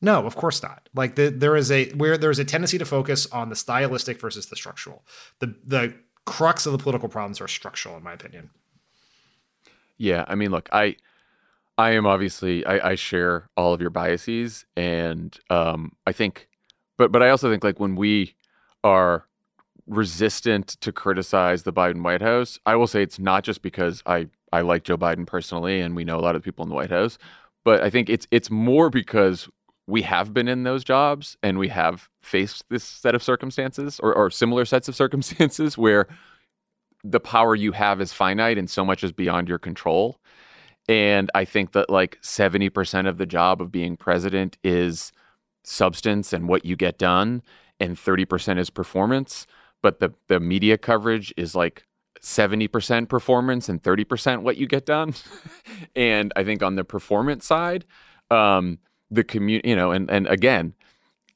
No, 0.02 0.26
of 0.26 0.37
course 0.37 0.62
not. 0.62 0.90
Like 0.94 1.14
the, 1.14 1.31
there 1.31 1.57
is 1.57 1.70
a 1.70 1.88
where 1.92 2.18
there 2.18 2.31
is 2.31 2.38
a 2.38 2.44
tendency 2.44 2.76
to 2.76 2.85
focus 2.85 3.26
on 3.33 3.48
the 3.48 3.57
stylistic 3.57 4.20
versus 4.20 4.46
the 4.46 4.57
structural. 4.57 5.07
The 5.38 5.55
the 5.64 5.94
crux 6.26 6.66
of 6.66 6.72
the 6.72 6.79
political 6.79 7.09
problems 7.09 7.40
are 7.40 7.48
structural, 7.48 7.96
in 7.96 8.02
my 8.02 8.12
opinion. 8.12 8.50
Yeah, 9.96 10.26
I 10.29 10.35
mean, 10.35 10.50
look, 10.50 10.68
I 10.70 10.96
I 11.79 11.91
am 11.93 12.07
obviously 12.07 12.65
I, 12.65 12.91
I 12.91 12.95
share 12.95 13.49
all 13.57 13.75
of 13.75 13.81
your 13.81 13.91
biases, 13.91 14.65
and 14.77 15.37
um, 15.51 15.93
I 16.07 16.12
think, 16.12 16.49
but 16.97 17.12
but 17.12 17.23
I 17.23 17.31
also 17.31 17.51
think 17.51 17.65
like 17.65 17.81
when 17.81 17.97
we 17.97 18.35
are 18.83 19.27
resistant 19.87 20.69
to 20.81 20.93
criticize 20.93 21.62
the 21.62 21.73
Biden 21.73 22.03
White 22.03 22.23
House, 22.23 22.59
I 22.67 22.77
will 22.77 22.87
say 22.87 23.03
it's 23.03 23.19
not 23.19 23.45
just 23.45 23.62
because 23.62 24.03
I 24.07 24.29
I 24.53 24.62
like 24.62 24.85
Joe 24.85 24.97
Biden 24.97 25.27
personally 25.27 25.81
and 25.81 25.95
we 25.95 26.05
know 26.05 26.19
a 26.19 26.23
lot 26.23 26.37
of 26.37 26.43
people 26.43 26.62
in 26.65 26.69
the 26.71 26.75
White 26.75 26.91
House, 26.91 27.19
but 27.65 27.83
I 27.83 27.91
think 27.91 28.09
it's 28.09 28.27
it's 28.31 28.51
more 28.51 28.91
because 28.91 29.49
we 29.87 30.03
have 30.03 30.35
been 30.35 30.49
in 30.49 30.65
those 30.65 30.83
jobs 30.83 31.37
and 31.43 31.59
we 31.59 31.69
have 31.69 32.09
faced 32.23 32.65
this 32.71 32.83
set 32.83 33.15
of 33.15 33.23
circumstances 33.23 34.01
or, 34.01 34.15
or 34.15 34.31
similar 34.31 34.65
sets 34.65 34.89
of 34.89 34.97
circumstances 34.97 35.79
where 35.79 36.07
the 37.05 37.21
power 37.21 37.55
you 37.55 37.73
have 37.73 38.01
is 38.01 38.12
finite 38.12 38.59
and 38.59 38.69
so 38.69 38.85
much 38.85 39.05
is 39.05 39.12
beyond 39.12 39.49
your 39.49 39.59
control. 39.59 40.19
And 40.88 41.31
I 41.35 41.44
think 41.44 41.72
that 41.72 41.90
like 41.90 42.20
70% 42.22 43.09
of 43.09 43.18
the 43.18 43.27
job 43.27 43.61
of 43.61 43.72
being 43.72 43.96
president 43.96 44.57
is 44.62 45.12
substance 45.64 46.33
and 46.33 46.49
what 46.49 46.64
you 46.64 46.77
get 46.77 46.99
done, 46.99 47.42
and 47.81 47.96
30% 47.96 48.59
is 48.59 48.70
performance. 48.70 49.46
But 49.83 50.01
the, 50.01 50.14
the 50.29 50.40
media 50.40 50.79
coverage 50.79 51.35
is 51.37 51.55
like 51.55 51.85
70% 52.22 53.09
performance 53.09 53.68
and 53.68 53.83
30% 53.83 54.42
what 54.42 54.57
you 54.57 54.66
get 54.66 54.87
done. 54.87 55.14
and 55.96 56.33
I 56.37 56.44
think 56.44 56.62
on 56.62 56.77
the 56.77 56.85
performance 56.85 57.46
side, 57.46 57.85
um, 58.31 58.79
the 59.11 59.25
community, 59.25 59.68
you 59.68 59.77
know, 59.77 59.92
and, 59.92 60.11
and 60.11 60.27
again, 60.27 60.75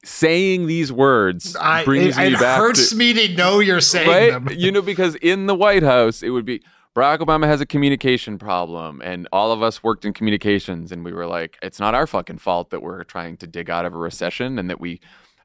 saying 0.03 0.67
these 0.67 0.91
words 0.91 1.55
I, 1.55 1.85
brings 1.85 2.17
it, 2.17 2.21
me 2.21 2.33
it 2.33 2.39
back 2.39 2.57
hurts 2.57 2.89
to, 2.89 2.95
me 2.95 3.13
to 3.13 3.35
know 3.35 3.59
you're 3.59 3.81
saying 3.81 4.09
right? 4.09 4.45
them. 4.45 4.57
you 4.57 4.71
know, 4.71 4.81
because 4.81 5.15
in 5.15 5.45
the 5.45 5.55
White 5.55 5.83
House, 5.83 6.23
it 6.23 6.29
would 6.29 6.45
be 6.45 6.61
Barack 6.93 7.19
Obama 7.19 7.45
has 7.45 7.61
a 7.61 7.65
communication 7.65 8.37
problem, 8.37 9.01
and 9.01 9.25
all 9.31 9.53
of 9.53 9.63
us 9.63 9.81
worked 9.81 10.03
in 10.03 10.11
communications, 10.11 10.91
and 10.91 11.05
we 11.05 11.13
were 11.13 11.25
like, 11.25 11.57
it's 11.61 11.79
not 11.79 11.95
our 11.95 12.05
fucking 12.05 12.39
fault 12.39 12.69
that 12.71 12.81
we're 12.81 13.05
trying 13.05 13.37
to 13.37 13.47
dig 13.47 13.69
out 13.69 13.85
of 13.85 13.93
a 13.93 13.97
recession 13.97 14.59
and 14.59 14.69
that 14.69 14.81
we 14.81 14.99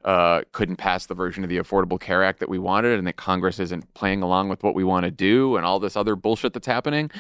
uh, 0.05 0.43
couldn't 0.51 0.75
pass 0.75 1.07
the 1.07 1.15
version 1.15 1.45
of 1.45 1.51
the 1.51 1.59
Affordable 1.59 2.01
Care 2.01 2.25
Act 2.25 2.41
that 2.41 2.49
we 2.49 2.59
wanted, 2.59 2.99
and 2.99 3.07
that 3.07 3.15
Congress 3.15 3.61
isn't 3.61 3.95
playing 3.95 4.23
along 4.23 4.49
with 4.49 4.65
what 4.65 4.75
we 4.75 4.83
want 4.83 5.05
to 5.05 5.11
do, 5.13 5.57
and 5.57 5.65
all 5.65 5.79
this 5.79 5.97
other 5.97 6.17
bullshit 6.17 6.53
that's 6.53 6.67
happening. 6.67 7.13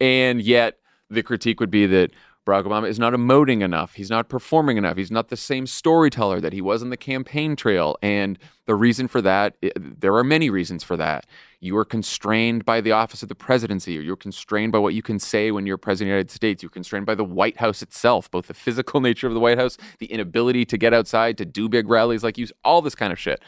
And 0.00 0.42
yet, 0.42 0.80
the 1.08 1.22
critique 1.22 1.60
would 1.60 1.70
be 1.70 1.86
that 1.86 2.10
Barack 2.48 2.64
Obama 2.64 2.88
is 2.88 2.98
not 2.98 3.12
emoting 3.12 3.62
enough. 3.62 3.94
He's 3.94 4.10
not 4.10 4.28
performing 4.28 4.76
enough. 4.76 4.96
He's 4.96 5.12
not 5.12 5.28
the 5.28 5.36
same 5.36 5.68
storyteller 5.68 6.40
that 6.40 6.52
he 6.52 6.60
was 6.60 6.82
in 6.82 6.90
the 6.90 6.96
campaign 6.96 7.54
trail. 7.54 7.96
And 8.02 8.40
the 8.66 8.74
reason 8.74 9.06
for 9.06 9.22
that, 9.22 9.54
there 9.76 10.16
are 10.16 10.24
many 10.24 10.50
reasons 10.50 10.82
for 10.82 10.96
that. 10.96 11.26
You 11.60 11.76
are 11.76 11.84
constrained 11.84 12.64
by 12.64 12.80
the 12.80 12.92
office 12.92 13.22
of 13.22 13.28
the 13.28 13.34
presidency, 13.34 13.98
or 13.98 14.00
you're 14.00 14.16
constrained 14.16 14.70
by 14.70 14.78
what 14.78 14.94
you 14.94 15.02
can 15.02 15.18
say 15.18 15.50
when 15.50 15.66
you're 15.66 15.76
president 15.76 16.08
of 16.08 16.12
the 16.12 16.16
United 16.16 16.30
States. 16.30 16.62
You're 16.62 16.70
constrained 16.70 17.06
by 17.06 17.16
the 17.16 17.24
White 17.24 17.56
House 17.56 17.82
itself, 17.82 18.30
both 18.30 18.46
the 18.46 18.54
physical 18.54 19.00
nature 19.08 19.26
of 19.26 19.34
the 19.34 19.40
White 19.40 19.58
House, 19.58 19.76
the 19.98 20.06
inability 20.06 20.64
to 20.66 20.78
get 20.78 20.94
outside, 20.94 21.36
to 21.38 21.44
do 21.44 21.68
big 21.68 21.88
rallies 21.88 22.22
like 22.22 22.38
you, 22.38 22.46
all 22.64 22.80
this 22.80 22.94
kind 22.94 23.12
of 23.12 23.18
shit. 23.18 23.42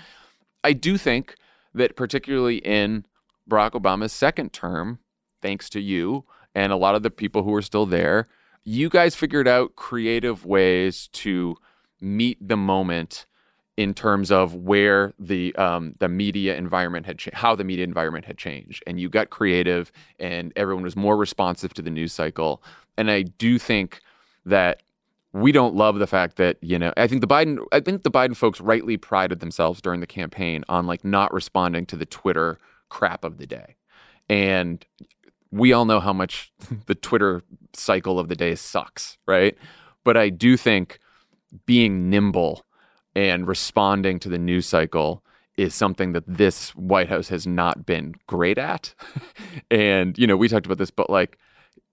I 0.64 0.72
do 0.72 0.98
think 0.98 1.36
that, 1.72 1.94
particularly 1.94 2.56
in 2.56 3.06
Barack 3.48 3.72
Obama's 3.72 4.12
second 4.12 4.52
term, 4.52 4.98
thanks 5.40 5.70
to 5.70 5.80
you 5.80 6.24
and 6.54 6.72
a 6.72 6.76
lot 6.76 6.96
of 6.96 7.02
the 7.02 7.10
people 7.10 7.44
who 7.44 7.54
are 7.54 7.62
still 7.62 7.86
there, 7.86 8.28
you 8.64 8.88
guys 8.88 9.14
figured 9.14 9.46
out 9.46 9.76
creative 9.76 10.44
ways 10.44 11.08
to 11.12 11.56
meet 12.00 12.36
the 12.46 12.56
moment 12.56 13.26
in 13.80 13.94
terms 13.94 14.30
of 14.30 14.54
where 14.54 15.14
the 15.18 15.56
um, 15.56 15.94
the 16.00 16.08
media 16.08 16.54
environment 16.54 17.06
had 17.06 17.18
cha- 17.18 17.30
how 17.32 17.54
the 17.54 17.64
media 17.64 17.82
environment 17.82 18.26
had 18.26 18.36
changed, 18.36 18.84
and 18.86 19.00
you 19.00 19.08
got 19.08 19.30
creative, 19.30 19.90
and 20.18 20.52
everyone 20.54 20.84
was 20.84 20.96
more 20.96 21.16
responsive 21.16 21.72
to 21.72 21.80
the 21.80 21.88
news 21.88 22.12
cycle. 22.12 22.62
And 22.98 23.10
I 23.10 23.22
do 23.22 23.58
think 23.58 24.02
that 24.44 24.82
we 25.32 25.50
don't 25.50 25.74
love 25.74 25.98
the 25.98 26.06
fact 26.06 26.36
that 26.36 26.58
you 26.60 26.78
know 26.78 26.92
I 26.98 27.06
think 27.06 27.22
the 27.22 27.26
Biden 27.26 27.64
I 27.72 27.80
think 27.80 28.02
the 28.02 28.10
Biden 28.10 28.36
folks 28.36 28.60
rightly 28.60 28.98
prided 28.98 29.40
themselves 29.40 29.80
during 29.80 30.00
the 30.00 30.06
campaign 30.06 30.62
on 30.68 30.86
like 30.86 31.02
not 31.02 31.32
responding 31.32 31.86
to 31.86 31.96
the 31.96 32.04
Twitter 32.04 32.58
crap 32.90 33.24
of 33.24 33.38
the 33.38 33.46
day, 33.46 33.76
and 34.28 34.84
we 35.50 35.72
all 35.72 35.86
know 35.86 36.00
how 36.00 36.12
much 36.12 36.52
the 36.84 36.94
Twitter 36.94 37.40
cycle 37.72 38.18
of 38.18 38.28
the 38.28 38.36
day 38.36 38.54
sucks, 38.56 39.16
right? 39.26 39.56
But 40.04 40.18
I 40.18 40.28
do 40.28 40.58
think 40.58 40.98
being 41.64 42.10
nimble 42.10 42.66
and 43.14 43.46
responding 43.46 44.18
to 44.20 44.28
the 44.28 44.38
news 44.38 44.66
cycle 44.66 45.22
is 45.56 45.74
something 45.74 46.12
that 46.12 46.24
this 46.26 46.70
White 46.74 47.08
House 47.08 47.28
has 47.28 47.46
not 47.46 47.84
been 47.84 48.14
great 48.26 48.58
at. 48.58 48.94
and, 49.70 50.16
you 50.16 50.26
know, 50.26 50.36
we 50.36 50.48
talked 50.48 50.66
about 50.66 50.78
this, 50.78 50.90
but 50.90 51.10
like 51.10 51.38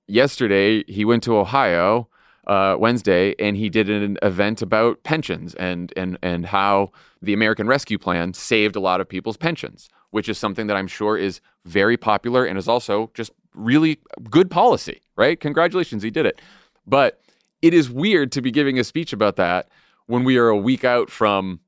yesterday, 0.07 0.83
he 0.85 1.05
went 1.05 1.23
to 1.23 1.37
Ohio. 1.37 2.07
Uh, 2.45 2.77
Wednesday, 2.79 3.35
and 3.39 3.57
he 3.57 3.67
did 3.67 3.89
an 3.89 4.17
event 4.21 4.61
about 4.61 5.03
pensions 5.03 5.53
and 5.55 5.91
and 5.97 6.17
and 6.23 6.45
how 6.45 6.93
the 7.21 7.33
American 7.33 7.67
Rescue 7.67 7.97
Plan 7.97 8.33
saved 8.33 8.77
a 8.77 8.79
lot 8.79 9.01
of 9.01 9.09
people's 9.09 9.35
pensions, 9.35 9.89
which 10.11 10.29
is 10.29 10.37
something 10.37 10.67
that 10.67 10.77
I'm 10.77 10.87
sure 10.87 11.17
is 11.17 11.41
very 11.65 11.97
popular 11.97 12.45
and 12.45 12.57
is 12.57 12.69
also 12.69 13.11
just 13.13 13.33
really 13.53 13.99
good 14.29 14.49
policy, 14.49 15.01
right? 15.17 15.37
Congratulations, 15.37 16.03
he 16.03 16.09
did 16.09 16.25
it. 16.25 16.41
But 16.85 17.19
it 17.61 17.73
is 17.73 17.89
weird 17.89 18.31
to 18.31 18.41
be 18.41 18.51
giving 18.51 18.79
a 18.79 18.83
speech 18.83 19.11
about 19.11 19.35
that 19.35 19.67
when 20.07 20.23
we 20.23 20.37
are 20.37 20.49
a 20.49 20.57
week 20.57 20.83
out 20.83 21.09
from 21.09 21.59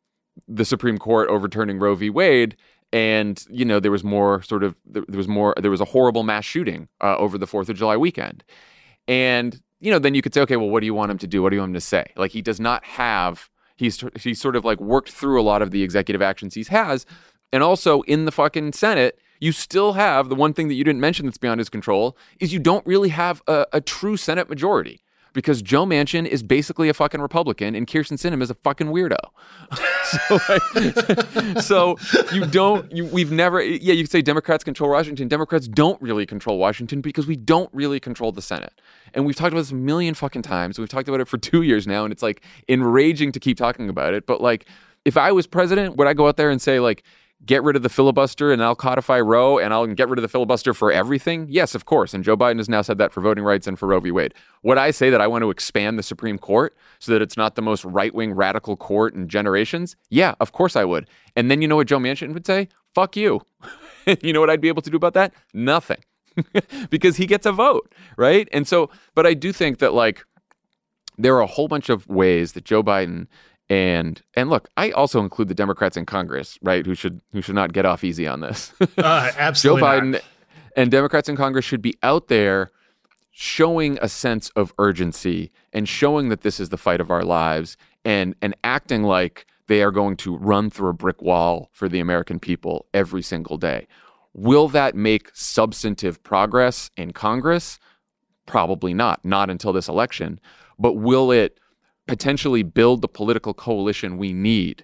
the 0.47 0.65
Supreme 0.65 0.97
Court 0.97 1.29
overturning 1.29 1.79
Roe 1.79 1.95
v. 1.95 2.09
Wade. 2.09 2.57
And 2.91 3.45
you 3.51 3.65
know 3.65 3.79
there 3.79 3.91
was 3.91 4.03
more 4.03 4.41
sort 4.41 4.63
of 4.63 4.75
there 4.83 5.03
was 5.09 5.27
more 5.27 5.53
there 5.61 5.69
was 5.69 5.79
a 5.79 5.85
horrible 5.85 6.23
mass 6.23 6.43
shooting 6.43 6.87
uh, 7.01 7.17
over 7.17 7.37
the 7.37 7.45
Fourth 7.45 7.69
of 7.69 7.77
July 7.77 7.95
weekend, 7.97 8.43
and 9.07 9.61
you 9.79 9.91
know 9.91 9.99
then 9.99 10.15
you 10.15 10.23
could 10.23 10.33
say 10.33 10.41
okay 10.41 10.55
well 10.55 10.69
what 10.69 10.79
do 10.79 10.87
you 10.87 10.95
want 10.95 11.11
him 11.11 11.19
to 11.19 11.27
do 11.27 11.43
what 11.43 11.49
do 11.51 11.55
you 11.55 11.61
want 11.61 11.69
him 11.69 11.75
to 11.75 11.81
say 11.81 12.11
like 12.17 12.31
he 12.31 12.41
does 12.41 12.59
not 12.59 12.83
have 12.83 13.47
he's 13.75 14.03
he's 14.19 14.41
sort 14.41 14.55
of 14.55 14.65
like 14.65 14.79
worked 14.79 15.11
through 15.11 15.39
a 15.39 15.43
lot 15.43 15.61
of 15.61 15.69
the 15.69 15.83
executive 15.83 16.19
actions 16.23 16.55
he 16.55 16.63
has, 16.63 17.05
and 17.53 17.61
also 17.61 18.01
in 18.01 18.25
the 18.25 18.31
fucking 18.31 18.73
Senate 18.73 19.19
you 19.39 19.51
still 19.51 19.93
have 19.93 20.27
the 20.29 20.35
one 20.35 20.53
thing 20.53 20.67
that 20.67 20.73
you 20.73 20.83
didn't 20.83 20.99
mention 20.99 21.27
that's 21.27 21.37
beyond 21.37 21.59
his 21.59 21.69
control 21.69 22.17
is 22.39 22.51
you 22.51 22.59
don't 22.59 22.85
really 22.85 23.09
have 23.09 23.41
a, 23.47 23.67
a 23.71 23.81
true 23.81 24.17
Senate 24.17 24.49
majority 24.49 25.03
because 25.33 25.61
Joe 25.61 25.85
Manchin 25.85 26.25
is 26.25 26.43
basically 26.43 26.89
a 26.89 26.93
fucking 26.93 27.21
Republican 27.21 27.75
and 27.75 27.87
Kyrsten 27.87 28.17
Sinema 28.17 28.41
is 28.41 28.49
a 28.49 28.55
fucking 28.55 28.87
weirdo. 28.87 29.17
so, 30.03 30.39
like, 30.49 31.61
so 31.61 31.97
you 32.33 32.45
don't, 32.45 32.91
you, 32.91 33.05
we've 33.05 33.31
never, 33.31 33.61
yeah, 33.61 33.93
you 33.93 34.03
could 34.03 34.11
say 34.11 34.21
Democrats 34.21 34.63
control 34.63 34.89
Washington. 34.89 35.27
Democrats 35.27 35.67
don't 35.67 36.01
really 36.01 36.25
control 36.25 36.57
Washington 36.57 37.01
because 37.01 37.27
we 37.27 37.35
don't 37.35 37.69
really 37.73 37.99
control 37.99 38.31
the 38.31 38.41
Senate. 38.41 38.81
And 39.13 39.25
we've 39.25 39.35
talked 39.35 39.53
about 39.53 39.61
this 39.61 39.71
a 39.71 39.75
million 39.75 40.13
fucking 40.13 40.41
times. 40.41 40.79
We've 40.79 40.89
talked 40.89 41.09
about 41.09 41.21
it 41.21 41.27
for 41.27 41.37
two 41.49 41.61
years 41.61 41.87
now, 41.87 42.03
and 42.03 42.11
it's 42.11 42.23
like 42.23 42.43
enraging 42.67 43.31
to 43.33 43.39
keep 43.39 43.57
talking 43.57 43.89
about 43.89 44.13
it. 44.13 44.25
But 44.25 44.41
like, 44.41 44.65
if 45.05 45.17
I 45.17 45.31
was 45.31 45.47
president, 45.47 45.95
would 45.95 46.07
I 46.07 46.13
go 46.13 46.27
out 46.27 46.37
there 46.37 46.49
and 46.49 46.61
say, 46.61 46.79
like, 46.79 47.03
get 47.45 47.63
rid 47.63 47.75
of 47.75 47.83
the 47.83 47.89
filibuster 47.89 48.51
and 48.51 48.61
I'll 48.63 48.75
codify 48.75 49.19
Roe 49.19 49.57
and 49.57 49.73
I'll 49.73 49.87
get 49.87 50.09
rid 50.09 50.19
of 50.19 50.21
the 50.21 50.27
filibuster 50.27 50.73
for 50.73 50.91
everything? 50.91 51.47
Yes, 51.49 51.73
of 51.73 51.85
course. 51.85 52.13
And 52.13 52.23
Joe 52.23 52.35
Biden 52.35 52.57
has 52.57 52.69
now 52.69 52.81
said 52.81 52.97
that 52.97 53.13
for 53.13 53.21
voting 53.21 53.43
rights 53.43 53.67
and 53.67 53.77
for 53.79 53.87
Roe 53.87 53.99
v. 53.99 54.11
Wade. 54.11 54.33
Would 54.63 54.77
I 54.77 54.91
say 54.91 55.09
that 55.09 55.21
I 55.21 55.27
want 55.27 55.43
to 55.43 55.49
expand 55.49 55.97
the 55.97 56.03
Supreme 56.03 56.37
Court 56.37 56.75
so 56.99 57.11
that 57.11 57.21
it's 57.21 57.37
not 57.37 57.55
the 57.55 57.61
most 57.61 57.85
right 57.85 58.13
wing 58.13 58.33
radical 58.33 58.75
court 58.75 59.13
in 59.13 59.27
generations? 59.27 59.95
Yeah, 60.09 60.35
of 60.39 60.51
course 60.51 60.75
I 60.75 60.83
would. 60.83 61.07
And 61.35 61.49
then 61.49 61.61
you 61.61 61.67
know 61.67 61.77
what 61.77 61.87
Joe 61.87 61.99
Manchin 61.99 62.33
would 62.33 62.45
say? 62.45 62.67
Fuck 62.93 63.15
you. 63.15 63.41
you 64.21 64.33
know 64.33 64.39
what 64.39 64.49
I'd 64.49 64.61
be 64.61 64.67
able 64.67 64.81
to 64.81 64.89
do 64.89 64.97
about 64.97 65.13
that? 65.13 65.33
Nothing. 65.53 66.03
because 66.89 67.17
he 67.17 67.25
gets 67.25 67.45
a 67.45 67.51
vote, 67.51 67.93
right? 68.17 68.47
And 68.51 68.67
so, 68.67 68.89
but 69.15 69.25
I 69.25 69.33
do 69.33 69.51
think 69.51 69.79
that 69.79 69.93
like 69.93 70.25
there 71.17 71.35
are 71.35 71.41
a 71.41 71.47
whole 71.47 71.67
bunch 71.67 71.89
of 71.89 72.07
ways 72.07 72.53
that 72.53 72.63
Joe 72.63 72.81
Biden 72.81 73.27
and 73.69 74.21
and 74.35 74.49
look, 74.49 74.69
I 74.77 74.91
also 74.91 75.19
include 75.19 75.47
the 75.47 75.55
Democrats 75.55 75.95
in 75.95 76.05
Congress, 76.05 76.57
right? 76.61 76.85
Who 76.85 76.95
should 76.95 77.21
who 77.31 77.41
should 77.41 77.55
not 77.55 77.73
get 77.73 77.85
off 77.85 78.03
easy 78.03 78.27
on 78.27 78.41
this. 78.41 78.73
uh, 78.97 79.31
absolutely, 79.37 79.81
Joe 79.81 79.85
Biden 79.85 80.11
not. 80.11 80.21
and 80.75 80.91
Democrats 80.91 81.29
in 81.29 81.35
Congress 81.35 81.65
should 81.65 81.81
be 81.81 81.95
out 82.01 82.27
there 82.27 82.71
showing 83.31 83.97
a 84.01 84.09
sense 84.09 84.49
of 84.49 84.73
urgency 84.79 85.51
and 85.71 85.87
showing 85.87 86.29
that 86.29 86.41
this 86.41 86.59
is 86.59 86.69
the 86.69 86.77
fight 86.77 86.99
of 86.99 87.11
our 87.11 87.23
lives 87.23 87.77
and 88.03 88.35
and 88.41 88.55
acting 88.63 89.03
like 89.03 89.45
they 89.67 89.83
are 89.83 89.91
going 89.91 90.17
to 90.17 90.35
run 90.35 90.71
through 90.71 90.89
a 90.89 90.93
brick 90.93 91.21
wall 91.21 91.69
for 91.71 91.87
the 91.87 91.99
American 91.99 92.39
people 92.39 92.87
every 92.91 93.21
single 93.21 93.57
day. 93.57 93.87
Will 94.33 94.67
that 94.69 94.95
make 94.95 95.29
substantive 95.33 96.23
progress 96.23 96.89
in 96.97 97.13
Congress? 97.13 97.77
Probably 98.47 98.95
not, 98.95 99.23
not 99.23 99.49
until 99.51 99.71
this 99.71 99.87
election. 99.87 100.39
But 100.79 100.93
will 100.93 101.31
it 101.31 101.59
potentially 102.09 102.63
build 102.63 103.01
the 103.01 103.07
political 103.07 103.53
coalition 103.53 104.17
we 104.17 104.33
need 104.33 104.83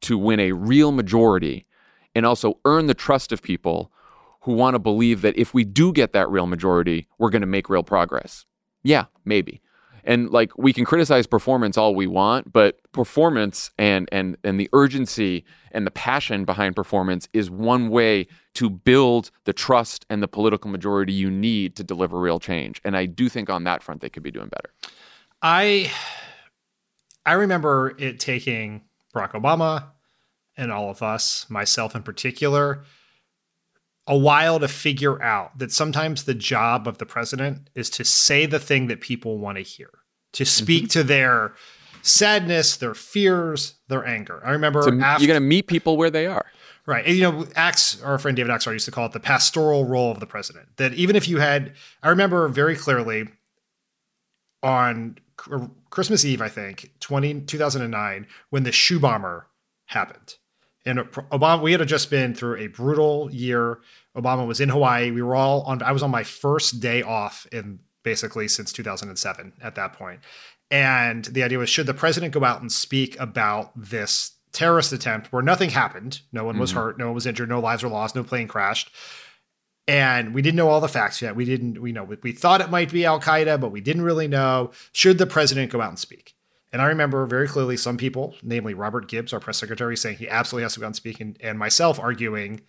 to 0.00 0.16
win 0.16 0.40
a 0.40 0.52
real 0.52 0.92
majority 0.92 1.66
and 2.14 2.26
also 2.26 2.58
earn 2.64 2.86
the 2.86 2.94
trust 2.94 3.32
of 3.32 3.42
people 3.42 3.92
who 4.42 4.52
want 4.52 4.74
to 4.74 4.78
believe 4.78 5.22
that 5.22 5.36
if 5.36 5.54
we 5.54 5.64
do 5.64 5.92
get 5.92 6.12
that 6.12 6.28
real 6.28 6.46
majority, 6.46 7.06
we're 7.18 7.30
going 7.30 7.42
to 7.42 7.46
make 7.46 7.68
real 7.68 7.82
progress. 7.82 8.44
Yeah, 8.82 9.04
maybe. 9.24 9.60
And 10.04 10.30
like 10.30 10.56
we 10.58 10.72
can 10.72 10.84
criticize 10.84 11.28
performance 11.28 11.78
all 11.78 11.94
we 11.94 12.08
want, 12.08 12.52
but 12.52 12.80
performance 12.90 13.70
and 13.78 14.08
and 14.10 14.36
and 14.42 14.58
the 14.58 14.68
urgency 14.72 15.44
and 15.70 15.86
the 15.86 15.92
passion 15.92 16.44
behind 16.44 16.74
performance 16.74 17.28
is 17.32 17.50
one 17.50 17.88
way 17.88 18.26
to 18.54 18.68
build 18.68 19.30
the 19.44 19.52
trust 19.52 20.04
and 20.10 20.20
the 20.20 20.26
political 20.26 20.70
majority 20.70 21.12
you 21.12 21.30
need 21.30 21.76
to 21.76 21.84
deliver 21.84 22.18
real 22.18 22.40
change. 22.40 22.80
And 22.84 22.96
I 22.96 23.06
do 23.06 23.28
think 23.28 23.48
on 23.48 23.62
that 23.64 23.80
front 23.80 24.00
they 24.00 24.10
could 24.10 24.24
be 24.24 24.32
doing 24.32 24.48
better. 24.48 24.70
I 25.40 25.92
I 27.24 27.32
remember 27.32 27.94
it 27.98 28.18
taking 28.18 28.82
Barack 29.14 29.32
Obama 29.32 29.86
and 30.56 30.72
all 30.72 30.90
of 30.90 31.02
us, 31.02 31.46
myself 31.48 31.94
in 31.94 32.02
particular, 32.02 32.84
a 34.06 34.16
while 34.16 34.58
to 34.58 34.68
figure 34.68 35.22
out 35.22 35.58
that 35.58 35.72
sometimes 35.72 36.24
the 36.24 36.34
job 36.34 36.88
of 36.88 36.98
the 36.98 37.06
president 37.06 37.70
is 37.74 37.88
to 37.90 38.04
say 38.04 38.46
the 38.46 38.58
thing 38.58 38.88
that 38.88 39.00
people 39.00 39.38
want 39.38 39.58
to 39.58 39.62
hear, 39.62 39.90
to 40.32 40.44
speak 40.44 40.84
mm-hmm. 40.84 41.00
to 41.00 41.04
their 41.04 41.54
sadness, 42.02 42.76
their 42.76 42.94
fears, 42.94 43.74
their 43.88 44.04
anger. 44.04 44.44
I 44.44 44.50
remember 44.50 44.82
so 44.82 44.98
after, 45.00 45.22
you're 45.22 45.32
going 45.32 45.40
to 45.40 45.46
meet 45.46 45.68
people 45.68 45.96
where 45.96 46.10
they 46.10 46.26
are. 46.26 46.46
Right. 46.84 47.06
And, 47.06 47.14
you 47.14 47.22
know, 47.22 47.46
Axe, 47.54 48.02
our 48.02 48.18
friend 48.18 48.36
David 48.36 48.50
Axelrod 48.50 48.72
used 48.72 48.86
to 48.86 48.90
call 48.90 49.06
it 49.06 49.12
the 49.12 49.20
pastoral 49.20 49.84
role 49.84 50.10
of 50.10 50.18
the 50.18 50.26
president. 50.26 50.76
That 50.78 50.94
even 50.94 51.14
if 51.14 51.28
you 51.28 51.38
had, 51.38 51.74
I 52.02 52.08
remember 52.08 52.48
very 52.48 52.74
clearly 52.74 53.28
on 54.62 55.18
Christmas 55.90 56.24
Eve, 56.24 56.40
I 56.40 56.48
think, 56.48 56.92
20, 57.00 57.42
2009, 57.42 58.26
when 58.50 58.62
the 58.62 58.72
shoe 58.72 58.98
bomber 58.98 59.46
happened. 59.86 60.36
And 60.84 60.98
Obama, 60.98 61.62
we 61.62 61.72
had 61.72 61.86
just 61.86 62.10
been 62.10 62.34
through 62.34 62.56
a 62.56 62.66
brutal 62.66 63.30
year. 63.32 63.80
Obama 64.16 64.46
was 64.46 64.60
in 64.60 64.68
Hawaii. 64.68 65.10
We 65.10 65.22
were 65.22 65.36
all 65.36 65.62
on, 65.62 65.82
I 65.82 65.92
was 65.92 66.02
on 66.02 66.10
my 66.10 66.24
first 66.24 66.80
day 66.80 67.02
off 67.02 67.46
in 67.52 67.78
basically 68.02 68.48
since 68.48 68.72
2007 68.72 69.52
at 69.62 69.76
that 69.76 69.92
point. 69.92 70.20
And 70.70 71.24
the 71.26 71.42
idea 71.42 71.58
was 71.58 71.68
should 71.68 71.86
the 71.86 71.94
president 71.94 72.32
go 72.32 72.44
out 72.44 72.60
and 72.60 72.72
speak 72.72 73.18
about 73.20 73.70
this 73.76 74.32
terrorist 74.52 74.92
attempt 74.92 75.32
where 75.32 75.42
nothing 75.42 75.70
happened. 75.70 76.20
No 76.32 76.44
one 76.44 76.58
was 76.58 76.70
mm-hmm. 76.70 76.80
hurt, 76.80 76.98
no 76.98 77.06
one 77.06 77.14
was 77.14 77.26
injured, 77.26 77.48
no 77.48 77.60
lives 77.60 77.82
were 77.82 77.88
lost, 77.88 78.16
no 78.16 78.24
plane 78.24 78.48
crashed. 78.48 78.90
And 79.88 80.32
we 80.32 80.42
didn't 80.42 80.56
know 80.56 80.68
all 80.68 80.80
the 80.80 80.88
facts 80.88 81.20
yet. 81.20 81.34
We 81.34 81.44
didn't, 81.44 81.80
we 81.80 81.92
know 81.92 82.04
we 82.04 82.32
thought 82.32 82.60
it 82.60 82.70
might 82.70 82.92
be 82.92 83.04
Al 83.04 83.20
Qaeda, 83.20 83.60
but 83.60 83.72
we 83.72 83.80
didn't 83.80 84.02
really 84.02 84.28
know. 84.28 84.70
Should 84.92 85.18
the 85.18 85.26
president 85.26 85.72
go 85.72 85.80
out 85.80 85.88
and 85.88 85.98
speak? 85.98 86.34
And 86.72 86.80
I 86.80 86.86
remember 86.86 87.26
very 87.26 87.48
clearly 87.48 87.76
some 87.76 87.96
people, 87.96 88.34
namely 88.42 88.74
Robert 88.74 89.08
Gibbs, 89.08 89.32
our 89.32 89.40
press 89.40 89.58
secretary, 89.58 89.96
saying 89.96 90.16
he 90.16 90.28
absolutely 90.28 90.62
has 90.62 90.74
to 90.74 90.80
go 90.80 90.86
out 90.86 90.88
and 90.88 90.96
speak, 90.96 91.20
and, 91.20 91.36
and 91.40 91.58
myself 91.58 91.98
arguing 91.98 92.62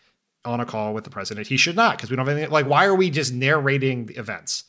on 0.43 0.59
a 0.59 0.65
call 0.65 0.93
with 0.93 1.05
the 1.05 1.09
president 1.09 1.47
he 1.47 1.55
should 1.55 1.75
not 1.75 1.95
because 1.95 2.09
we 2.09 2.17
don't 2.17 2.27
have 2.27 2.35
anything. 2.35 2.51
Like, 2.51 2.65
why 2.65 2.85
are 2.85 2.95
we 2.95 3.09
just 3.09 3.33
narrating 3.33 4.07
the 4.07 4.17
events? 4.17 4.65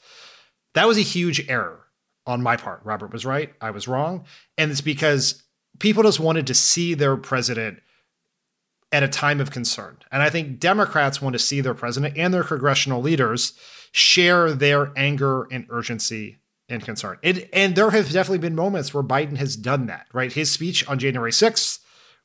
That 0.74 0.86
was 0.86 0.98
a 0.98 1.02
huge 1.02 1.48
error 1.48 1.86
on 2.26 2.42
my 2.42 2.56
part. 2.56 2.80
Robert 2.84 3.12
was 3.12 3.26
right. 3.26 3.52
I 3.60 3.70
was 3.70 3.88
wrong. 3.88 4.24
And 4.56 4.70
it's 4.70 4.80
because 4.80 5.42
people 5.78 6.02
just 6.02 6.20
wanted 6.20 6.46
to 6.46 6.54
see 6.54 6.94
their 6.94 7.16
president 7.16 7.80
at 8.92 9.02
a 9.02 9.08
time 9.08 9.40
of 9.40 9.50
concern. 9.50 9.98
And 10.12 10.22
I 10.22 10.30
think 10.30 10.60
Democrats 10.60 11.20
want 11.20 11.32
to 11.34 11.38
see 11.38 11.60
their 11.60 11.74
president 11.74 12.16
and 12.16 12.32
their 12.32 12.44
congressional 12.44 13.02
leaders 13.02 13.54
share 13.92 14.52
their 14.52 14.92
anger 14.96 15.48
and 15.50 15.66
urgency 15.68 16.38
and 16.68 16.84
concern. 16.84 17.18
It, 17.22 17.48
and 17.52 17.74
there 17.74 17.90
have 17.90 18.10
definitely 18.10 18.38
been 18.38 18.54
moments 18.54 18.94
where 18.94 19.02
Biden 19.02 19.36
has 19.36 19.56
done 19.56 19.86
that, 19.86 20.06
right? 20.12 20.32
His 20.32 20.50
speech 20.50 20.86
on 20.88 20.98
January 20.98 21.30
6th 21.30 21.80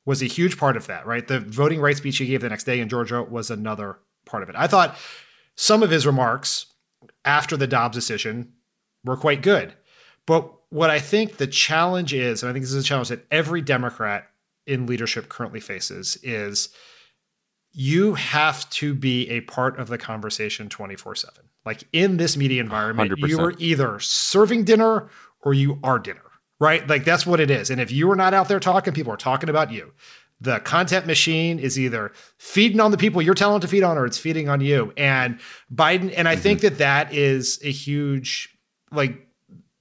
was 0.06 0.22
a 0.22 0.26
huge 0.26 0.58
part 0.58 0.78
of 0.78 0.88
that, 0.88 1.06
right? 1.06 1.28
The 1.28 1.40
voting 1.40 1.82
rights 1.82 2.00
speech 2.00 2.18
he 2.18 2.26
gave 2.26 2.42
the 2.42 2.50
next 2.50 2.64
day 2.64 2.80
in 2.80 2.90
Georgia 2.90 3.22
was 3.22 3.52
another 3.52 4.00
part 4.26 4.44
of 4.44 4.50
it. 4.50 4.56
I 4.56 4.68
thought 4.68 4.96
some 5.56 5.84
of 5.84 5.90
his 5.90 6.08
remarks 6.08 6.68
after 7.26 7.58
the 7.58 7.68
Dobbs 7.68 7.96
decision 7.96 8.54
were 9.04 9.18
quite 9.18 9.42
good. 9.42 9.74
But 10.26 10.52
what 10.70 10.90
I 10.90 11.00
think 11.00 11.38
the 11.38 11.48
challenge 11.48 12.14
is, 12.14 12.44
and 12.44 12.50
I 12.50 12.54
think 12.54 12.64
this 12.64 12.74
is 12.74 12.84
a 12.84 12.88
challenge 12.88 13.10
that 13.10 13.26
every 13.32 13.62
Democrat 13.62 14.30
in 14.66 14.86
leadership 14.86 15.30
currently 15.30 15.60
faces, 15.60 16.18
is 16.24 16.70
you 17.72 18.16
have 18.16 18.70
to 18.72 18.94
be 18.94 19.30
a 19.30 19.42
part 19.42 19.80
of 19.80 19.88
the 19.88 19.98
conversation 19.98 20.70
24 20.70 21.16
7. 21.16 21.46
Like 21.66 21.84
in 21.94 22.18
this 22.18 22.36
media 22.36 22.62
environment, 22.62 23.12
100%. 23.12 23.28
you 23.28 23.40
are 23.40 23.54
either 23.58 24.00
serving 24.00 24.64
dinner 24.64 25.10
or 25.42 25.54
you 25.54 25.80
are 25.84 26.00
dinner, 26.00 26.32
right? 26.60 26.88
Like 26.88 27.04
that's 27.04 27.26
what 27.26 27.40
it 27.40 27.52
is. 27.52 27.70
And 27.70 27.80
if 27.80 27.92
you 27.92 28.10
are 28.12 28.16
not 28.16 28.34
out 28.34 28.48
there 28.48 28.60
talking, 28.60 28.94
people 28.94 29.14
are 29.14 29.18
talking 29.18 29.50
about 29.50 29.72
you. 29.72 29.94
The 30.42 30.60
content 30.62 31.06
machine 31.06 31.60
is 31.60 31.78
either 31.78 32.14
feeding 32.38 32.80
on 32.80 32.92
the 32.92 32.98
people 32.98 33.22
you're 33.22 33.34
telling 33.34 33.60
to 33.62 33.68
feed 33.68 33.84
on 33.84 33.98
or 33.98 34.06
it's 34.06 34.18
feeding 34.18 34.48
on 34.48 34.62
you. 34.62 34.94
And 34.96 35.40
Biden, 35.74 36.14
and 36.16 36.28
I 36.28 36.34
mm-hmm. 36.34 36.42
think 36.42 36.62
that 36.62 36.78
that 36.78 37.14
is 37.14 37.60
a 37.64 37.72
huge, 37.72 38.58
like, 38.92 39.28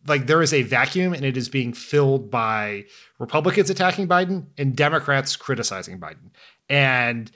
like 0.07 0.27
there 0.27 0.43
is 0.43 0.53
a 0.53 0.63
vacuum 0.63 1.13
and 1.13 1.25
it 1.25 1.37
is 1.37 1.49
being 1.49 1.73
filled 1.73 2.31
by 2.31 2.87
Republicans 3.19 3.71
attacking 3.71 4.09
Biden 4.09 4.47
and 4.57 4.77
Democrats 4.77 5.37
criticizing 5.37 5.99
Biden. 5.99 6.31
And 6.69 7.31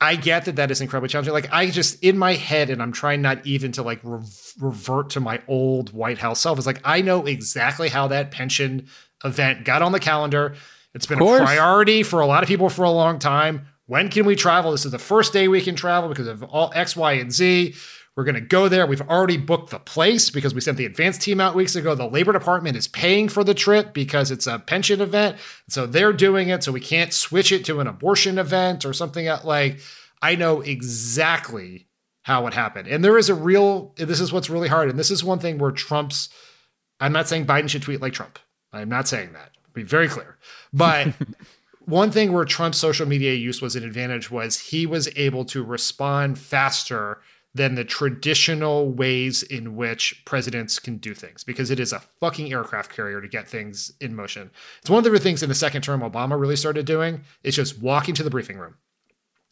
I 0.00 0.16
get 0.16 0.46
that 0.46 0.56
that 0.56 0.70
is 0.70 0.80
incredibly 0.80 1.08
challenging. 1.08 1.32
Like 1.32 1.52
I 1.52 1.70
just 1.70 2.02
in 2.02 2.18
my 2.18 2.32
head, 2.34 2.70
and 2.70 2.82
I'm 2.82 2.92
trying 2.92 3.22
not 3.22 3.46
even 3.46 3.70
to 3.72 3.82
like 3.82 4.00
re- 4.02 4.20
revert 4.58 5.10
to 5.10 5.20
my 5.20 5.40
old 5.46 5.92
White 5.92 6.18
House 6.18 6.40
self. 6.40 6.58
Is 6.58 6.66
like 6.66 6.80
I 6.84 7.02
know 7.02 7.24
exactly 7.24 7.88
how 7.88 8.08
that 8.08 8.32
pension 8.32 8.88
event 9.24 9.64
got 9.64 9.80
on 9.80 9.92
the 9.92 10.00
calendar. 10.00 10.56
It's 10.94 11.06
been 11.06 11.22
a 11.22 11.24
priority 11.24 12.02
for 12.02 12.20
a 12.20 12.26
lot 12.26 12.42
of 12.42 12.48
people 12.48 12.68
for 12.68 12.84
a 12.84 12.90
long 12.90 13.20
time. 13.20 13.66
When 13.86 14.08
can 14.08 14.26
we 14.26 14.34
travel? 14.34 14.72
This 14.72 14.84
is 14.84 14.90
the 14.90 14.98
first 14.98 15.32
day 15.32 15.46
we 15.48 15.60
can 15.60 15.76
travel 15.76 16.08
because 16.08 16.26
of 16.26 16.42
all 16.42 16.72
X, 16.74 16.96
Y, 16.96 17.12
and 17.12 17.32
Z. 17.32 17.74
We're 18.16 18.24
going 18.24 18.34
to 18.34 18.42
go 18.42 18.68
there. 18.68 18.86
We've 18.86 19.00
already 19.00 19.38
booked 19.38 19.70
the 19.70 19.78
place 19.78 20.28
because 20.28 20.54
we 20.54 20.60
sent 20.60 20.76
the 20.76 20.84
advance 20.84 21.16
team 21.16 21.40
out 21.40 21.54
weeks 21.54 21.74
ago. 21.74 21.94
The 21.94 22.06
labor 22.06 22.32
department 22.32 22.76
is 22.76 22.86
paying 22.86 23.28
for 23.28 23.42
the 23.42 23.54
trip 23.54 23.94
because 23.94 24.30
it's 24.30 24.46
a 24.46 24.58
pension 24.58 25.00
event. 25.00 25.38
So 25.68 25.86
they're 25.86 26.12
doing 26.12 26.50
it. 26.50 26.62
So 26.62 26.72
we 26.72 26.80
can't 26.80 27.12
switch 27.12 27.52
it 27.52 27.64
to 27.66 27.80
an 27.80 27.86
abortion 27.86 28.38
event 28.38 28.84
or 28.84 28.92
something 28.92 29.26
like 29.44 29.80
I 30.20 30.34
know 30.34 30.60
exactly 30.60 31.88
how 32.22 32.46
it 32.46 32.54
happened. 32.54 32.86
And 32.86 33.02
there 33.02 33.16
is 33.16 33.30
a 33.30 33.34
real, 33.34 33.94
this 33.96 34.20
is 34.20 34.32
what's 34.32 34.50
really 34.50 34.68
hard. 34.68 34.90
And 34.90 34.98
this 34.98 35.10
is 35.10 35.24
one 35.24 35.38
thing 35.38 35.58
where 35.58 35.72
Trump's, 35.72 36.28
I'm 37.00 37.12
not 37.12 37.28
saying 37.28 37.46
Biden 37.46 37.68
should 37.68 37.82
tweet 37.82 38.02
like 38.02 38.12
Trump. 38.12 38.38
I'm 38.72 38.90
not 38.90 39.08
saying 39.08 39.32
that. 39.32 39.52
Be 39.72 39.82
very 39.82 40.06
clear. 40.06 40.36
But 40.72 41.14
one 41.86 42.10
thing 42.10 42.32
where 42.32 42.44
Trump's 42.44 42.78
social 42.78 43.06
media 43.06 43.32
use 43.32 43.62
was 43.62 43.74
an 43.74 43.84
advantage 43.84 44.30
was 44.30 44.58
he 44.58 44.86
was 44.86 45.08
able 45.16 45.44
to 45.46 45.64
respond 45.64 46.38
faster 46.38 47.20
than 47.54 47.74
the 47.74 47.84
traditional 47.84 48.90
ways 48.90 49.42
in 49.42 49.76
which 49.76 50.22
presidents 50.24 50.78
can 50.78 50.96
do 50.96 51.14
things 51.14 51.44
because 51.44 51.70
it 51.70 51.78
is 51.78 51.92
a 51.92 52.00
fucking 52.20 52.50
aircraft 52.50 52.94
carrier 52.94 53.20
to 53.20 53.28
get 53.28 53.46
things 53.46 53.92
in 54.00 54.16
motion. 54.16 54.50
It's 54.80 54.88
one 54.88 55.04
of 55.04 55.12
the 55.12 55.18
things 55.18 55.42
in 55.42 55.48
the 55.50 55.54
second 55.54 55.82
term 55.82 56.00
Obama 56.00 56.40
really 56.40 56.56
started 56.56 56.86
doing 56.86 57.22
is 57.42 57.54
just 57.54 57.80
walking 57.80 58.14
to 58.14 58.22
the 58.22 58.30
briefing 58.30 58.56
room 58.56 58.76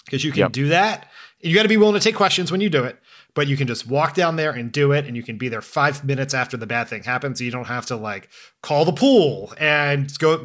because 0.05 0.25
you 0.25 0.33
can 0.33 0.41
yep. 0.41 0.53
do 0.53 0.69
that. 0.69 1.09
You 1.41 1.55
got 1.55 1.63
to 1.63 1.69
be 1.69 1.77
willing 1.77 1.95
to 1.95 2.01
take 2.01 2.15
questions 2.15 2.51
when 2.51 2.61
you 2.61 2.71
do 2.71 2.85
it, 2.85 2.99
but 3.35 3.49
you 3.49 3.57
can 3.57 3.67
just 3.67 3.87
walk 3.87 4.15
down 4.15 4.37
there 4.37 4.51
and 4.51 4.71
do 4.71 4.93
it, 4.93 5.07
and 5.07 5.17
you 5.17 5.23
can 5.23 5.39
be 5.39 5.49
there 5.49 5.63
five 5.63 6.05
minutes 6.05 6.35
after 6.35 6.57
the 6.57 6.67
bad 6.67 6.89
thing 6.89 7.03
happens. 7.03 7.41
You 7.41 7.51
don't 7.51 7.67
have 7.67 7.87
to 7.87 7.97
like 7.97 8.29
call 8.63 8.85
the 8.85 8.93
pool 8.93 9.53
and 9.59 10.17
go, 10.19 10.45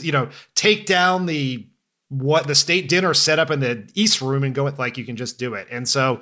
you 0.00 0.12
know, 0.12 0.30
take 0.54 0.86
down 0.86 1.26
the 1.26 1.66
what 2.08 2.46
the 2.46 2.54
state 2.54 2.88
dinner 2.88 3.14
set 3.14 3.38
up 3.38 3.50
in 3.50 3.60
the 3.60 3.88
east 3.94 4.20
room 4.20 4.42
and 4.42 4.54
go 4.54 4.64
with 4.64 4.78
like 4.78 4.98
you 4.98 5.04
can 5.04 5.16
just 5.16 5.38
do 5.38 5.54
it. 5.54 5.68
And 5.70 5.88
so 5.88 6.20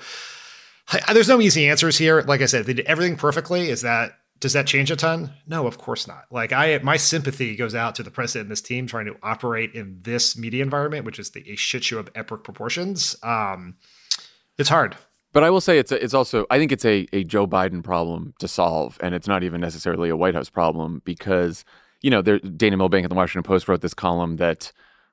there's 1.13 1.29
no 1.29 1.41
easy 1.41 1.69
answers 1.69 1.99
here. 1.99 2.23
Like 2.23 2.43
I 2.43 2.47
said, 2.47 2.67
they 2.67 2.75
did 2.75 2.87
everything 2.87 3.17
perfectly. 3.17 3.69
Is 3.69 3.83
that 3.83 4.13
does 4.41 4.53
that 4.53 4.67
change 4.67 4.91
a 4.91 4.97
ton? 4.97 5.33
No, 5.47 5.67
of 5.67 5.79
course 5.79 6.07
not. 6.07 6.25
Like 6.31 6.53
I, 6.53 6.79
my 6.79 6.97
sympathy 6.97 7.57
goes 7.57 7.75
out 7.75 7.97
to 7.97 8.03
the 8.03 8.11
president 8.11 8.47
and 8.47 8.53
this 8.53 8.61
team 8.61 8.87
trying 8.87 9.07
to 9.07 9.17
operate 9.23 9.75
in 9.75 9.99
this 10.03 10.39
media 10.39 10.63
environment, 10.63 11.05
which 11.05 11.19
is 11.19 11.31
the, 11.31 11.49
a 11.51 11.57
shit 11.57 11.83
show 11.83 11.99
of 11.99 12.09
epic 12.15 12.45
proportions. 12.45 13.17
Um, 13.23 13.77
it's 14.57 14.69
hard. 14.69 14.97
But 15.33 15.45
I 15.45 15.51
will 15.51 15.61
say 15.61 15.79
it's 15.79 15.93
a, 15.93 16.03
it's 16.03 16.15
also 16.15 16.47
I 16.51 16.59
think 16.59 16.73
it's 16.73 16.85
a 16.85 17.07
a 17.13 17.25
Joe 17.25 17.47
Biden 17.47 17.83
problem 17.83 18.35
to 18.39 18.49
solve, 18.49 18.99
and 19.03 19.15
it's 19.15 19.29
not 19.29 19.43
even 19.43 19.61
necessarily 19.61 20.09
a 20.09 20.17
White 20.17 20.35
House 20.35 20.49
problem 20.49 21.03
because 21.05 21.65
you 22.01 22.11
know 22.11 22.23
there, 22.23 22.39
Dana 22.39 22.77
Milbank 22.77 23.05
at 23.05 23.11
the 23.11 23.17
Washington 23.17 23.47
Post 23.47 23.69
wrote 23.69 23.83
this 23.83 23.95
column 23.95 24.37
that 24.37 24.73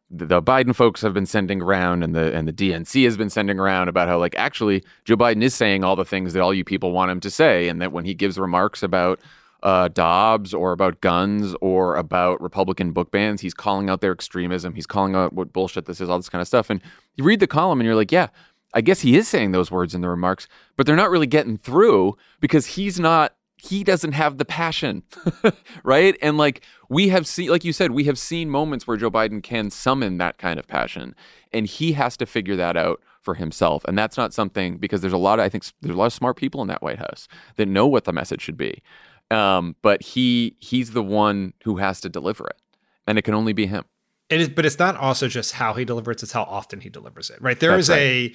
the 0.10 0.41
Biden 0.41 0.76
folks 0.76 1.01
have 1.01 1.14
been 1.14 1.26
sending 1.26 1.62
around 1.62 2.03
and 2.03 2.14
the 2.14 2.34
and 2.36 2.47
the 2.47 2.53
DNC 2.53 3.03
has 3.06 3.18
been 3.18 3.30
sending 3.30 3.60
around 3.60 3.88
about 3.88 4.08
how 4.08 4.20
like 4.20 4.36
actually 4.36 4.84
Joe 5.03 5.18
Biden 5.18 5.41
is 5.41 5.56
saying 5.56 5.84
all 5.84 5.95
the 5.95 6.06
things 6.06 6.34
that 6.34 6.41
all 6.41 6.53
you 6.53 6.64
people 6.64 6.91
want 6.91 7.12
him 7.12 7.20
to 7.22 7.32
say 7.32 7.68
and 7.68 7.82
that 7.82 7.91
when 7.91 8.06
he 8.06 8.14
gives 8.14 8.38
remarks 8.38 8.84
about 8.84 9.20
uh, 9.64 9.88
Dobbs 9.88 10.53
or 10.53 10.74
about 10.74 11.01
guns 11.01 11.56
or 11.60 11.95
about 11.95 12.39
Republican 12.39 12.91
book 12.91 13.10
bans, 13.10 13.41
he's 13.41 13.56
calling 13.56 13.89
out 13.89 13.99
their 13.99 14.12
extremism. 14.12 14.76
He's 14.76 14.86
calling 14.86 15.16
out 15.16 15.34
what 15.34 15.51
bullshit 15.51 15.86
this 15.86 15.99
is, 15.99 16.08
all 16.08 16.20
this 16.20 16.30
kind 16.30 16.41
of 16.41 16.47
stuff. 16.47 16.70
And 16.70 16.82
you 17.16 17.24
read 17.24 17.39
the 17.39 17.47
column 17.47 17.80
and 17.80 17.86
you're 17.86 17.95
like, 17.95 18.12
yeah, 18.12 18.28
I 18.76 18.82
guess 18.82 19.01
he 19.01 19.18
is 19.18 19.28
saying 19.28 19.53
those 19.53 19.72
words 19.72 19.95
in 19.95 20.01
the 20.01 20.10
remarks, 20.10 20.47
but 20.78 20.86
they're 20.86 20.95
not 20.95 21.10
really 21.10 21.26
getting 21.26 21.58
through 21.58 22.16
because 22.39 22.68
he's 22.68 22.99
not 22.99 23.34
he 23.58 23.84
doesn't 23.84 24.12
have 24.12 24.38
the 24.38 24.45
passion, 24.45 25.03
right? 25.84 26.18
And 26.22 26.38
like 26.38 26.62
we 26.89 27.10
have 27.10 27.26
seen, 27.26 27.49
like 27.49 27.64
you 27.64 27.74
said, 27.74 27.91
we 27.91 28.03
have 28.06 28.20
seen 28.20 28.49
moments 28.49 28.86
where 28.86 28.97
Joe 28.97 29.10
Biden 29.12 29.41
can 29.41 29.70
summon 29.70 30.18
that 30.18 30.38
kind 30.38 30.60
of 30.60 30.68
passion, 30.68 31.16
and 31.51 31.66
he 31.66 31.93
has 31.93 32.18
to 32.18 32.26
figure 32.26 32.56
that 32.56 32.76
out 32.76 33.01
for 33.22 33.36
himself. 33.36 33.84
And 33.86 33.97
that's 33.97 34.18
not 34.18 34.34
something 34.34 34.78
because 34.78 35.01
there's 35.01 35.14
a 35.14 35.18
lot 35.18 35.39
of 35.39 35.45
I 35.45 35.49
think 35.49 35.66
there's 35.82 35.95
a 35.95 35.97
lot 35.97 36.08
of 36.08 36.14
smart 36.14 36.38
people 36.38 36.62
in 36.62 36.68
that 36.68 36.82
White 36.82 36.99
House 36.99 37.28
that 37.56 37.68
know 37.68 37.88
what 37.88 38.03
the 38.03 38.14
message 38.14 38.41
should 38.41 38.58
be, 38.58 38.84
um, 39.32 39.76
but 39.82 40.01
he 40.01 40.56
he's 40.60 40.91
the 40.91 41.03
one 41.03 41.53
who 41.64 41.78
has 41.78 42.01
to 42.01 42.10
deliver 42.10 42.47
it, 42.47 42.62
and 43.08 43.18
it 43.18 43.24
can 43.24 43.34
only 43.34 43.53
be 43.53 43.68
him. 43.68 43.86
It 44.30 44.41
is, 44.41 44.49
but 44.49 44.66
it's 44.66 44.80
not 44.80 44.97
also 44.97 45.28
just 45.28 45.53
how 45.53 45.74
he 45.74 45.86
delivers; 45.86 46.24
it's 46.24 46.34
how 46.34 46.43
often 46.43 46.82
he 46.82 46.89
delivers 46.89 47.30
it. 47.30 47.41
Right? 47.41 47.60
There 47.60 47.72
that's 47.72 47.86
is 47.86 47.89
right. 47.89 47.99
a 47.99 48.34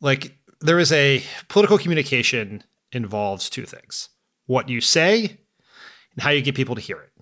like 0.00 0.36
there 0.60 0.78
is 0.78 0.92
a 0.92 1.22
political 1.48 1.78
communication 1.78 2.62
involves 2.92 3.48
two 3.48 3.64
things 3.64 4.10
what 4.50 4.68
you 4.68 4.80
say 4.80 5.38
and 6.14 6.22
how 6.22 6.30
you 6.30 6.42
get 6.42 6.56
people 6.56 6.74
to 6.74 6.80
hear 6.80 7.00
it. 7.00 7.12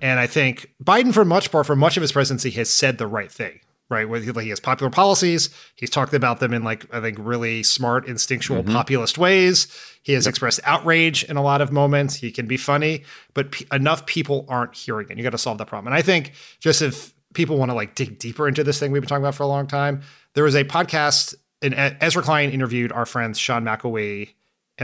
And 0.00 0.18
I 0.18 0.26
think 0.26 0.74
Biden, 0.82 1.14
for 1.14 1.24
much 1.24 1.52
part, 1.52 1.64
for 1.64 1.76
much 1.76 1.96
of 1.96 2.00
his 2.00 2.10
presidency, 2.10 2.50
has 2.50 2.68
said 2.68 2.98
the 2.98 3.06
right 3.06 3.30
thing, 3.30 3.60
right? 3.88 4.08
Where 4.08 4.18
he 4.18 4.48
has 4.48 4.58
popular 4.58 4.90
policies. 4.90 5.50
He's 5.76 5.90
talked 5.90 6.12
about 6.12 6.40
them 6.40 6.52
in 6.52 6.64
like 6.64 6.92
I 6.92 7.00
think 7.00 7.18
really 7.20 7.62
smart, 7.62 8.08
instinctual, 8.08 8.64
mm-hmm. 8.64 8.72
populist 8.72 9.16
ways. 9.16 9.68
He 10.02 10.12
has 10.14 10.26
yep. 10.26 10.32
expressed 10.32 10.58
outrage 10.64 11.22
in 11.22 11.36
a 11.36 11.42
lot 11.42 11.60
of 11.60 11.70
moments. 11.70 12.16
He 12.16 12.32
can 12.32 12.48
be 12.48 12.56
funny, 12.56 13.04
but 13.32 13.52
p- 13.52 13.64
enough 13.70 14.04
people 14.06 14.44
aren't 14.48 14.74
hearing 14.74 15.08
it. 15.08 15.16
You 15.16 15.22
got 15.22 15.30
to 15.30 15.38
solve 15.38 15.58
that 15.58 15.68
problem. 15.68 15.86
And 15.86 15.94
I 15.94 16.02
think 16.02 16.32
just 16.58 16.82
if 16.82 17.14
people 17.32 17.58
want 17.58 17.70
to 17.70 17.76
like 17.76 17.94
dig 17.94 18.18
deeper 18.18 18.48
into 18.48 18.64
this 18.64 18.80
thing 18.80 18.90
we've 18.90 19.02
been 19.02 19.08
talking 19.08 19.22
about 19.22 19.36
for 19.36 19.44
a 19.44 19.46
long 19.46 19.68
time, 19.68 20.02
there 20.34 20.42
was 20.42 20.56
a 20.56 20.64
podcast. 20.64 21.36
And 21.64 21.74
Ezra 22.00 22.24
Klein 22.24 22.50
interviewed 22.50 22.90
our 22.90 23.06
friends 23.06 23.38
Sean 23.38 23.62
McElwee 23.62 24.30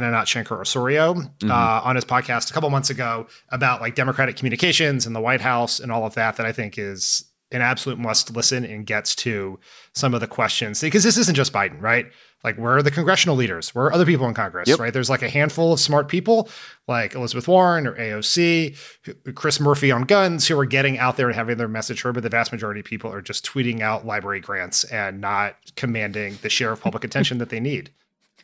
and 0.05 0.15
Osorio 0.15 1.15
mm-hmm. 1.15 1.51
uh, 1.51 1.81
on 1.85 1.97
his 1.97 2.05
podcast 2.05 2.51
a 2.51 2.55
couple 2.55 2.71
months 2.71 2.91
ago 2.91 3.27
about 3.51 3.81
like 3.81 3.95
Democratic 3.95 4.37
communications 4.37 5.07
and 5.07 5.15
the 5.15 5.21
White 5.21 5.41
House 5.41 5.81
and 5.81 5.93
all 5.93 6.05
of 6.05 6.15
that. 6.15 6.37
That 6.37 6.47
I 6.47 6.53
think 6.53 6.79
is 6.79 7.25
an 7.51 7.63
absolute 7.63 7.99
must 7.99 8.35
listen 8.35 8.65
and 8.65 8.87
gets 8.87 9.15
to 9.15 9.59
some 9.95 10.15
of 10.15 10.21
the 10.21 10.27
questions 10.27 10.81
because 10.81 11.05
this 11.05 11.17
isn't 11.17 11.35
just 11.35 11.53
Biden, 11.53 11.81
right? 11.81 12.07
Like, 12.45 12.57
where 12.57 12.77
are 12.77 12.83
the 12.83 12.91
congressional 12.93 13.35
leaders? 13.35 13.75
Where 13.75 13.87
are 13.87 13.93
other 13.93 14.07
people 14.07 14.29
in 14.29 14.35
Congress, 14.35 14.69
yep. 14.69 14.79
right? 14.79 14.93
There's 14.93 15.11
like 15.11 15.23
a 15.23 15.29
handful 15.29 15.73
of 15.73 15.81
smart 15.81 16.07
people 16.07 16.49
like 16.87 17.15
Elizabeth 17.15 17.49
Warren 17.49 17.87
or 17.87 17.95
AOC, 17.97 19.35
Chris 19.35 19.59
Murphy 19.59 19.91
on 19.91 20.03
guns, 20.03 20.47
who 20.47 20.59
are 20.59 20.65
getting 20.65 20.99
out 20.99 21.17
there 21.17 21.27
and 21.27 21.35
having 21.35 21.59
their 21.59 21.67
message 21.67 22.03
heard. 22.03 22.15
But 22.15 22.23
the 22.23 22.29
vast 22.29 22.53
majority 22.53 22.81
of 22.81 22.87
people 22.87 23.13
are 23.13 23.23
just 23.23 23.45
tweeting 23.45 23.81
out 23.81 24.07
library 24.07 24.41
grants 24.41 24.85
and 24.85 25.21
not 25.21 25.57
commanding 25.75 26.39
the 26.43 26.49
share 26.49 26.71
of 26.71 26.81
public 26.81 27.03
attention 27.03 27.39
that 27.39 27.49
they 27.49 27.61
need. 27.61 27.91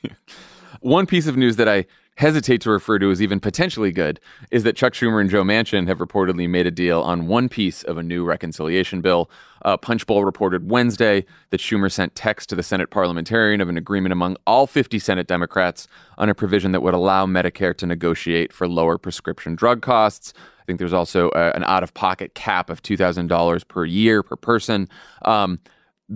One 0.81 1.07
piece 1.07 1.27
of 1.27 1.37
news 1.37 1.57
that 1.57 1.68
I 1.68 1.87
hesitate 2.16 2.61
to 2.61 2.70
refer 2.70 2.99
to 2.99 3.11
as 3.11 3.20
even 3.20 3.41
potentially 3.41 3.91
good 3.91 4.20
is 4.51 4.62
that 4.62 4.77
Chuck 4.77 4.93
Schumer 4.93 5.20
and 5.20 5.29
Joe 5.29 5.43
Manchin 5.43 5.89
have 5.89 5.99
reportedly 5.99 6.49
made 6.49 6.66
a 6.66 6.70
deal 6.70 7.01
on 7.01 7.27
one 7.27 7.49
piece 7.49 7.83
of 7.83 7.99
a 7.99 8.03
new 8.03 8.25
reconciliation 8.25 9.01
bill. 9.01 9.29
Uh, 9.64 9.77
Punchbowl 9.77 10.25
reported 10.25 10.70
Wednesday 10.70 11.25
that 11.51 11.61
Schumer 11.61 11.91
sent 11.91 12.14
text 12.14 12.49
to 12.51 12.55
the 12.55 12.62
Senate 12.62 12.91
parliamentarian 12.91 13.61
of 13.61 13.68
an 13.68 13.77
agreement 13.77 14.12
among 14.12 14.37
all 14.47 14.66
50 14.66 14.99
Senate 14.99 15.27
Democrats 15.27 15.89
on 16.16 16.29
a 16.29 16.35
provision 16.35 16.72
that 16.72 16.83
would 16.83 16.95
allow 16.95 17.27
Medicare 17.27 17.77
to 17.77 17.87
negotiate 17.87 18.53
for 18.53 18.68
lower 18.68 18.97
prescription 18.97 19.57
drug 19.57 19.83
costs. 19.83 20.33
I 20.61 20.64
think 20.66 20.79
there's 20.79 20.93
also 20.93 21.31
a, 21.35 21.51
an 21.51 21.64
out 21.64 21.83
of 21.83 21.95
pocket 21.95 22.35
cap 22.35 22.70
of 22.70 22.83
$2,000 22.83 23.68
per 23.68 23.85
year 23.85 24.22
per 24.22 24.37
person. 24.37 24.89
Um, 25.22 25.59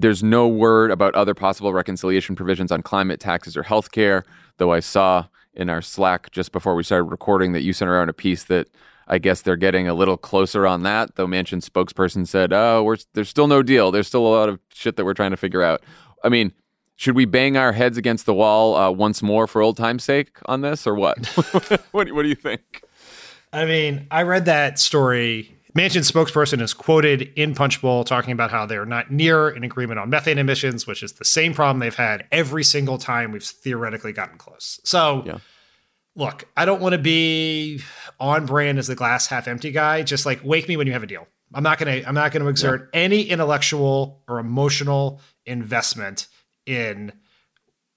there's 0.00 0.22
no 0.22 0.46
word 0.46 0.90
about 0.90 1.14
other 1.14 1.34
possible 1.34 1.72
reconciliation 1.72 2.36
provisions 2.36 2.70
on 2.70 2.82
climate 2.82 3.20
taxes 3.20 3.56
or 3.56 3.64
health 3.64 3.90
care, 3.90 4.24
though 4.58 4.72
I 4.72 4.80
saw 4.80 5.26
in 5.54 5.68
our 5.68 5.82
Slack 5.82 6.30
just 6.30 6.52
before 6.52 6.74
we 6.76 6.84
started 6.84 7.04
recording 7.04 7.52
that 7.52 7.62
you 7.62 7.72
sent 7.72 7.90
around 7.90 8.08
a 8.08 8.12
piece 8.12 8.44
that 8.44 8.68
I 9.08 9.18
guess 9.18 9.42
they're 9.42 9.56
getting 9.56 9.88
a 9.88 9.94
little 9.94 10.16
closer 10.16 10.66
on 10.66 10.82
that. 10.84 11.16
Though 11.16 11.26
Manchin 11.26 11.68
spokesperson 11.68 12.26
said, 12.26 12.52
"Oh, 12.52 12.82
we're 12.84 12.98
there's 13.14 13.28
still 13.28 13.48
no 13.48 13.62
deal. 13.62 13.90
There's 13.90 14.06
still 14.06 14.26
a 14.26 14.28
lot 14.28 14.48
of 14.48 14.60
shit 14.72 14.96
that 14.96 15.04
we're 15.04 15.14
trying 15.14 15.32
to 15.32 15.36
figure 15.36 15.62
out." 15.62 15.82
I 16.22 16.28
mean, 16.28 16.52
should 16.94 17.16
we 17.16 17.24
bang 17.24 17.56
our 17.56 17.72
heads 17.72 17.96
against 17.96 18.26
the 18.26 18.34
wall 18.34 18.76
uh, 18.76 18.90
once 18.90 19.22
more 19.22 19.46
for 19.46 19.62
old 19.62 19.76
time's 19.76 20.04
sake 20.04 20.38
on 20.46 20.60
this, 20.60 20.86
or 20.86 20.94
what? 20.94 21.26
what? 21.90 22.12
What 22.12 22.22
do 22.22 22.28
you 22.28 22.34
think? 22.34 22.82
I 23.52 23.64
mean, 23.64 24.06
I 24.10 24.22
read 24.22 24.44
that 24.44 24.78
story. 24.78 25.57
Manchin's 25.76 26.10
spokesperson 26.10 26.60
is 26.60 26.72
quoted 26.74 27.32
in 27.36 27.54
Punchbowl 27.54 28.04
talking 28.04 28.32
about 28.32 28.50
how 28.50 28.66
they're 28.66 28.86
not 28.86 29.10
near 29.10 29.48
an 29.48 29.64
agreement 29.64 30.00
on 30.00 30.10
methane 30.10 30.38
emissions, 30.38 30.86
which 30.86 31.02
is 31.02 31.12
the 31.12 31.24
same 31.24 31.54
problem 31.54 31.80
they've 31.80 31.94
had 31.94 32.26
every 32.32 32.64
single 32.64 32.98
time 32.98 33.32
we've 33.32 33.44
theoretically 33.44 34.12
gotten 34.12 34.38
close. 34.38 34.80
So. 34.84 35.22
Yeah 35.26 35.38
look, 36.18 36.44
I 36.56 36.66
don't 36.66 36.82
want 36.82 36.92
to 36.92 36.98
be 36.98 37.80
on 38.20 38.44
brand 38.44 38.78
as 38.78 38.88
the 38.88 38.94
glass 38.94 39.28
half 39.28 39.48
empty 39.48 39.70
guy. 39.70 40.02
Just 40.02 40.26
like 40.26 40.40
wake 40.44 40.68
me 40.68 40.76
when 40.76 40.86
you 40.86 40.92
have 40.92 41.02
a 41.02 41.06
deal. 41.06 41.26
I'm 41.54 41.62
not 41.62 41.78
gonna 41.78 42.02
I'm 42.06 42.14
not 42.14 42.32
gonna 42.32 42.48
exert 42.48 42.90
yeah. 42.92 43.00
any 43.00 43.22
intellectual 43.22 44.22
or 44.28 44.38
emotional 44.38 45.22
investment 45.46 46.26
in 46.66 47.12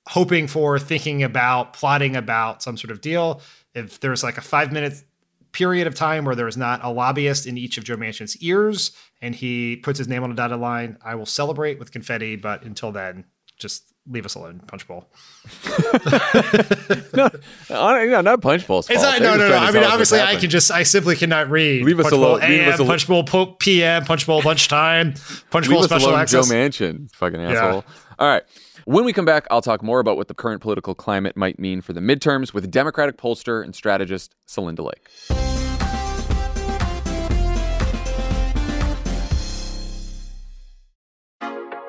hoping 0.07 0.47
for, 0.47 0.79
thinking 0.79 1.21
about, 1.23 1.73
plotting 1.73 2.15
about 2.15 2.63
some 2.63 2.77
sort 2.77 2.91
of 2.91 3.01
deal. 3.01 3.41
If 3.75 3.99
there's 3.99 4.23
like 4.23 4.37
a 4.37 4.41
five 4.41 4.71
minute 4.71 5.03
period 5.51 5.87
of 5.87 5.95
time 5.95 6.25
where 6.25 6.35
there 6.35 6.47
is 6.47 6.57
not 6.57 6.83
a 6.83 6.89
lobbyist 6.89 7.45
in 7.45 7.57
each 7.57 7.77
of 7.77 7.83
Joe 7.83 7.97
Manchin's 7.97 8.37
ears 8.37 8.91
and 9.21 9.35
he 9.35 9.77
puts 9.77 9.97
his 9.97 10.07
name 10.07 10.23
on 10.23 10.31
a 10.31 10.35
dotted 10.35 10.59
line, 10.59 10.97
I 11.03 11.15
will 11.15 11.25
celebrate 11.25 11.79
with 11.79 11.91
confetti. 11.91 12.35
But 12.35 12.63
until 12.63 12.91
then, 12.91 13.25
just 13.57 13.91
leave 14.09 14.25
us 14.25 14.35
alone, 14.35 14.61
Punchbowl. 14.67 15.07
no, 17.13 17.29
no, 17.69 18.21
not 18.21 18.41
fault. 18.63 18.89
It's 18.89 19.01
not, 19.01 19.21
no, 19.21 19.37
no, 19.37 19.49
no. 19.49 19.55
I 19.55 19.71
mean, 19.71 19.83
obviously, 19.83 20.19
I 20.19 20.35
can 20.37 20.49
just, 20.49 20.71
I 20.71 20.83
simply 20.83 21.15
cannot 21.15 21.49
read. 21.49 21.85
Leave 21.85 21.99
us 21.99 22.11
alone. 22.11 22.41
AM, 22.41 22.49
leave 22.49 22.79
us 22.79 22.87
Punchbowl 22.87 23.23
po- 23.25 23.53
PM, 23.53 24.03
Punchbowl 24.05 24.41
lunchtime, 24.43 25.13
Punchbowl 25.51 25.79
leave 25.79 25.85
special 25.85 26.09
alone, 26.09 26.19
access. 26.19 26.47
Joe 26.47 26.53
Manchin, 26.53 27.11
fucking 27.13 27.39
asshole. 27.39 27.83
Yeah. 27.85 27.93
All 28.19 28.27
right. 28.27 28.43
When 28.85 29.05
we 29.05 29.13
come 29.13 29.25
back, 29.25 29.45
I'll 29.51 29.61
talk 29.61 29.83
more 29.83 29.99
about 29.99 30.17
what 30.17 30.27
the 30.27 30.33
current 30.33 30.59
political 30.59 30.95
climate 30.95 31.37
might 31.37 31.59
mean 31.59 31.81
for 31.81 31.93
the 31.93 31.99
midterms 31.99 32.51
with 32.51 32.71
Democratic 32.71 33.15
pollster 33.15 33.63
and 33.63 33.75
strategist 33.75 34.33
Celinda 34.47 34.79
Lake. 34.79 35.07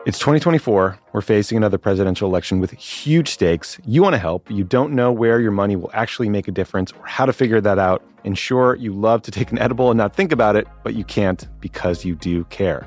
It's 0.04 0.18
2024. 0.18 0.98
We're 1.12 1.20
facing 1.22 1.56
another 1.56 1.78
presidential 1.78 2.28
election 2.28 2.60
with 2.60 2.72
huge 2.72 3.28
stakes. 3.28 3.78
You 3.86 4.02
want 4.02 4.14
to 4.14 4.18
help. 4.18 4.50
You 4.50 4.64
don't 4.64 4.92
know 4.92 5.12
where 5.12 5.40
your 5.40 5.52
money 5.52 5.76
will 5.76 5.90
actually 5.94 6.28
make 6.28 6.46
a 6.46 6.52
difference 6.52 6.92
or 6.92 7.06
how 7.06 7.24
to 7.24 7.32
figure 7.32 7.60
that 7.62 7.78
out. 7.78 8.02
And 8.24 8.36
sure, 8.36 8.74
you 8.74 8.92
love 8.92 9.22
to 9.22 9.30
take 9.30 9.50
an 9.50 9.58
edible 9.58 9.90
and 9.90 9.96
not 9.96 10.14
think 10.14 10.32
about 10.32 10.56
it, 10.56 10.68
but 10.82 10.94
you 10.94 11.04
can't 11.04 11.48
because 11.60 12.04
you 12.04 12.16
do 12.16 12.44
care. 12.44 12.86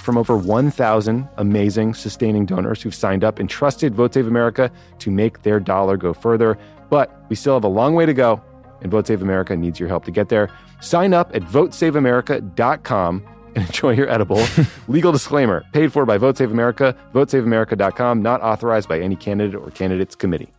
From 0.00 0.16
over 0.16 0.36
1,000 0.36 1.28
amazing 1.36 1.94
sustaining 1.94 2.46
donors 2.46 2.82
who've 2.82 2.94
signed 2.94 3.22
up 3.22 3.38
and 3.38 3.48
trusted 3.48 3.94
Vote 3.94 4.14
Save 4.14 4.26
America 4.26 4.70
to 4.98 5.10
make 5.10 5.42
their 5.42 5.60
dollar 5.60 5.96
go 5.96 6.12
further. 6.12 6.58
But 6.88 7.24
we 7.28 7.36
still 7.36 7.54
have 7.54 7.64
a 7.64 7.68
long 7.68 7.94
way 7.94 8.06
to 8.06 8.14
go, 8.14 8.42
and 8.80 8.90
Vote 8.90 9.06
Save 9.06 9.22
America 9.22 9.54
needs 9.54 9.78
your 9.78 9.88
help 9.88 10.04
to 10.06 10.10
get 10.10 10.28
there. 10.28 10.48
Sign 10.80 11.12
up 11.14 11.34
at 11.34 11.42
votesaveamerica.com 11.42 13.22
and 13.54 13.66
enjoy 13.66 13.94
your 13.94 14.08
edible. 14.08 14.42
Legal 14.88 15.12
disclaimer 15.12 15.64
paid 15.72 15.92
for 15.92 16.06
by 16.06 16.18
Vote 16.18 16.38
Save 16.38 16.50
America, 16.50 16.96
votesaveamerica.com, 17.14 18.22
not 18.22 18.40
authorized 18.42 18.88
by 18.88 18.98
any 19.00 19.16
candidate 19.16 19.60
or 19.60 19.70
candidates 19.70 20.14
committee. 20.14 20.50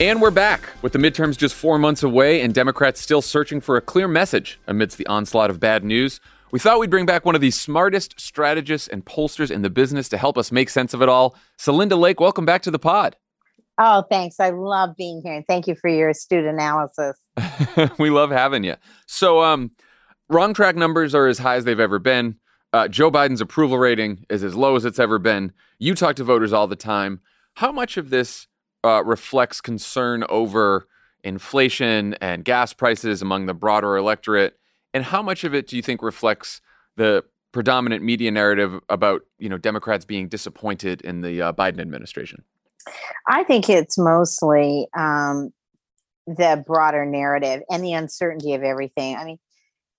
And 0.00 0.22
we're 0.22 0.30
back 0.30 0.70
with 0.80 0.94
the 0.94 0.98
midterms 0.98 1.36
just 1.36 1.54
four 1.54 1.78
months 1.78 2.02
away 2.02 2.40
and 2.40 2.54
Democrats 2.54 3.02
still 3.02 3.20
searching 3.20 3.60
for 3.60 3.76
a 3.76 3.82
clear 3.82 4.08
message 4.08 4.58
amidst 4.66 4.96
the 4.96 5.06
onslaught 5.06 5.50
of 5.50 5.60
bad 5.60 5.84
news. 5.84 6.20
We 6.50 6.58
thought 6.58 6.80
we'd 6.80 6.88
bring 6.88 7.04
back 7.04 7.26
one 7.26 7.34
of 7.34 7.42
the 7.42 7.50
smartest 7.50 8.18
strategists 8.18 8.88
and 8.88 9.04
pollsters 9.04 9.50
in 9.50 9.60
the 9.60 9.68
business 9.68 10.08
to 10.08 10.16
help 10.16 10.38
us 10.38 10.50
make 10.50 10.70
sense 10.70 10.94
of 10.94 11.02
it 11.02 11.10
all. 11.10 11.36
Celinda 11.58 11.98
Lake, 11.98 12.18
welcome 12.18 12.46
back 12.46 12.62
to 12.62 12.70
the 12.70 12.78
pod. 12.78 13.14
Oh, 13.76 14.04
thanks. 14.08 14.40
I 14.40 14.48
love 14.48 14.96
being 14.96 15.20
here. 15.22 15.34
And 15.34 15.46
Thank 15.46 15.66
you 15.66 15.74
for 15.74 15.90
your 15.90 16.08
astute 16.08 16.46
analysis. 16.46 17.18
we 17.98 18.08
love 18.08 18.30
having 18.30 18.64
you. 18.64 18.76
So, 19.04 19.42
um, 19.42 19.70
wrong 20.30 20.54
track 20.54 20.76
numbers 20.76 21.14
are 21.14 21.26
as 21.26 21.40
high 21.40 21.56
as 21.56 21.66
they've 21.66 21.78
ever 21.78 21.98
been. 21.98 22.36
Uh, 22.72 22.88
Joe 22.88 23.10
Biden's 23.10 23.42
approval 23.42 23.76
rating 23.76 24.24
is 24.30 24.44
as 24.44 24.54
low 24.54 24.76
as 24.76 24.86
it's 24.86 24.98
ever 24.98 25.18
been. 25.18 25.52
You 25.78 25.94
talk 25.94 26.16
to 26.16 26.24
voters 26.24 26.54
all 26.54 26.66
the 26.66 26.74
time. 26.74 27.20
How 27.56 27.70
much 27.70 27.98
of 27.98 28.08
this 28.08 28.46
uh, 28.84 29.02
reflects 29.04 29.60
concern 29.60 30.24
over 30.28 30.86
inflation 31.22 32.14
and 32.14 32.44
gas 32.44 32.72
prices 32.72 33.22
among 33.22 33.46
the 33.46 33.54
broader 33.54 33.96
electorate? 33.96 34.58
And 34.92 35.04
how 35.04 35.22
much 35.22 35.44
of 35.44 35.54
it 35.54 35.66
do 35.66 35.76
you 35.76 35.82
think 35.82 36.02
reflects 36.02 36.60
the 36.96 37.24
predominant 37.52 38.04
media 38.04 38.30
narrative 38.30 38.78
about 38.88 39.22
you 39.38 39.48
know 39.48 39.58
Democrats 39.58 40.04
being 40.04 40.28
disappointed 40.28 41.00
in 41.02 41.20
the 41.20 41.42
uh, 41.42 41.52
Biden 41.52 41.80
administration? 41.80 42.44
I 43.28 43.44
think 43.44 43.68
it's 43.68 43.98
mostly 43.98 44.86
um, 44.96 45.52
the 46.26 46.62
broader 46.66 47.04
narrative 47.04 47.62
and 47.70 47.84
the 47.84 47.92
uncertainty 47.92 48.54
of 48.54 48.62
everything. 48.62 49.16
I 49.16 49.24
mean, 49.24 49.38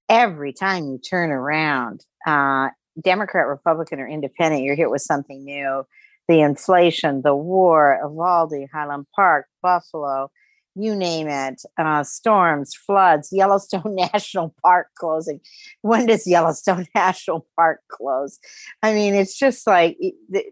every 0.09 0.53
time 0.53 0.85
you 0.85 0.97
turn 0.97 1.31
around, 1.31 2.05
uh, 2.25 2.69
Democrat, 3.01 3.47
Republican, 3.47 3.99
or 3.99 4.07
Independent, 4.07 4.63
you're 4.63 4.75
hit 4.75 4.89
with 4.89 5.01
something 5.01 5.43
new. 5.43 5.83
The 6.31 6.39
inflation, 6.39 7.23
the 7.23 7.35
war, 7.35 7.99
Uvalde, 8.01 8.69
Highland 8.71 9.05
Park, 9.13 9.47
Buffalo, 9.61 10.31
you 10.75 10.95
name 10.95 11.27
it 11.27 11.61
uh, 11.77 12.05
storms, 12.05 12.73
floods, 12.73 13.27
Yellowstone 13.33 13.95
National 13.95 14.55
Park 14.63 14.87
closing. 14.97 15.41
When 15.81 16.05
does 16.05 16.25
Yellowstone 16.25 16.87
National 16.95 17.45
Park 17.57 17.81
close? 17.89 18.39
I 18.81 18.93
mean, 18.93 19.13
it's 19.13 19.37
just 19.37 19.67
like 19.67 19.97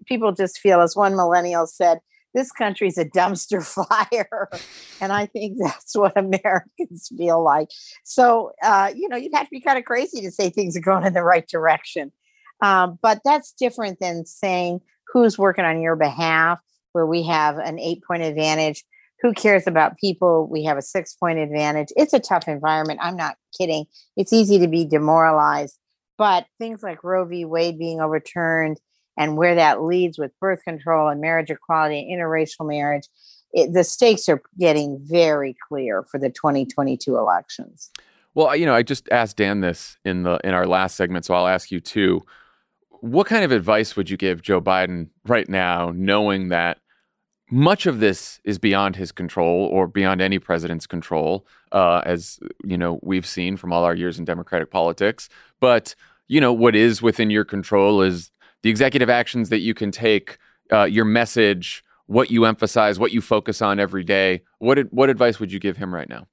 people 0.06 0.34
just 0.34 0.60
feel, 0.60 0.82
as 0.82 0.98
one 0.98 1.16
millennial 1.16 1.66
said, 1.66 2.00
this 2.34 2.52
country's 2.52 2.98
a 2.98 3.06
dumpster 3.06 3.64
fire. 4.12 4.50
and 5.00 5.14
I 5.14 5.28
think 5.28 5.60
that's 5.64 5.96
what 5.96 6.18
Americans 6.18 7.10
feel 7.18 7.42
like. 7.42 7.70
So, 8.04 8.52
uh, 8.62 8.92
you 8.94 9.08
know, 9.08 9.16
you'd 9.16 9.34
have 9.34 9.46
to 9.46 9.52
be 9.52 9.62
kind 9.62 9.80
of 9.80 9.86
crazy 9.86 10.20
to 10.20 10.32
say 10.32 10.50
things 10.50 10.76
are 10.76 10.82
going 10.82 11.06
in 11.06 11.14
the 11.14 11.24
right 11.24 11.48
direction. 11.48 12.12
Um, 12.62 13.00
but 13.02 13.22
that's 13.24 13.54
different 13.54 14.00
than 14.02 14.26
saying 14.26 14.82
who's 15.12 15.38
working 15.38 15.66
on 15.66 15.82
your 15.82 15.96
behalf, 15.96 16.60
where 16.94 17.06
we 17.06 17.24
have 17.24 17.58
an 17.58 17.80
eight 17.80 18.04
point 18.04 18.24
advantage. 18.24 18.84
Who 19.22 19.34
cares 19.34 19.68
about 19.68 19.98
people? 19.98 20.48
We 20.50 20.64
have 20.64 20.78
a 20.78 20.82
six 20.82 21.14
point 21.14 21.40
advantage. 21.40 21.90
It's 21.96 22.14
a 22.14 22.20
tough 22.20 22.48
environment. 22.48 23.00
I'm 23.02 23.18
not 23.18 23.36
kidding. 23.58 23.86
It's 24.16 24.34
easy 24.34 24.60
to 24.60 24.68
be 24.68 24.86
demoralized. 24.86 25.78
But 26.18 26.46
things 26.58 26.84
like 26.84 27.04
Roe 27.04 27.26
v. 27.26 27.46
Wade 27.46 27.80
being 27.80 28.02
overturned, 28.02 28.80
and 29.18 29.38
where 29.38 29.56
that 29.56 29.84
leads 29.84 30.18
with 30.18 30.32
birth 30.40 30.64
control 30.64 31.10
and 31.10 31.22
marriage 31.22 31.50
equality 31.50 32.00
and 32.00 32.20
interracial 32.20 32.68
marriage, 32.68 33.08
it, 33.54 33.74
the 33.74 33.84
stakes 33.84 34.28
are 34.30 34.42
getting 34.60 35.00
very 35.02 35.56
clear 35.68 36.04
for 36.04 36.20
the 36.20 36.30
2022 36.30 37.18
elections. 37.18 37.90
Well, 38.36 38.56
you 38.56 38.66
know, 38.66 38.76
I 38.76 38.84
just 38.84 39.10
asked 39.12 39.38
Dan 39.38 39.62
this 39.62 39.98
in 40.06 40.24
the 40.24 40.40
in 40.44 40.54
our 40.54 40.68
last 40.68 40.96
segment, 40.96 41.26
so 41.26 41.34
I'll 41.34 41.48
ask 41.48 41.72
you 41.72 41.80
too. 41.80 42.22
What 43.02 43.28
kind 43.28 43.44
of 43.44 43.52
advice 43.52 43.96
would 43.96 44.10
you 44.10 44.18
give 44.18 44.42
Joe 44.42 44.62
Biden 44.62 45.10
right 45.26 45.48
now, 45.48 45.92
knowing 45.96 46.50
that 46.50 46.80
much 47.52 47.86
of 47.86 48.00
this 48.00 48.40
is 48.44 48.60
beyond 48.60 48.96
his 48.96 49.12
control 49.12 49.66
or 49.72 49.88
beyond 49.88 50.22
any 50.22 50.38
president's 50.38 50.86
control, 50.86 51.48
uh, 51.72 52.02
as 52.06 52.40
you 52.64 52.78
know 52.78 53.00
we've 53.02 53.26
seen 53.26 53.58
from 53.58 53.74
all 53.74 53.84
our 53.84 53.96
years 53.96 54.20
in 54.20 54.26
Democratic 54.26 54.70
politics. 54.70 55.30
But 55.60 55.96
you 56.28 56.40
know 56.40 56.54
what 56.54 56.76
is 56.76 57.02
within 57.02 57.30
your 57.30 57.46
control 57.46 58.02
is 58.02 58.32
the 58.62 58.70
executive 58.70 59.10
actions 59.10 59.50
that 59.50 59.60
you 59.60 59.74
can 59.74 59.92
take, 59.92 60.38
uh, 60.72 60.84
your 60.84 61.06
message, 61.06 61.84
what 62.06 62.30
you 62.30 62.46
emphasize, 62.46 63.00
what 63.00 63.12
you 63.12 63.22
focus 63.22 63.62
on 63.62 63.80
every 63.80 64.04
day. 64.04 64.42
What 64.60 64.80
what 64.92 65.10
advice 65.10 65.40
would 65.40 65.52
you 65.52 65.60
give 65.60 65.78
him 65.78 65.94
right 65.94 66.10
now? 66.10 66.28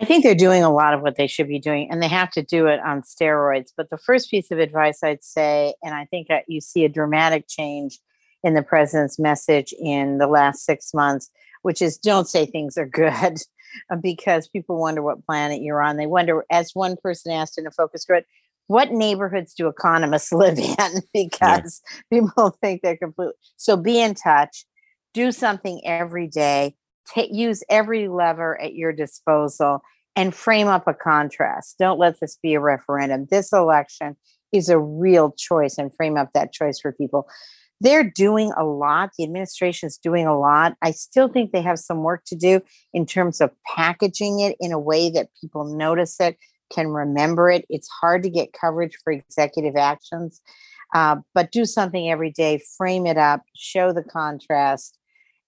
I 0.00 0.04
think 0.04 0.22
they're 0.22 0.34
doing 0.34 0.62
a 0.62 0.72
lot 0.72 0.94
of 0.94 1.02
what 1.02 1.16
they 1.16 1.26
should 1.26 1.48
be 1.48 1.58
doing, 1.58 1.90
and 1.90 2.02
they 2.02 2.08
have 2.08 2.30
to 2.32 2.42
do 2.42 2.66
it 2.66 2.80
on 2.80 3.02
steroids. 3.02 3.72
But 3.76 3.90
the 3.90 3.98
first 3.98 4.30
piece 4.30 4.50
of 4.50 4.58
advice 4.58 5.02
I'd 5.02 5.24
say, 5.24 5.74
and 5.82 5.94
I 5.94 6.04
think 6.04 6.28
that 6.28 6.44
you 6.46 6.60
see 6.60 6.84
a 6.84 6.88
dramatic 6.88 7.48
change 7.48 7.98
in 8.44 8.54
the 8.54 8.62
president's 8.62 9.18
message 9.18 9.74
in 9.80 10.18
the 10.18 10.28
last 10.28 10.64
six 10.64 10.94
months, 10.94 11.30
which 11.62 11.82
is 11.82 11.98
don't 11.98 12.28
say 12.28 12.46
things 12.46 12.76
are 12.78 12.86
good. 12.86 13.38
Uh, 13.90 13.96
because 13.96 14.48
people 14.48 14.78
wonder 14.78 15.02
what 15.02 15.24
planet 15.26 15.60
you're 15.60 15.82
on. 15.82 15.98
They 15.98 16.06
wonder, 16.06 16.42
as 16.50 16.70
one 16.74 16.96
person 16.96 17.32
asked 17.32 17.58
in 17.58 17.66
a 17.66 17.70
focus 17.70 18.06
group, 18.06 18.24
what 18.68 18.92
neighborhoods 18.92 19.54
do 19.54 19.66
economists 19.66 20.32
live 20.32 20.58
in? 20.58 21.02
because 21.12 21.82
yeah. 22.10 22.20
people 22.20 22.56
think 22.62 22.82
they're 22.82 22.96
completely 22.96 23.34
so 23.56 23.76
be 23.76 24.00
in 24.00 24.14
touch, 24.14 24.64
do 25.12 25.32
something 25.32 25.82
every 25.84 26.28
day, 26.28 26.76
t- 27.14 27.32
use 27.32 27.62
every 27.68 28.08
lever 28.08 28.60
at 28.60 28.74
your 28.74 28.92
disposal, 28.92 29.82
and 30.16 30.34
frame 30.34 30.66
up 30.66 30.88
a 30.88 30.94
contrast. 30.94 31.76
Don't 31.78 31.98
let 31.98 32.18
this 32.20 32.38
be 32.42 32.54
a 32.54 32.60
referendum. 32.60 33.28
This 33.30 33.52
election 33.52 34.16
is 34.52 34.68
a 34.68 34.78
real 34.78 35.32
choice 35.32 35.78
and 35.78 35.94
frame 35.94 36.16
up 36.16 36.30
that 36.34 36.52
choice 36.52 36.80
for 36.80 36.92
people. 36.92 37.28
They're 37.80 38.10
doing 38.10 38.52
a 38.58 38.64
lot. 38.64 39.10
The 39.16 39.24
administration 39.24 39.86
is 39.86 39.96
doing 39.96 40.26
a 40.26 40.36
lot. 40.36 40.76
I 40.82 40.90
still 40.90 41.28
think 41.28 41.52
they 41.52 41.62
have 41.62 41.78
some 41.78 42.02
work 42.02 42.24
to 42.26 42.34
do 42.34 42.60
in 42.92 43.06
terms 43.06 43.40
of 43.40 43.52
packaging 43.76 44.40
it 44.40 44.56
in 44.58 44.72
a 44.72 44.78
way 44.78 45.10
that 45.10 45.28
people 45.40 45.64
notice 45.64 46.18
it 46.18 46.36
can 46.72 46.88
remember 46.88 47.48
it. 47.48 47.64
It's 47.68 47.88
hard 47.88 48.22
to 48.24 48.30
get 48.30 48.52
coverage 48.52 48.96
for 49.04 49.12
executive 49.12 49.76
actions, 49.76 50.40
uh, 50.94 51.16
but 51.34 51.52
do 51.52 51.64
something 51.64 52.10
every 52.10 52.32
day, 52.32 52.60
frame 52.76 53.06
it 53.06 53.16
up, 53.16 53.42
show 53.54 53.92
the 53.92 54.02
contrast, 54.02 54.98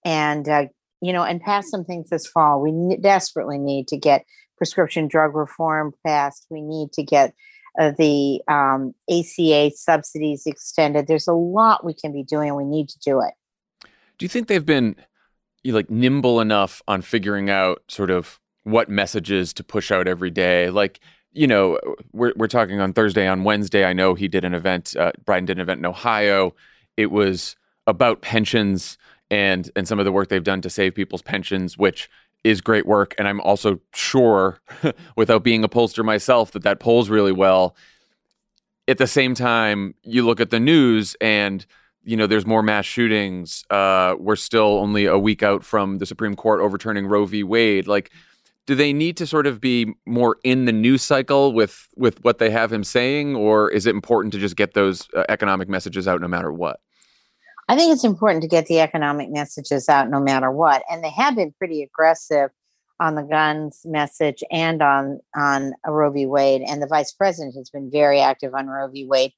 and 0.05 0.47
uh, 0.47 0.65
you 1.01 1.11
know, 1.13 1.23
and 1.23 1.41
pass 1.41 1.69
some 1.69 1.83
things 1.83 2.09
this 2.09 2.27
fall. 2.27 2.61
We 2.61 2.97
desperately 2.97 3.57
need 3.57 3.87
to 3.89 3.97
get 3.97 4.25
prescription 4.57 5.07
drug 5.07 5.35
reform 5.35 5.93
passed. 6.05 6.45
We 6.49 6.61
need 6.61 6.91
to 6.93 7.03
get 7.03 7.33
uh, 7.79 7.91
the 7.97 8.41
um, 8.47 8.93
ACA 9.09 9.71
subsidies 9.75 10.43
extended. 10.45 11.07
There's 11.07 11.27
a 11.27 11.33
lot 11.33 11.85
we 11.85 11.93
can 11.93 12.11
be 12.11 12.23
doing. 12.23 12.55
We 12.55 12.65
need 12.65 12.89
to 12.89 12.99
do 12.99 13.21
it. 13.21 13.33
Do 14.17 14.25
you 14.25 14.29
think 14.29 14.47
they've 14.47 14.65
been 14.65 14.95
like 15.63 15.89
nimble 15.89 16.39
enough 16.39 16.81
on 16.87 17.01
figuring 17.01 17.49
out 17.49 17.83
sort 17.87 18.09
of 18.09 18.39
what 18.63 18.89
messages 18.89 19.53
to 19.53 19.63
push 19.63 19.91
out 19.91 20.07
every 20.07 20.29
day. 20.29 20.69
Like, 20.69 20.99
you 21.33 21.47
know, 21.47 21.79
we're 22.11 22.33
we're 22.35 22.47
talking 22.47 22.79
on 22.79 22.93
Thursday. 22.93 23.27
On 23.27 23.43
Wednesday, 23.43 23.85
I 23.85 23.93
know 23.93 24.13
he 24.13 24.27
did 24.27 24.43
an 24.43 24.53
event. 24.53 24.95
Uh, 24.97 25.11
Biden 25.25 25.45
did 25.45 25.57
an 25.57 25.61
event 25.61 25.79
in 25.79 25.85
Ohio. 25.85 26.53
It 26.97 27.11
was 27.11 27.55
about 27.87 28.21
pensions 28.21 28.97
and 29.31 29.71
and 29.75 29.87
some 29.87 29.97
of 29.97 30.05
the 30.05 30.11
work 30.11 30.29
they've 30.29 30.43
done 30.43 30.61
to 30.61 30.69
save 30.69 30.93
people's 30.93 31.23
pensions, 31.23 31.77
which 31.77 32.09
is 32.43 32.61
great 32.61 32.85
work. 32.85 33.15
And 33.17 33.27
I'm 33.27 33.41
also 33.41 33.79
sure, 33.93 34.59
without 35.15 35.43
being 35.43 35.63
a 35.63 35.69
pollster 35.69 36.05
myself, 36.05 36.51
that 36.51 36.63
that 36.63 36.79
polls 36.79 37.09
really 37.09 37.31
well. 37.31 37.75
At 38.87 38.97
the 38.97 39.07
same 39.07 39.33
time, 39.33 39.95
you 40.03 40.25
look 40.25 40.39
at 40.39 40.49
the 40.49 40.59
news 40.59 41.15
and 41.21 41.65
you 42.03 42.17
know, 42.17 42.25
there's 42.25 42.47
more 42.47 42.63
mass 42.63 42.85
shootings. 42.85 43.63
Uh, 43.69 44.15
we're 44.17 44.35
still 44.35 44.79
only 44.79 45.05
a 45.05 45.19
week 45.19 45.43
out 45.43 45.63
from 45.63 45.99
the 45.99 46.05
Supreme 46.07 46.35
Court 46.35 46.59
overturning 46.59 47.05
Roe 47.05 47.25
v. 47.25 47.43
Wade. 47.43 47.85
Like, 47.85 48.09
do 48.65 48.75
they 48.75 48.91
need 48.91 49.17
to 49.17 49.27
sort 49.27 49.45
of 49.45 49.61
be 49.61 49.93
more 50.07 50.37
in 50.43 50.65
the 50.65 50.71
news 50.71 51.03
cycle 51.03 51.53
with 51.53 51.87
with 51.95 52.23
what 52.23 52.37
they 52.37 52.49
have 52.49 52.71
him 52.71 52.83
saying 52.83 53.35
or 53.35 53.69
is 53.69 53.85
it 53.85 53.95
important 53.95 54.33
to 54.33 54.39
just 54.39 54.55
get 54.55 54.73
those 54.73 55.07
uh, 55.15 55.23
economic 55.29 55.67
messages 55.67 56.07
out 56.07 56.21
no 56.21 56.27
matter 56.27 56.51
what 56.51 56.79
i 57.71 57.75
think 57.75 57.91
it's 57.91 58.03
important 58.03 58.41
to 58.41 58.47
get 58.47 58.65
the 58.67 58.79
economic 58.79 59.29
messages 59.29 59.87
out 59.89 60.09
no 60.09 60.19
matter 60.19 60.51
what 60.51 60.83
and 60.89 61.03
they 61.03 61.09
have 61.09 61.35
been 61.35 61.53
pretty 61.57 61.81
aggressive 61.81 62.49
on 62.99 63.15
the 63.15 63.23
guns 63.23 63.81
message 63.85 64.43
and 64.51 64.81
on 64.81 65.19
on 65.35 65.73
roe 65.87 66.11
v. 66.11 66.25
Wade 66.25 66.61
and 66.61 66.81
the 66.81 66.87
vice 66.87 67.11
president 67.11 67.55
has 67.55 67.69
been 67.69 67.89
very 67.91 68.19
active 68.21 68.53
on 68.53 68.67
roe 68.67 68.87
v. 68.87 69.05
Wade. 69.05 69.33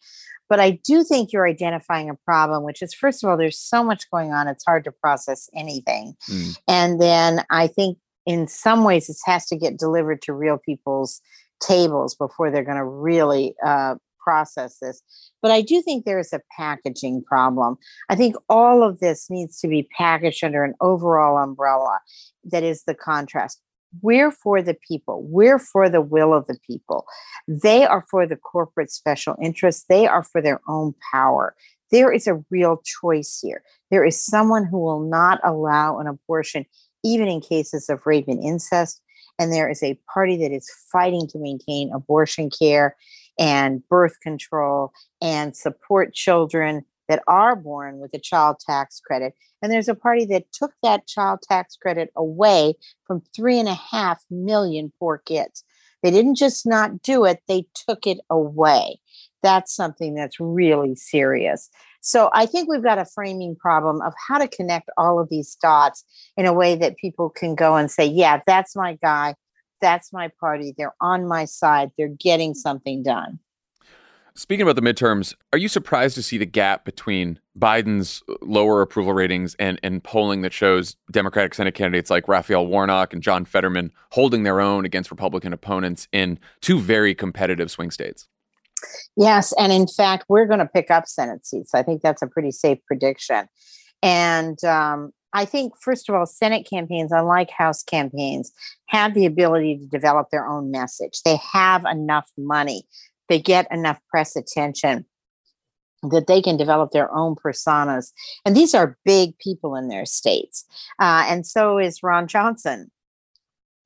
But 0.50 0.60
i 0.60 0.72
do 0.72 1.04
think 1.04 1.32
you're 1.32 1.48
identifying 1.48 2.10
a 2.10 2.16
problem 2.26 2.64
which 2.64 2.82
is 2.82 2.94
first 2.94 3.24
of 3.24 3.30
all 3.30 3.38
there's 3.38 3.58
so 3.58 3.84
much 3.84 4.12
going 4.12 4.34
on 4.34 4.48
it's 4.48 4.66
hard 4.66 4.84
to 4.84 4.92
process 4.92 5.50
anything. 5.56 6.16
Mm. 6.30 6.58
and 6.68 7.02
then 7.02 7.44
i 7.50 7.68
think 7.68 7.98
in 8.26 8.48
some 8.48 8.84
ways 8.84 9.10
it 9.10 9.18
has 9.26 9.46
to 9.48 9.56
get 9.56 9.80
delivered 9.80 10.22
to 10.24 10.34
real 10.34 10.58
people's 10.58 11.22
tables 11.62 12.16
before 12.16 12.52
they're 12.52 12.64
going 12.64 12.78
to 12.78 12.84
really 12.84 13.56
uh, 13.66 13.96
process 14.24 14.78
this. 14.80 15.02
But 15.42 15.52
I 15.52 15.62
do 15.62 15.82
think 15.82 16.06
there 16.06 16.20
is 16.20 16.34
a 16.34 16.42
packaging 16.56 17.24
problem. 17.24 17.78
I 18.10 18.16
think 18.16 18.36
all 18.50 18.84
of 18.84 19.00
this 19.00 19.30
needs 19.30 19.60
to 19.60 19.68
be 19.68 19.88
packaged 19.98 20.44
under 20.44 20.64
an 20.64 20.76
overall 20.82 21.38
umbrella 21.38 22.00
that 22.46 22.64
is 22.64 22.84
the 22.84 22.96
contrast. 22.96 23.60
We're 24.02 24.32
for 24.32 24.62
the 24.62 24.76
people. 24.88 25.24
We're 25.24 25.60
for 25.60 25.90
the 25.90 26.02
will 26.02 26.34
of 26.34 26.48
the 26.48 26.58
people. 26.66 27.06
They 27.48 27.86
are 27.86 28.06
for 28.10 28.26
the 28.26 28.36
corporate 28.36 28.92
special 28.92 29.36
interests. 29.42 29.86
They 29.88 30.08
are 30.08 30.24
for 30.24 30.42
their 30.42 30.62
own 30.68 30.96
power. 31.12 31.56
There 31.92 32.12
is 32.12 32.26
a 32.26 32.44
real 32.50 32.82
choice 32.84 33.40
here. 33.42 33.62
There 33.92 34.04
is 34.04 34.20
someone 34.20 34.66
who 34.66 34.80
will 34.80 35.02
not 35.02 35.40
allow 35.44 36.00
an 36.00 36.08
abortion 36.08 36.66
even 37.04 37.28
in 37.28 37.42
cases 37.42 37.90
of 37.90 38.06
rape 38.06 38.28
and 38.28 38.44
incest. 38.44 39.00
And 39.38 39.52
there 39.52 39.70
is 39.70 39.84
a 39.84 40.00
party 40.12 40.38
that 40.38 40.52
is 40.52 40.70
fighting 40.92 41.28
to 41.28 41.40
maintain 41.40 41.92
abortion 41.94 42.50
care 42.50 42.96
and 43.40 43.88
birth 43.88 44.20
control 44.22 44.92
and 45.22 45.56
support 45.56 46.14
children 46.14 46.84
that 47.10 47.24
are 47.28 47.56
born 47.56 48.00
with 48.00 48.14
a 48.14 48.20
child 48.20 48.58
tax 48.66 49.00
credit. 49.00 49.34
And 49.62 49.72
there's 49.72 49.90
a 49.90 49.96
party 49.96 50.26
that 50.26 50.52
took 50.52 50.72
that 50.84 51.08
child 51.08 51.40
tax 51.42 51.76
credit 51.76 52.10
away 52.16 52.76
from 53.06 53.22
three 53.36 53.60
and 53.60 53.70
a 53.70 53.74
half 53.74 54.24
million 54.30 54.92
poor 55.00 55.18
kids. 55.18 55.64
They 56.02 56.12
didn't 56.12 56.36
just 56.36 56.66
not 56.66 57.02
do 57.02 57.26
it, 57.26 57.42
they 57.48 57.66
took 57.74 58.06
it 58.06 58.20
away. 58.30 59.00
That's 59.42 59.74
something 59.74 60.16
that's 60.16 60.40
really 60.40 60.96
serious. 60.96 61.70
So 62.02 62.30
I 62.34 62.46
think 62.46 62.70
we've 62.70 62.84
got 62.84 62.98
a 62.98 63.06
framing 63.06 63.56
problem 63.56 64.02
of 64.02 64.14
how 64.28 64.38
to 64.38 64.48
connect 64.50 64.90
all 64.98 65.20
of 65.20 65.30
these 65.30 65.56
dots 65.62 66.04
in 66.36 66.46
a 66.46 66.52
way 66.52 66.76
that 66.76 66.98
people 66.98 67.30
can 67.30 67.56
go 67.56 67.78
and 67.78 67.90
say, 67.90 68.06
yeah, 68.06 68.42
that's 68.46 68.76
my 68.76 68.98
guy. 69.02 69.36
That's 69.84 70.14
my 70.14 70.30
party. 70.40 70.74
They're 70.78 70.96
on 71.02 71.28
my 71.28 71.44
side. 71.44 71.92
They're 71.98 72.08
getting 72.08 72.54
something 72.54 73.04
done. 73.04 73.40
Speaking 74.34 74.64
about 74.64 74.78
the 74.78 74.82
midterms, 74.82 75.36
are 75.52 75.60
you 75.60 75.68
surprised 75.68 76.16
to 76.16 76.24
see 76.24 76.38
the 76.38 76.46
gap 76.46 76.86
between 76.86 77.38
Biden's 77.60 78.24
lower 78.42 78.82
approval 78.82 79.14
ratings 79.14 79.56
and, 79.60 79.78
and 79.84 80.02
polling 80.02 80.42
that 80.42 80.54
shows 80.54 80.96
Democratic 81.12 81.54
Senate 81.54 81.76
candidates 81.76 82.10
like 82.10 82.30
Raphael 82.30 82.66
Warnock 82.66 83.14
and 83.14 83.22
John 83.22 83.44
Fetterman 83.44 83.92
holding 84.12 84.44
their 84.44 84.62
own 84.62 84.86
against 84.86 85.12
Republican 85.12 85.52
opponents 85.52 86.08
in 86.14 86.40
two 86.62 86.80
very 86.80 87.14
competitive 87.14 87.70
swing 87.70 87.92
states? 87.92 88.30
Yes, 89.18 89.54
and 89.60 89.72
in 89.72 89.86
fact, 89.86 90.26
we're 90.30 90.48
going 90.48 90.60
to 90.60 90.66
pick 90.66 90.90
up 90.90 91.08
Senate 91.08 91.46
seats. 91.46 91.76
I 91.76 91.84
think 91.84 92.02
that's 92.02 92.22
a 92.22 92.28
pretty 92.28 92.52
safe 92.52 92.80
prediction. 92.88 93.48
And 94.02 94.64
um, 94.64 95.12
I 95.34 95.46
think, 95.46 95.74
first 95.80 96.10
of 96.10 96.16
all, 96.16 96.26
Senate 96.26 96.68
campaigns, 96.70 97.12
unlike 97.12 97.50
House 97.50 97.84
campaigns, 97.84 98.52
have 98.88 99.14
the 99.14 99.26
ability 99.26 99.78
to 99.80 99.86
develop 99.86 100.28
their 100.32 100.48
own 100.48 100.72
message. 100.72 101.22
They 101.26 101.38
have 101.52 101.86
enough 101.86 102.30
money, 102.38 102.84
they 103.30 103.40
get 103.40 103.68
enough 103.72 104.00
press 104.10 104.36
attention 104.36 105.06
that 106.12 106.28
they 106.28 106.42
can 106.42 106.58
develop 106.58 106.92
their 106.92 107.14
own 107.16 107.36
personas. 107.36 108.12
And 108.46 108.56
these 108.56 108.74
are 108.74 108.98
big 109.06 109.38
people 109.40 109.76
in 109.76 109.88
their 109.88 110.06
states. 110.06 110.66
Uh, 111.00 111.26
and 111.28 111.46
so 111.46 111.78
is 111.78 112.04
Ron 112.04 112.28
Johnson. 112.28 112.92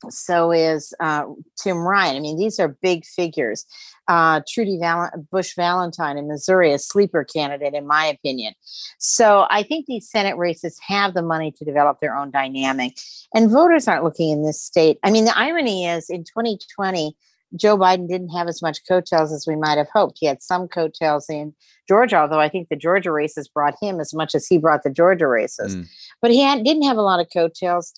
So 0.09 0.51
is 0.51 0.93
uh, 0.99 1.25
Tim 1.61 1.77
Ryan. 1.77 2.17
I 2.17 2.19
mean, 2.19 2.37
these 2.37 2.59
are 2.59 2.77
big 2.81 3.05
figures. 3.05 3.65
Uh, 4.07 4.41
Trudy 4.47 4.77
Val- 4.79 5.11
Busch 5.31 5.55
Valentine 5.55 6.17
in 6.17 6.27
Missouri, 6.27 6.71
a 6.71 6.79
sleeper 6.79 7.23
candidate, 7.23 7.73
in 7.73 7.87
my 7.87 8.05
opinion. 8.05 8.53
So 8.99 9.47
I 9.49 9.63
think 9.63 9.85
these 9.85 10.09
Senate 10.09 10.37
races 10.37 10.79
have 10.87 11.13
the 11.13 11.21
money 11.21 11.51
to 11.57 11.65
develop 11.65 11.99
their 11.99 12.15
own 12.15 12.31
dynamic. 12.31 12.97
And 13.33 13.49
voters 13.49 13.87
aren't 13.87 14.03
looking 14.03 14.29
in 14.29 14.43
this 14.43 14.61
state. 14.61 14.97
I 15.03 15.11
mean, 15.11 15.25
the 15.25 15.37
irony 15.37 15.87
is 15.87 16.09
in 16.09 16.23
2020, 16.23 17.15
Joe 17.55 17.77
Biden 17.77 18.07
didn't 18.07 18.29
have 18.29 18.47
as 18.47 18.61
much 18.61 18.79
coattails 18.87 19.31
as 19.31 19.45
we 19.47 19.55
might 19.55 19.77
have 19.77 19.87
hoped. 19.93 20.17
He 20.19 20.25
had 20.25 20.41
some 20.41 20.67
coattails 20.67 21.29
in 21.29 21.53
Georgia, 21.87 22.17
although 22.17 22.39
I 22.39 22.49
think 22.49 22.67
the 22.67 22.75
Georgia 22.75 23.11
races 23.11 23.47
brought 23.47 23.75
him 23.81 23.99
as 23.99 24.13
much 24.13 24.35
as 24.35 24.47
he 24.47 24.57
brought 24.57 24.83
the 24.83 24.89
Georgia 24.89 25.27
races. 25.27 25.75
Mm. 25.75 25.87
But 26.21 26.31
he 26.31 26.41
had, 26.41 26.63
didn't 26.63 26.83
have 26.83 26.97
a 26.97 27.01
lot 27.01 27.21
of 27.21 27.27
coattails. 27.31 27.93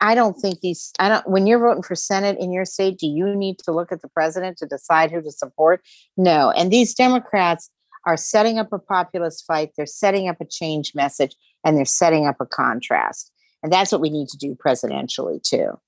I 0.00 0.14
don't 0.14 0.36
think 0.36 0.60
these, 0.60 0.92
I 0.98 1.08
don't, 1.08 1.28
when 1.28 1.46
you're 1.46 1.60
voting 1.60 1.82
for 1.82 1.94
Senate 1.94 2.38
in 2.40 2.52
your 2.52 2.64
state, 2.64 2.98
do 2.98 3.06
you 3.06 3.36
need 3.36 3.58
to 3.60 3.72
look 3.72 3.92
at 3.92 4.02
the 4.02 4.08
president 4.08 4.58
to 4.58 4.66
decide 4.66 5.10
who 5.10 5.22
to 5.22 5.30
support? 5.30 5.82
No. 6.16 6.50
And 6.50 6.72
these 6.72 6.94
Democrats 6.94 7.70
are 8.06 8.16
setting 8.16 8.58
up 8.58 8.72
a 8.72 8.78
populist 8.78 9.44
fight, 9.46 9.70
they're 9.76 9.86
setting 9.86 10.28
up 10.28 10.40
a 10.40 10.44
change 10.44 10.94
message, 10.94 11.36
and 11.64 11.76
they're 11.76 11.84
setting 11.84 12.26
up 12.26 12.36
a 12.40 12.46
contrast. 12.46 13.30
And 13.62 13.72
that's 13.72 13.92
what 13.92 14.00
we 14.00 14.10
need 14.10 14.28
to 14.28 14.38
do 14.38 14.56
presidentially, 14.56 15.42
too. 15.42 15.78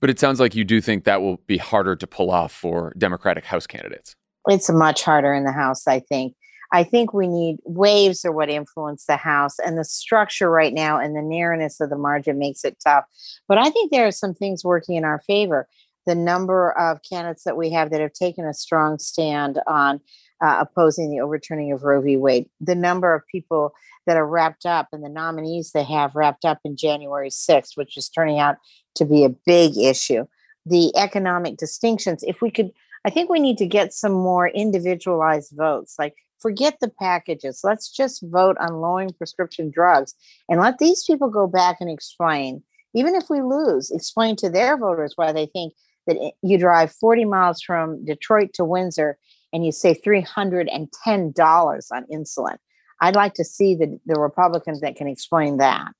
But 0.00 0.10
it 0.10 0.20
sounds 0.20 0.38
like 0.38 0.54
you 0.54 0.64
do 0.64 0.80
think 0.80 1.04
that 1.04 1.22
will 1.22 1.38
be 1.46 1.56
harder 1.56 1.96
to 1.96 2.06
pull 2.06 2.30
off 2.30 2.52
for 2.52 2.92
Democratic 2.98 3.44
House 3.44 3.66
candidates. 3.66 4.14
It's 4.48 4.68
much 4.70 5.02
harder 5.02 5.32
in 5.32 5.44
the 5.44 5.52
House, 5.52 5.86
I 5.86 6.00
think. 6.00 6.34
I 6.72 6.84
think 6.84 7.12
we 7.12 7.28
need 7.28 7.58
waves 7.64 8.24
are 8.24 8.32
what 8.32 8.48
influence 8.48 9.04
the 9.04 9.18
House, 9.18 9.58
and 9.58 9.78
the 9.78 9.84
structure 9.84 10.50
right 10.50 10.72
now 10.72 10.98
and 10.98 11.14
the 11.14 11.22
narrowness 11.22 11.80
of 11.80 11.90
the 11.90 11.98
margin 11.98 12.38
makes 12.38 12.64
it 12.64 12.78
tough. 12.82 13.04
But 13.46 13.58
I 13.58 13.68
think 13.68 13.90
there 13.90 14.06
are 14.06 14.12
some 14.12 14.34
things 14.34 14.64
working 14.64 14.96
in 14.96 15.04
our 15.04 15.20
favor. 15.20 15.68
The 16.06 16.14
number 16.14 16.72
of 16.72 17.00
candidates 17.08 17.44
that 17.44 17.58
we 17.58 17.70
have 17.70 17.90
that 17.90 18.00
have 18.00 18.14
taken 18.14 18.46
a 18.46 18.54
strong 18.54 18.98
stand 18.98 19.60
on 19.66 20.00
uh, 20.42 20.56
opposing 20.60 21.10
the 21.10 21.20
overturning 21.20 21.72
of 21.72 21.84
Roe 21.84 22.00
v. 22.00 22.16
Wade, 22.16 22.48
the 22.60 22.74
number 22.74 23.14
of 23.14 23.22
people 23.28 23.72
that 24.06 24.16
are 24.16 24.26
wrapped 24.26 24.66
up, 24.66 24.88
and 24.92 25.04
the 25.04 25.08
nominees 25.08 25.70
they 25.70 25.84
have 25.84 26.16
wrapped 26.16 26.44
up 26.44 26.58
in 26.64 26.76
January 26.76 27.30
6th, 27.30 27.76
which 27.76 27.96
is 27.96 28.08
turning 28.08 28.40
out 28.40 28.56
to 28.96 29.04
be 29.04 29.24
a 29.24 29.28
big 29.28 29.76
issue. 29.76 30.26
The 30.66 30.96
economic 30.96 31.58
distinctions, 31.58 32.24
if 32.26 32.40
we 32.40 32.50
could, 32.50 32.72
I 33.04 33.10
think 33.10 33.30
we 33.30 33.40
need 33.40 33.58
to 33.58 33.66
get 33.66 33.92
some 33.92 34.12
more 34.12 34.48
individualized 34.48 35.52
votes. 35.54 35.96
Like, 35.98 36.16
forget 36.42 36.78
the 36.80 36.88
packages. 36.88 37.60
Let's 37.62 37.90
just 37.90 38.22
vote 38.24 38.56
on 38.60 38.80
lowering 38.80 39.12
prescription 39.12 39.70
drugs 39.70 40.14
and 40.48 40.60
let 40.60 40.78
these 40.78 41.04
people 41.04 41.30
go 41.30 41.46
back 41.46 41.76
and 41.80 41.88
explain, 41.88 42.62
even 42.94 43.14
if 43.14 43.30
we 43.30 43.40
lose, 43.40 43.90
explain 43.90 44.36
to 44.36 44.50
their 44.50 44.76
voters 44.76 45.12
why 45.16 45.32
they 45.32 45.46
think 45.46 45.72
that 46.06 46.32
you 46.42 46.58
drive 46.58 46.92
40 46.92 47.24
miles 47.26 47.62
from 47.62 48.04
Detroit 48.04 48.50
to 48.54 48.64
Windsor 48.64 49.16
and 49.52 49.64
you 49.64 49.72
save 49.72 50.02
$310 50.02 50.68
on 51.92 52.06
insulin. 52.12 52.56
I'd 53.00 53.16
like 53.16 53.34
to 53.34 53.44
see 53.44 53.74
the, 53.74 53.98
the 54.06 54.20
Republicans 54.20 54.80
that 54.80 54.96
can 54.96 55.08
explain 55.08 55.58
that. 55.58 55.92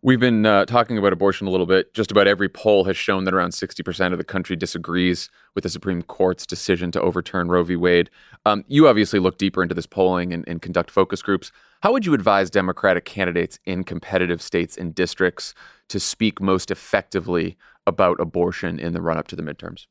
We've 0.00 0.20
been 0.20 0.46
uh, 0.46 0.64
talking 0.64 0.96
about 0.96 1.12
abortion 1.12 1.48
a 1.48 1.50
little 1.50 1.66
bit. 1.66 1.92
Just 1.92 2.12
about 2.12 2.28
every 2.28 2.48
poll 2.48 2.84
has 2.84 2.96
shown 2.96 3.24
that 3.24 3.34
around 3.34 3.50
60% 3.50 4.12
of 4.12 4.18
the 4.18 4.24
country 4.24 4.54
disagrees 4.54 5.28
with 5.56 5.64
the 5.64 5.70
Supreme 5.70 6.02
Court's 6.02 6.46
decision 6.46 6.92
to 6.92 7.00
overturn 7.00 7.48
Roe 7.48 7.64
v. 7.64 7.74
Wade. 7.74 8.08
Um, 8.46 8.64
you 8.68 8.86
obviously 8.86 9.18
look 9.18 9.38
deeper 9.38 9.60
into 9.60 9.74
this 9.74 9.88
polling 9.88 10.32
and, 10.32 10.44
and 10.46 10.62
conduct 10.62 10.92
focus 10.92 11.20
groups. 11.20 11.50
How 11.80 11.92
would 11.92 12.06
you 12.06 12.14
advise 12.14 12.48
Democratic 12.48 13.06
candidates 13.06 13.58
in 13.64 13.82
competitive 13.82 14.40
states 14.40 14.76
and 14.76 14.94
districts 14.94 15.52
to 15.88 15.98
speak 15.98 16.40
most 16.40 16.70
effectively 16.70 17.56
about 17.84 18.20
abortion 18.20 18.78
in 18.78 18.92
the 18.92 19.02
run 19.02 19.18
up 19.18 19.26
to 19.28 19.36
the 19.36 19.42
midterms? 19.42 19.86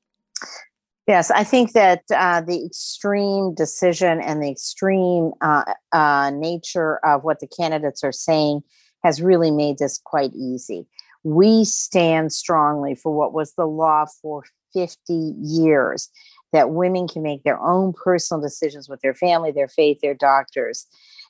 Yes, 1.05 1.31
I 1.31 1.43
think 1.43 1.73
that 1.73 2.03
uh, 2.15 2.41
the 2.41 2.65
extreme 2.65 3.53
decision 3.55 4.21
and 4.21 4.41
the 4.41 4.51
extreme 4.51 5.31
uh, 5.41 5.63
uh, 5.91 6.31
nature 6.33 7.05
of 7.05 7.25
what 7.25 7.41
the 7.41 7.47
candidates 7.47 8.05
are 8.05 8.13
saying 8.13 8.61
has 9.03 9.21
really 9.21 9.51
made 9.51 9.77
this 9.77 9.99
quite 10.03 10.33
easy. 10.33 10.87
We 11.23 11.65
stand 11.65 12.31
strongly 12.31 12.95
for 12.95 13.15
what 13.15 13.33
was 13.33 13.53
the 13.53 13.65
law 13.65 14.05
for 14.21 14.43
50 14.73 15.33
years 15.41 16.09
that 16.53 16.71
women 16.71 17.07
can 17.07 17.23
make 17.23 17.43
their 17.43 17.59
own 17.59 17.93
personal 17.93 18.41
decisions 18.41 18.87
with 18.87 19.01
their 19.01 19.13
family, 19.13 19.51
their 19.51 19.67
faith, 19.67 19.99
their 20.01 20.13
doctors, 20.13 20.85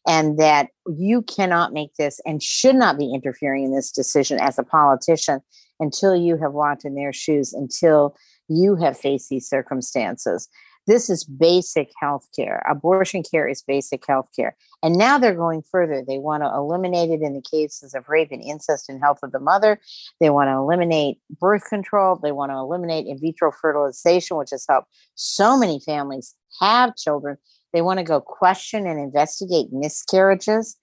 and 0.08 0.38
that 0.38 0.70
you 0.88 1.22
cannot 1.24 1.74
make 1.74 1.94
this 1.96 2.20
and 2.26 2.42
should 2.42 2.76
not 2.76 2.98
be 2.98 3.14
interfering 3.14 3.66
in 3.66 3.74
this 3.74 3.92
decision 3.92 4.40
as 4.40 4.60
a 4.60 4.64
politician 4.64 5.42
until 5.80 6.16
you 6.16 6.38
have 6.38 6.54
walked 6.54 6.86
in 6.86 6.96
their 6.96 7.14
shoes, 7.14 7.54
until 7.54 8.16
you 8.48 8.76
have 8.76 8.98
faced 8.98 9.30
these 9.30 9.48
circumstances. 9.48 10.48
This 10.88 11.10
is 11.10 11.26
basic 11.26 11.92
health 12.00 12.28
care. 12.34 12.66
Abortion 12.68 13.22
care 13.22 13.46
is 13.48 13.62
basic 13.62 14.08
health 14.08 14.30
care. 14.34 14.56
And 14.82 14.96
now 14.96 15.18
they're 15.18 15.36
going 15.36 15.62
further. 15.62 16.02
They 16.02 16.18
want 16.18 16.44
to 16.44 16.50
eliminate 16.50 17.10
it 17.10 17.22
in 17.22 17.34
the 17.34 17.42
cases 17.42 17.94
of 17.94 18.08
rape 18.08 18.32
and 18.32 18.42
incest 18.42 18.88
and 18.88 19.02
health 19.02 19.20
of 19.22 19.34
the 19.34 19.40
mother. 19.40 19.82
They 20.22 20.30
want 20.30 20.48
to 20.48 20.54
eliminate 20.54 21.20
birth 21.40 21.66
control. 21.70 22.16
They 22.16 22.32
want 22.32 22.52
to 22.52 22.58
eliminate 22.58 23.06
in 23.06 23.20
vitro 23.20 23.52
fertilization, 23.52 24.38
which 24.38 24.52
has 24.52 24.66
helped 24.68 24.88
so 25.16 25.58
many 25.58 25.82
families 25.82 26.36
have 26.62 26.96
children. 26.96 27.38
They 27.74 27.82
want 27.82 28.00
to 28.00 28.06
go 28.06 28.22
question 28.22 28.88
and 28.88 29.00
investigate 29.00 29.74
miscarriages. 29.74 30.78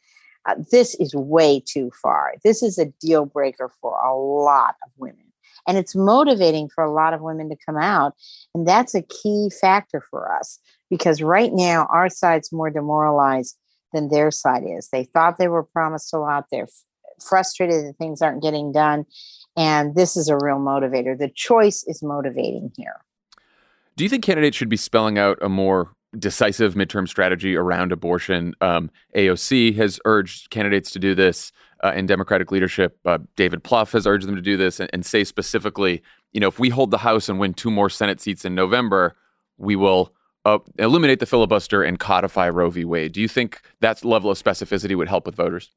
Uh, 0.47 0.57
this 0.71 0.95
is 0.97 1.15
way 1.15 1.63
too 1.65 1.91
far. 2.03 2.35
This 2.45 2.63
is 2.63 2.79
a 2.79 2.87
deal 3.01 3.25
breaker 3.25 3.73
for 3.81 3.99
a 4.05 4.15
lot 4.15 4.75
of 4.85 4.93
women. 4.99 5.24
And 5.67 5.79
it's 5.79 5.97
motivating 5.97 6.69
for 6.69 6.85
a 6.85 6.93
lot 6.93 7.15
of 7.15 7.21
women 7.21 7.49
to 7.51 7.57
come 7.65 7.77
out. 7.77 8.15
And 8.55 8.67
that's 8.67 8.95
a 8.95 9.03
key 9.03 9.51
factor 9.61 10.03
for 10.11 10.33
us 10.33 10.59
because 10.91 11.23
right 11.23 11.53
now 11.53 11.87
our 11.91 12.09
side's 12.09 12.53
more 12.53 12.71
demoralized 12.71 13.57
than 13.93 14.09
their 14.09 14.31
side 14.31 14.65
is. 14.67 14.89
They 14.91 15.05
thought 15.05 15.39
they 15.39 15.49
were 15.49 15.63
promised 15.63 16.13
a 16.13 16.19
lot. 16.19 16.47
They're 16.51 16.69
frustrated 17.21 17.87
that 17.87 17.97
things 17.97 18.21
aren't 18.21 18.43
getting 18.43 18.73
done. 18.73 19.07
And 19.57 19.95
this 19.95 20.17
is 20.17 20.29
a 20.29 20.37
real 20.37 20.59
motivator. 20.59 21.17
The 21.17 21.31
choice 21.35 21.85
is 21.87 22.03
motivating 22.03 22.73
here. 22.77 23.01
Do 23.97 24.03
you 24.03 24.11
think 24.11 24.25
candidates 24.25 24.57
should 24.57 24.69
be 24.69 24.77
spelling 24.77 25.19
out 25.19 25.39
a 25.41 25.49
more 25.49 25.93
decisive 26.19 26.75
midterm 26.75 27.09
strategy 27.09 27.55
around 27.55 27.93
abortion? 27.93 28.55
Um, 28.61 28.91
AOC 29.15 29.77
has 29.77 30.01
urged 30.05 30.51
candidates 30.51 30.91
to 30.93 30.99
do 30.99 31.15
this 31.15 31.53
uh, 31.83 31.93
in 31.95 32.07
Democratic 32.07 32.51
leadership. 32.51 32.99
Uh, 33.05 33.19
David 33.37 33.65
Plouffe 33.65 33.93
has 33.93 34.07
urged 34.07 34.27
them 34.27 34.37
to 34.37 34.43
do 34.43 34.57
this 34.57 34.81
and, 34.81 34.91
and, 34.93 35.05
say 35.05 35.25
specifically, 35.25 36.03
you 36.33 36.41
know, 36.41 36.49
if 36.49 36.59
we 36.59 36.69
hold 36.69 36.91
the 36.91 36.99
House 36.99 37.29
and 37.29 37.39
win 37.39 37.55
two 37.55 37.71
more 37.71 37.91
Senate 37.91 38.21
seats 38.21 38.45
in 38.45 38.55
November, 38.55 39.17
we 39.59 39.77
will 39.77 40.15
uh, 40.45 40.59
eliminate 40.79 41.21
the 41.21 41.27
filibuster 41.27 41.83
and 41.83 41.99
codify 41.99 42.49
Roe 42.49 42.71
v. 42.71 42.85
Wade. 42.85 43.13
Do 43.13 43.21
you 43.21 43.29
think 43.29 43.63
that 43.81 44.05
level 44.05 44.31
of 44.31 44.43
specificity 44.43 44.97
would 44.97 45.09
help 45.09 45.27
with 45.27 45.35
voters? 45.35 45.71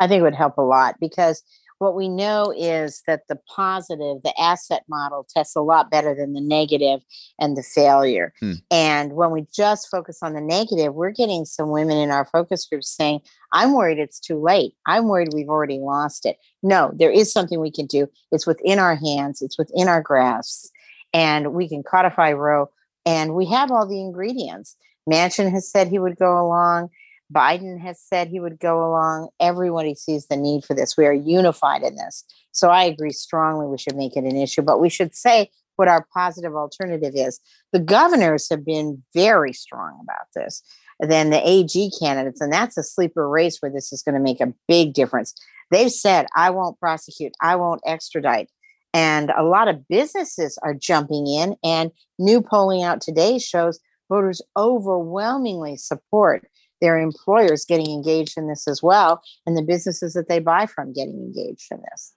I 0.00 0.08
think 0.08 0.20
it 0.20 0.22
would 0.22 0.34
help 0.34 0.58
a 0.58 0.62
lot 0.62 0.96
because 1.00 1.42
what 1.78 1.94
we 1.94 2.08
know 2.08 2.52
is 2.56 3.02
that 3.06 3.22
the 3.28 3.38
positive, 3.54 4.22
the 4.22 4.34
asset 4.40 4.82
model 4.88 5.26
tests 5.28 5.54
a 5.56 5.60
lot 5.60 5.90
better 5.90 6.14
than 6.14 6.32
the 6.32 6.40
negative 6.40 7.00
and 7.38 7.56
the 7.56 7.62
failure. 7.62 8.32
Hmm. 8.40 8.52
And 8.70 9.12
when 9.12 9.30
we 9.30 9.46
just 9.54 9.88
focus 9.90 10.20
on 10.22 10.32
the 10.32 10.40
negative, 10.40 10.94
we're 10.94 11.10
getting 11.10 11.44
some 11.44 11.70
women 11.70 11.98
in 11.98 12.10
our 12.10 12.24
focus 12.24 12.66
groups 12.66 12.88
saying, 12.88 13.20
I'm 13.52 13.74
worried 13.74 13.98
it's 13.98 14.20
too 14.20 14.40
late. 14.40 14.72
I'm 14.86 15.08
worried 15.08 15.34
we've 15.34 15.48
already 15.48 15.78
lost 15.78 16.24
it. 16.24 16.38
No, 16.62 16.92
there 16.94 17.10
is 17.10 17.32
something 17.32 17.60
we 17.60 17.70
can 17.70 17.86
do. 17.86 18.08
It's 18.32 18.46
within 18.46 18.78
our 18.78 18.96
hands, 18.96 19.42
it's 19.42 19.58
within 19.58 19.88
our 19.88 20.00
grasps, 20.00 20.70
and 21.12 21.52
we 21.52 21.68
can 21.68 21.82
codify 21.82 22.32
Roe. 22.32 22.70
And 23.04 23.34
we 23.34 23.46
have 23.46 23.70
all 23.70 23.86
the 23.86 24.00
ingredients. 24.00 24.76
Manchin 25.08 25.52
has 25.52 25.70
said 25.70 25.88
he 25.88 25.98
would 25.98 26.16
go 26.16 26.44
along. 26.44 26.90
Biden 27.34 27.80
has 27.80 28.00
said 28.00 28.28
he 28.28 28.40
would 28.40 28.58
go 28.58 28.78
along. 28.78 29.28
Everybody 29.40 29.94
sees 29.94 30.26
the 30.26 30.36
need 30.36 30.64
for 30.64 30.74
this. 30.74 30.96
We 30.96 31.06
are 31.06 31.12
unified 31.12 31.82
in 31.82 31.96
this. 31.96 32.24
So 32.52 32.70
I 32.70 32.84
agree 32.84 33.10
strongly 33.10 33.66
we 33.66 33.78
should 33.78 33.96
make 33.96 34.16
it 34.16 34.24
an 34.24 34.36
issue, 34.36 34.62
but 34.62 34.80
we 34.80 34.88
should 34.88 35.14
say 35.14 35.50
what 35.76 35.88
our 35.88 36.06
positive 36.14 36.54
alternative 36.54 37.12
is. 37.14 37.40
The 37.72 37.80
governors 37.80 38.48
have 38.50 38.64
been 38.64 39.02
very 39.14 39.52
strong 39.52 39.98
about 40.02 40.26
this 40.34 40.62
than 41.00 41.30
the 41.30 41.46
AG 41.46 41.92
candidates, 42.00 42.40
and 42.40 42.52
that's 42.52 42.78
a 42.78 42.82
sleeper 42.82 43.28
race 43.28 43.58
where 43.60 43.70
this 43.70 43.92
is 43.92 44.02
going 44.02 44.14
to 44.14 44.20
make 44.20 44.40
a 44.40 44.54
big 44.66 44.94
difference. 44.94 45.34
They've 45.70 45.92
said, 45.92 46.26
I 46.34 46.50
won't 46.50 46.78
prosecute, 46.80 47.32
I 47.42 47.56
won't 47.56 47.82
extradite. 47.86 48.48
And 48.94 49.30
a 49.36 49.42
lot 49.42 49.68
of 49.68 49.86
businesses 49.88 50.58
are 50.62 50.72
jumping 50.72 51.26
in, 51.26 51.56
and 51.62 51.90
new 52.18 52.40
polling 52.40 52.82
out 52.82 53.02
today 53.02 53.38
shows 53.38 53.78
voters 54.08 54.40
overwhelmingly 54.56 55.76
support 55.76 56.46
their 56.80 56.98
employers 56.98 57.64
getting 57.64 57.90
engaged 57.90 58.36
in 58.36 58.48
this 58.48 58.68
as 58.68 58.82
well, 58.82 59.22
and 59.46 59.56
the 59.56 59.62
businesses 59.62 60.14
that 60.14 60.28
they 60.28 60.38
buy 60.38 60.66
from 60.66 60.92
getting 60.92 61.14
engaged 61.14 61.68
in 61.70 61.82
this. 61.90 62.12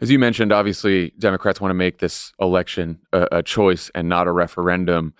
As 0.00 0.10
you 0.10 0.18
mentioned, 0.18 0.52
obviously, 0.52 1.12
Democrats 1.18 1.60
want 1.60 1.70
to 1.70 1.74
make 1.74 1.98
this 1.98 2.32
election 2.40 3.00
a, 3.12 3.26
a, 3.32 3.42
choice 3.42 3.90
and 3.96 4.08
not 4.08 4.28
a 4.28 4.32
referendum. 4.32 5.12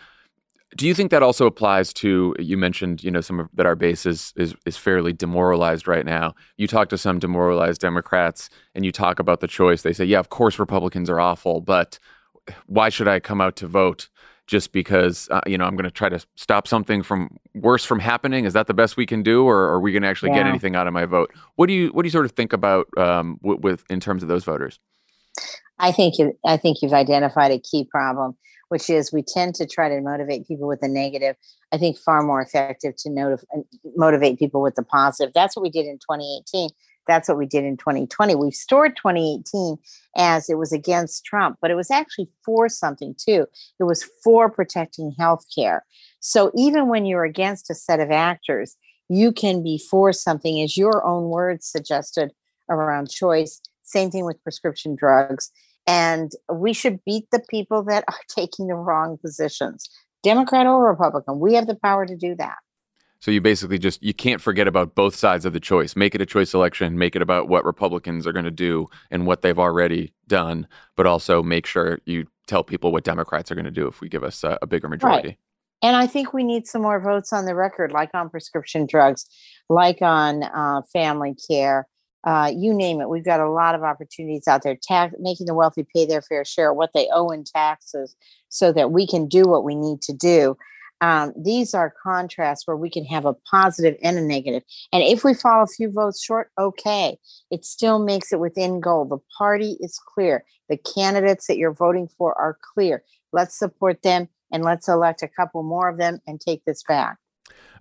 Do 0.76 0.86
you 0.86 0.94
think 0.94 1.10
that 1.10 1.22
also 1.22 1.46
applies 1.46 1.92
to? 1.94 2.36
You 2.38 2.56
mentioned, 2.56 3.02
you 3.02 3.10
know, 3.10 3.20
some 3.20 3.40
of 3.40 3.48
that 3.54 3.66
our 3.66 3.74
base 3.74 4.06
is, 4.06 4.32
is 4.36 4.54
is 4.66 4.76
fairly 4.76 5.12
demoralized 5.12 5.88
right 5.88 6.04
now. 6.04 6.34
You 6.58 6.68
talk 6.68 6.90
to 6.90 6.98
some 6.98 7.18
demoralized 7.18 7.80
Democrats, 7.80 8.50
and 8.74 8.84
you 8.84 8.92
talk 8.92 9.18
about 9.18 9.40
the 9.40 9.48
choice. 9.48 9.82
They 9.82 9.94
say, 9.94 10.04
"Yeah, 10.04 10.20
of 10.20 10.28
course, 10.28 10.58
Republicans 10.58 11.10
are 11.10 11.18
awful, 11.18 11.60
but 11.60 11.98
why 12.66 12.90
should 12.90 13.08
I 13.08 13.18
come 13.18 13.40
out 13.40 13.56
to 13.56 13.66
vote?" 13.66 14.08
Just 14.48 14.72
because 14.72 15.28
uh, 15.30 15.40
you 15.46 15.56
know 15.56 15.64
I'm 15.64 15.76
going 15.76 15.84
to 15.84 15.90
try 15.90 16.08
to 16.08 16.18
stop 16.34 16.66
something 16.66 17.04
from 17.04 17.36
worse 17.54 17.84
from 17.84 18.00
happening? 18.00 18.44
Is 18.44 18.54
that 18.54 18.66
the 18.66 18.74
best 18.74 18.96
we 18.96 19.06
can 19.06 19.22
do, 19.22 19.44
or 19.44 19.68
are 19.68 19.80
we 19.80 19.92
going 19.92 20.02
to 20.02 20.08
actually 20.08 20.30
yeah. 20.30 20.38
get 20.38 20.46
anything 20.46 20.74
out 20.74 20.88
of 20.88 20.92
my 20.92 21.04
vote? 21.04 21.32
What 21.54 21.68
do 21.68 21.74
you 21.74 21.90
what 21.90 22.02
do 22.02 22.06
you 22.08 22.10
sort 22.10 22.24
of 22.24 22.32
think 22.32 22.52
about 22.52 22.88
um, 22.98 23.38
with, 23.42 23.60
with 23.60 23.84
in 23.88 24.00
terms 24.00 24.24
of 24.24 24.28
those 24.28 24.42
voters? 24.42 24.80
I 25.78 25.92
think 25.92 26.18
you, 26.18 26.36
I 26.44 26.56
think 26.56 26.78
you've 26.82 26.92
identified 26.92 27.52
a 27.52 27.60
key 27.60 27.84
problem, 27.88 28.36
which 28.68 28.90
is 28.90 29.12
we 29.12 29.22
tend 29.22 29.54
to 29.56 29.66
try 29.66 29.88
to 29.88 30.00
motivate 30.00 30.48
people 30.48 30.66
with 30.66 30.80
the 30.80 30.88
negative. 30.88 31.36
I 31.70 31.78
think 31.78 31.98
far 31.98 32.22
more 32.22 32.40
effective 32.40 32.96
to 32.96 33.38
motivate 33.96 34.38
people 34.38 34.60
with 34.60 34.74
the 34.74 34.82
positive. 34.82 35.32
That's 35.34 35.54
what 35.54 35.62
we 35.62 35.70
did 35.70 35.86
in 35.86 35.98
2018 35.98 36.70
that's 37.08 37.28
what 37.28 37.38
we 37.38 37.46
did 37.46 37.64
in 37.64 37.76
2020. 37.76 38.36
We've 38.36 38.54
stored 38.54 38.96
2018 38.96 39.78
as 40.16 40.48
it 40.48 40.58
was 40.58 40.72
against 40.72 41.24
Trump, 41.24 41.56
but 41.60 41.70
it 41.70 41.74
was 41.74 41.90
actually 41.90 42.28
for 42.44 42.68
something 42.68 43.14
too. 43.18 43.46
It 43.80 43.84
was 43.84 44.04
for 44.22 44.48
protecting 44.50 45.14
health 45.18 45.44
care. 45.52 45.84
So 46.20 46.52
even 46.54 46.88
when 46.88 47.06
you're 47.06 47.24
against 47.24 47.70
a 47.70 47.74
set 47.74 47.98
of 47.98 48.10
actors, 48.10 48.76
you 49.08 49.32
can 49.32 49.62
be 49.62 49.78
for 49.90 50.12
something, 50.12 50.60
as 50.60 50.76
your 50.76 51.04
own 51.04 51.30
words 51.30 51.66
suggested 51.66 52.30
around 52.68 53.10
choice. 53.10 53.60
Same 53.82 54.10
thing 54.10 54.26
with 54.26 54.42
prescription 54.42 54.94
drugs. 54.94 55.50
And 55.86 56.30
we 56.52 56.74
should 56.74 57.02
beat 57.06 57.24
the 57.32 57.42
people 57.48 57.82
that 57.84 58.04
are 58.06 58.20
taking 58.28 58.66
the 58.66 58.74
wrong 58.74 59.18
positions, 59.18 59.88
Democrat 60.22 60.66
or 60.66 60.86
Republican. 60.86 61.40
We 61.40 61.54
have 61.54 61.66
the 61.66 61.78
power 61.82 62.04
to 62.04 62.16
do 62.16 62.34
that. 62.36 62.58
So 63.20 63.30
you 63.30 63.40
basically 63.40 63.78
just 63.78 64.02
you 64.02 64.14
can't 64.14 64.40
forget 64.40 64.68
about 64.68 64.94
both 64.94 65.14
sides 65.14 65.44
of 65.44 65.52
the 65.52 65.60
choice. 65.60 65.96
Make 65.96 66.14
it 66.14 66.20
a 66.20 66.26
choice 66.26 66.54
election, 66.54 66.98
make 66.98 67.16
it 67.16 67.22
about 67.22 67.48
what 67.48 67.64
Republicans 67.64 68.26
are 68.26 68.32
going 68.32 68.44
to 68.44 68.50
do 68.50 68.88
and 69.10 69.26
what 69.26 69.42
they've 69.42 69.58
already 69.58 70.12
done, 70.28 70.68
but 70.96 71.06
also 71.06 71.42
make 71.42 71.66
sure 71.66 71.98
you 72.06 72.26
tell 72.46 72.62
people 72.62 72.92
what 72.92 73.04
Democrats 73.04 73.50
are 73.50 73.54
going 73.54 73.64
to 73.64 73.70
do 73.70 73.88
if 73.88 74.00
we 74.00 74.08
give 74.08 74.22
us 74.22 74.44
a, 74.44 74.58
a 74.62 74.66
bigger 74.66 74.88
majority. 74.88 75.28
Right. 75.28 75.38
And 75.82 75.96
I 75.96 76.06
think 76.06 76.32
we 76.32 76.42
need 76.42 76.66
some 76.66 76.82
more 76.82 77.00
votes 77.00 77.32
on 77.32 77.44
the 77.44 77.54
record, 77.54 77.92
like 77.92 78.10
on 78.14 78.30
prescription 78.30 78.86
drugs, 78.86 79.26
like 79.68 80.02
on 80.02 80.42
uh, 80.42 80.82
family 80.92 81.36
care, 81.48 81.86
uh, 82.24 82.50
you 82.54 82.74
name 82.74 83.00
it. 83.00 83.08
We've 83.08 83.24
got 83.24 83.40
a 83.40 83.48
lot 83.48 83.76
of 83.76 83.82
opportunities 83.84 84.48
out 84.48 84.62
there, 84.62 84.76
tax, 84.80 85.14
making 85.20 85.46
the 85.46 85.54
wealthy 85.54 85.86
pay 85.94 86.04
their 86.04 86.22
fair 86.22 86.44
share, 86.44 86.74
what 86.74 86.90
they 86.94 87.08
owe 87.12 87.30
in 87.30 87.44
taxes, 87.44 88.16
so 88.48 88.72
that 88.72 88.90
we 88.90 89.06
can 89.06 89.28
do 89.28 89.44
what 89.44 89.62
we 89.62 89.76
need 89.76 90.02
to 90.02 90.12
do 90.12 90.56
um, 91.00 91.32
these 91.36 91.74
are 91.74 91.94
contrasts 92.02 92.66
where 92.66 92.76
we 92.76 92.90
can 92.90 93.04
have 93.04 93.24
a 93.24 93.34
positive 93.34 93.96
and 94.02 94.18
a 94.18 94.20
negative. 94.20 94.62
And 94.92 95.02
if 95.02 95.24
we 95.24 95.34
fall 95.34 95.62
a 95.62 95.66
few 95.66 95.90
votes 95.90 96.22
short, 96.22 96.50
okay, 96.58 97.18
it 97.50 97.64
still 97.64 97.98
makes 97.98 98.32
it 98.32 98.40
within 98.40 98.80
goal. 98.80 99.04
The 99.04 99.18
party 99.36 99.76
is 99.80 100.00
clear. 100.14 100.44
The 100.68 100.76
candidates 100.76 101.46
that 101.46 101.56
you're 101.56 101.72
voting 101.72 102.08
for 102.08 102.34
are 102.34 102.58
clear. 102.74 103.04
Let's 103.32 103.58
support 103.58 104.02
them 104.02 104.28
and 104.50 104.64
let's 104.64 104.88
elect 104.88 105.22
a 105.22 105.28
couple 105.28 105.62
more 105.62 105.88
of 105.88 105.98
them 105.98 106.20
and 106.26 106.40
take 106.40 106.64
this 106.64 106.82
back. 106.82 107.18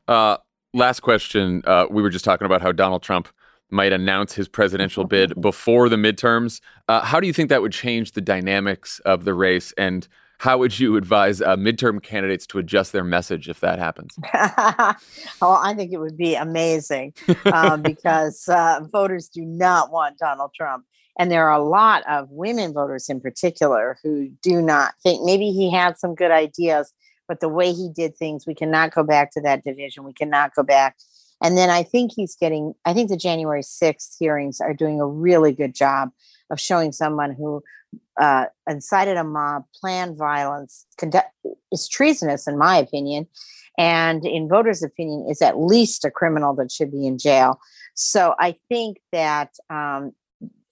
Uh, 0.08 0.38
last 0.74 1.00
question. 1.00 1.64
Uh, 1.66 1.86
we 1.90 2.02
were 2.02 2.10
just 2.10 2.26
talking 2.26 2.46
about 2.46 2.62
how 2.62 2.72
Donald 2.72 3.04
Trump 3.04 3.30
might 3.70 3.92
announce 3.92 4.34
his 4.34 4.48
presidential 4.48 5.04
bid 5.04 5.34
before 5.42 5.90
the 5.90 5.96
midterms. 5.96 6.62
Uh, 6.88 7.02
how 7.02 7.20
do 7.20 7.28
you 7.28 7.34
think 7.34 7.50
that 7.50 7.62
would 7.62 7.74
change 7.74 8.12
the 8.12 8.22
dynamics 8.22 9.00
of 9.00 9.26
the 9.26 9.34
race? 9.34 9.74
And 9.78 10.08
how 10.40 10.58
would 10.58 10.78
you 10.80 10.98
advise 10.98 11.42
uh, 11.42 11.56
midterm 11.56 12.02
candidates 12.02 12.46
to 12.48 12.60
adjust 12.60 12.92
their 12.92 13.04
message 13.04 13.50
if 13.50 13.60
that 13.62 13.80
happens? 13.80 14.16
oh, 15.42 15.60
I 15.62 15.74
think 15.76 15.92
it 15.92 15.98
would 15.98 16.18
be 16.18 16.36
amazing 16.36 17.14
um, 17.46 17.82
because 17.82 18.48
uh, 18.48 18.82
voters 18.92 19.30
do 19.30 19.44
not 19.44 19.92
want 19.92 20.18
Donald 20.18 20.52
Trump. 20.56 20.86
And 21.20 21.32
there 21.32 21.50
are 21.50 21.60
a 21.60 21.64
lot 21.64 22.04
of 22.08 22.30
women 22.30 22.74
voters 22.74 23.10
in 23.10 23.20
particular 23.20 23.98
who 24.04 24.30
do 24.44 24.62
not 24.62 24.94
think 25.02 25.24
maybe 25.24 25.50
he 25.52 25.72
had 25.72 25.98
some 25.98 26.14
good 26.14 26.30
ideas, 26.30 26.94
but 27.28 27.40
the 27.40 27.50
way 27.50 27.74
he 27.74 27.90
did 27.90 28.16
things, 28.16 28.46
we 28.46 28.54
cannot 28.54 28.94
go 28.94 29.04
back 29.04 29.32
to 29.32 29.42
that 29.42 29.64
division. 29.64 30.04
We 30.04 30.14
cannot 30.14 30.54
go 30.54 30.62
back. 30.62 30.96
And 31.42 31.58
then 31.58 31.70
I 31.70 31.84
think 31.84 32.12
he's 32.16 32.36
getting, 32.36 32.74
I 32.86 32.94
think 32.94 33.10
the 33.10 33.18
January 33.18 33.62
6th 33.62 34.16
hearings 34.20 34.62
are 34.62 34.74
doing 34.74 35.00
a 35.00 35.08
really 35.08 35.54
good 35.54 35.74
job 35.74 36.10
of 36.50 36.60
showing 36.60 36.92
someone 36.92 37.34
who 37.34 37.64
uh, 38.20 38.46
incited 38.70 39.18
a 39.18 39.24
mob, 39.24 39.64
planned 39.80 40.18
violence, 40.18 40.86
conduct, 40.98 41.30
is 41.72 41.88
treasonous, 41.88 42.48
in 42.48 42.58
my 42.58 42.78
opinion, 42.78 43.28
and 43.78 44.26
in 44.26 44.48
voters' 44.48 44.84
opinion, 44.84 45.28
is 45.30 45.42
at 45.42 45.60
least 45.60 46.06
a 46.06 46.12
criminal 46.12 46.54
that 46.56 46.72
should 46.72 46.92
be 46.92 47.06
in 47.06 47.18
jail. 47.18 47.60
So 47.94 48.36
I 48.40 48.56
think 48.70 48.98
that 49.12 49.56
um, 49.70 50.14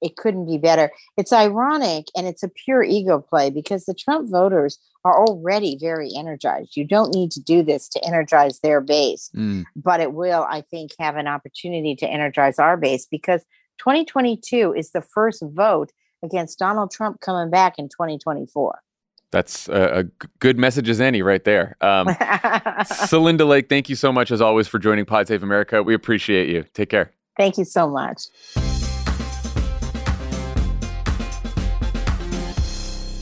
it 0.02 0.18
couldn't 0.18 0.46
be 0.46 0.58
better. 0.58 0.92
It's 1.18 1.34
ironic 1.34 2.08
and 2.16 2.28
it's 2.28 2.44
a 2.44 2.50
pure 2.50 2.84
ego 2.84 3.20
play 3.20 3.50
because 3.50 3.86
the 3.86 3.94
Trump 3.94 4.30
voters 4.30 4.78
are 5.04 5.24
already 5.26 5.78
very 5.80 6.12
energized. 6.16 6.76
You 6.76 6.86
don't 6.86 7.14
need 7.14 7.32
to 7.32 7.42
do 7.42 7.64
this 7.64 7.88
to 7.90 8.04
energize 8.06 8.60
their 8.60 8.82
base, 8.82 9.30
mm. 9.36 9.66
but 9.76 10.00
it 10.00 10.14
will, 10.14 10.46
I 10.50 10.62
think, 10.62 10.92
have 11.00 11.16
an 11.16 11.28
opportunity 11.28 11.96
to 11.98 12.08
energize 12.08 12.60
our 12.60 12.78
base 12.78 13.08
because 13.10 13.42
2022 13.80 14.74
is 14.76 14.92
the 14.92 15.02
first 15.02 15.44
vote 15.44 15.92
against 16.26 16.60
Donald 16.60 16.92
Trump 16.92 17.22
coming 17.22 17.50
back 17.50 17.76
in 17.78 17.88
2024. 17.90 18.82
That's 19.32 19.68
a, 19.68 20.00
a 20.00 20.04
good 20.40 20.58
message 20.58 20.90
as 20.90 21.02
any 21.02 21.22
right 21.22 21.44
there. 21.44 21.76
Um, 21.82 22.08
Celinda 22.88 23.48
Lake, 23.48 23.70
thank 23.70 23.90
you 23.90 23.96
so 23.96 24.12
much 24.12 24.32
as 24.32 24.42
always 24.42 24.68
for 24.68 24.80
joining 24.80 25.06
Pod 25.06 25.28
Save 25.28 25.44
America. 25.44 25.84
We 25.84 25.94
appreciate 25.94 26.50
you. 26.50 26.64
Take 26.74 26.90
care. 26.90 27.12
Thank 27.38 27.58
you 27.58 27.66
so 27.66 27.90
much. 27.90 28.28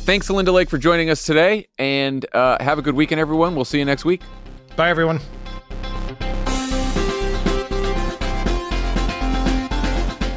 Thanks, 0.06 0.28
Celinda 0.28 0.52
Lake, 0.52 0.70
for 0.70 0.78
joining 0.78 1.10
us 1.10 1.26
today. 1.26 1.68
And 1.78 2.26
uh, 2.34 2.62
have 2.62 2.78
a 2.78 2.82
good 2.82 2.94
weekend, 2.94 3.22
everyone. 3.22 3.56
We'll 3.56 3.66
see 3.66 3.80
you 3.80 3.86
next 3.86 4.06
week. 4.06 4.22
Bye, 4.76 4.90
everyone. 4.90 5.20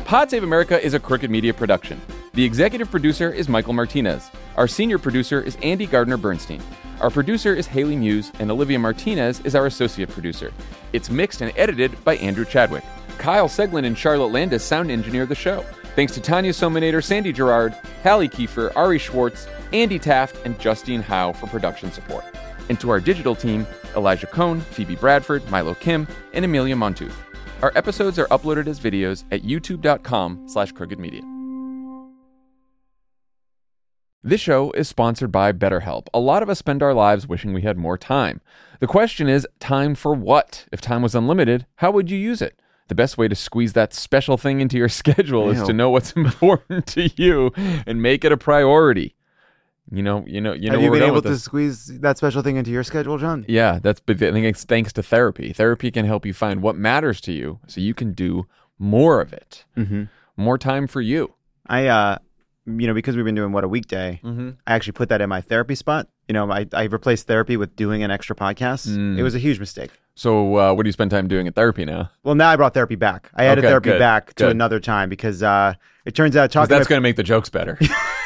Pod 0.07 0.31
Save 0.31 0.45
America 0.45 0.81
is 0.81 0.95
a 0.95 1.01
Crooked 1.01 1.31
Media 1.33 1.53
production. 1.53 2.01
The 2.37 2.45
executive 2.45 2.91
producer 2.91 3.31
is 3.31 3.49
Michael 3.49 3.73
Martinez. 3.73 4.31
Our 4.57 4.69
senior 4.69 4.99
producer 4.99 5.41
is 5.41 5.57
Andy 5.63 5.87
Gardner 5.87 6.19
Bernstein. 6.19 6.61
Our 7.01 7.09
producer 7.09 7.55
is 7.55 7.67
Haley 7.67 7.97
Muse, 7.97 8.31
and 8.39 8.51
Olivia 8.51 8.79
Martinez 8.79 9.41
is 9.41 9.55
our 9.55 9.65
associate 9.65 10.11
producer. 10.11 10.53
It's 10.93 11.09
mixed 11.09 11.41
and 11.41 11.51
edited 11.57 12.05
by 12.05 12.17
Andrew 12.17 12.45
Chadwick. 12.45 12.85
Kyle 13.17 13.49
Seglin 13.49 13.87
and 13.87 13.97
Charlotte 13.97 14.33
Landes 14.33 14.63
sound 14.63 14.91
engineer 14.91 15.25
the 15.25 15.35
show. 15.35 15.63
Thanks 15.95 16.13
to 16.13 16.21
Tanya 16.21 16.53
Somanader, 16.53 17.03
Sandy 17.03 17.33
Girard, 17.33 17.73
Hallie 18.03 18.29
Kiefer, 18.29 18.71
Ari 18.77 18.99
Schwartz, 18.99 19.47
Andy 19.73 19.99
Taft, 19.99 20.37
and 20.45 20.59
Justine 20.59 21.01
Howe 21.01 21.33
for 21.33 21.47
production 21.47 21.91
support. 21.91 22.27
And 22.69 22.79
to 22.81 22.91
our 22.91 23.01
digital 23.01 23.35
team, 23.35 23.67
Elijah 23.97 24.27
Cone, 24.27 24.61
Phoebe 24.61 24.97
Bradford, 24.97 25.51
Milo 25.51 25.73
Kim, 25.73 26.07
and 26.35 26.45
Amelia 26.45 26.77
Montooth. 26.77 27.17
Our 27.63 27.73
episodes 27.77 28.19
are 28.19 28.27
uploaded 28.27 28.67
as 28.67 28.79
videos 28.79 29.25
at 29.33 29.41
youtube.com 29.41 30.47
slash 30.51 30.75
crookedmedia. 30.75 31.36
This 34.27 34.41
show 34.41 34.73
is 34.73 34.89
sponsored 34.89 35.31
by 35.31 35.53
BetterHelp. 35.53 36.09
A 36.13 36.19
lot 36.19 36.43
of 36.43 36.51
us 36.51 36.59
spend 36.59 36.83
our 36.83 36.93
lives 36.93 37.29
wishing 37.29 37.53
we 37.53 37.63
had 37.63 37.77
more 37.77 37.97
time. 37.97 38.41
The 38.81 38.89
question 38.89 39.29
is, 39.29 39.47
time 39.61 39.95
for 39.95 40.15
what? 40.15 40.67
If 40.73 40.81
time 40.81 41.01
was 41.01 41.15
unlimited, 41.15 41.65
how 41.77 41.93
would 41.93 42.11
you 42.11 42.19
use 42.19 42.43
it? 42.43 42.61
The 42.89 42.97
best 42.97 43.17
way 43.17 43.29
to 43.29 43.37
squeeze 43.37 43.75
that 43.75 43.95
special 43.95 44.37
thing 44.37 44.61
into 44.61 44.79
your 44.79 44.89
schedule 45.03 45.49
is 45.51 45.63
to 45.63 45.73
know 45.73 45.91
what's 45.91 46.11
important 46.17 46.89
to 46.89 47.09
you 47.15 47.53
and 47.87 48.03
make 48.03 48.25
it 48.25 48.33
a 48.33 48.37
priority. 48.37 49.15
You 49.93 50.03
know, 50.03 50.25
you 50.27 50.41
know, 50.41 50.55
you 50.55 50.71
know. 50.71 50.75
Have 50.75 50.83
you 50.83 50.91
been 50.91 51.05
able 51.05 51.23
to 51.23 51.39
squeeze 51.39 51.87
that 52.01 52.19
special 52.19 52.43
thing 52.43 52.57
into 52.57 52.73
your 52.73 52.83
schedule, 52.83 53.19
Jon? 53.19 53.45
Yeah, 53.47 53.79
that's. 53.81 54.03
I 54.09 54.15
think 54.15 54.45
it's 54.45 54.65
thanks 54.65 54.93
to 54.95 55.05
therapy. 55.05 55.53
Therapy 55.53 55.93
can 55.93 56.05
help 56.05 56.27
you 56.27 56.35
find 56.35 56.63
what 56.63 56.75
matters 56.75 57.21
to 57.21 57.33
you, 57.33 57.61
so 57.69 57.81
you 57.81 57.95
can 57.95 58.13
do 58.13 58.49
more 58.77 59.21
of 59.21 59.33
it. 59.33 59.65
Mm-hmm. 59.77 60.05
More 60.37 60.59
time 60.59 60.89
for 60.89 61.01
you. 61.01 61.35
I, 61.69 61.87
uh, 61.87 62.19
you 62.67 62.87
know, 62.87 62.95
because 62.95 63.17
we've 63.17 63.25
been 63.25 63.35
doing 63.35 63.53
what 63.53 63.65
a 63.65 63.69
weekday, 63.69 64.21
mm-hmm. 64.23 64.51
I 64.67 64.75
actually 64.75 64.93
put 64.93 65.09
that 65.09 65.21
in 65.21 65.29
my 65.29 65.41
therapy 65.41 65.75
spot. 65.75 66.09
You 66.29 66.33
know, 66.33 66.51
I, 66.51 66.67
I 66.73 66.85
replaced 66.85 67.27
therapy 67.27 67.57
with 67.57 67.77
doing 67.77 68.03
an 68.03 68.11
extra 68.11 68.35
podcast. 68.35 68.89
Mm. 68.89 69.17
It 69.19 69.23
was 69.23 69.35
a 69.35 69.39
huge 69.39 69.61
mistake. 69.61 69.93
So, 70.17 70.57
uh, 70.57 70.75
what 70.75 70.83
do 70.83 70.89
you 70.89 70.93
spend 70.93 71.11
time 71.11 71.29
doing 71.29 71.47
at 71.47 71.55
therapy 71.55 71.85
now? 71.85 72.11
Well, 72.25 72.35
now 72.35 72.49
I 72.49 72.57
brought 72.57 72.75
therapy 72.75 72.97
back. 72.97 73.31
I 73.35 73.45
added 73.45 73.65
okay, 73.65 73.71
therapy 73.71 73.91
good, 73.91 73.99
back 73.99 74.35
to 74.35 74.49
another 74.49 74.81
time 74.81 75.09
because 75.11 75.43
uh, 75.43 75.75
it 76.05 76.15
turns 76.15 76.37
out 76.37 76.51
talking. 76.51 76.75
That's 76.75 76.89
going 76.89 76.99
to 76.99 77.03
make 77.03 77.17
the 77.17 77.23
jokes 77.23 77.51
better. 77.51 77.79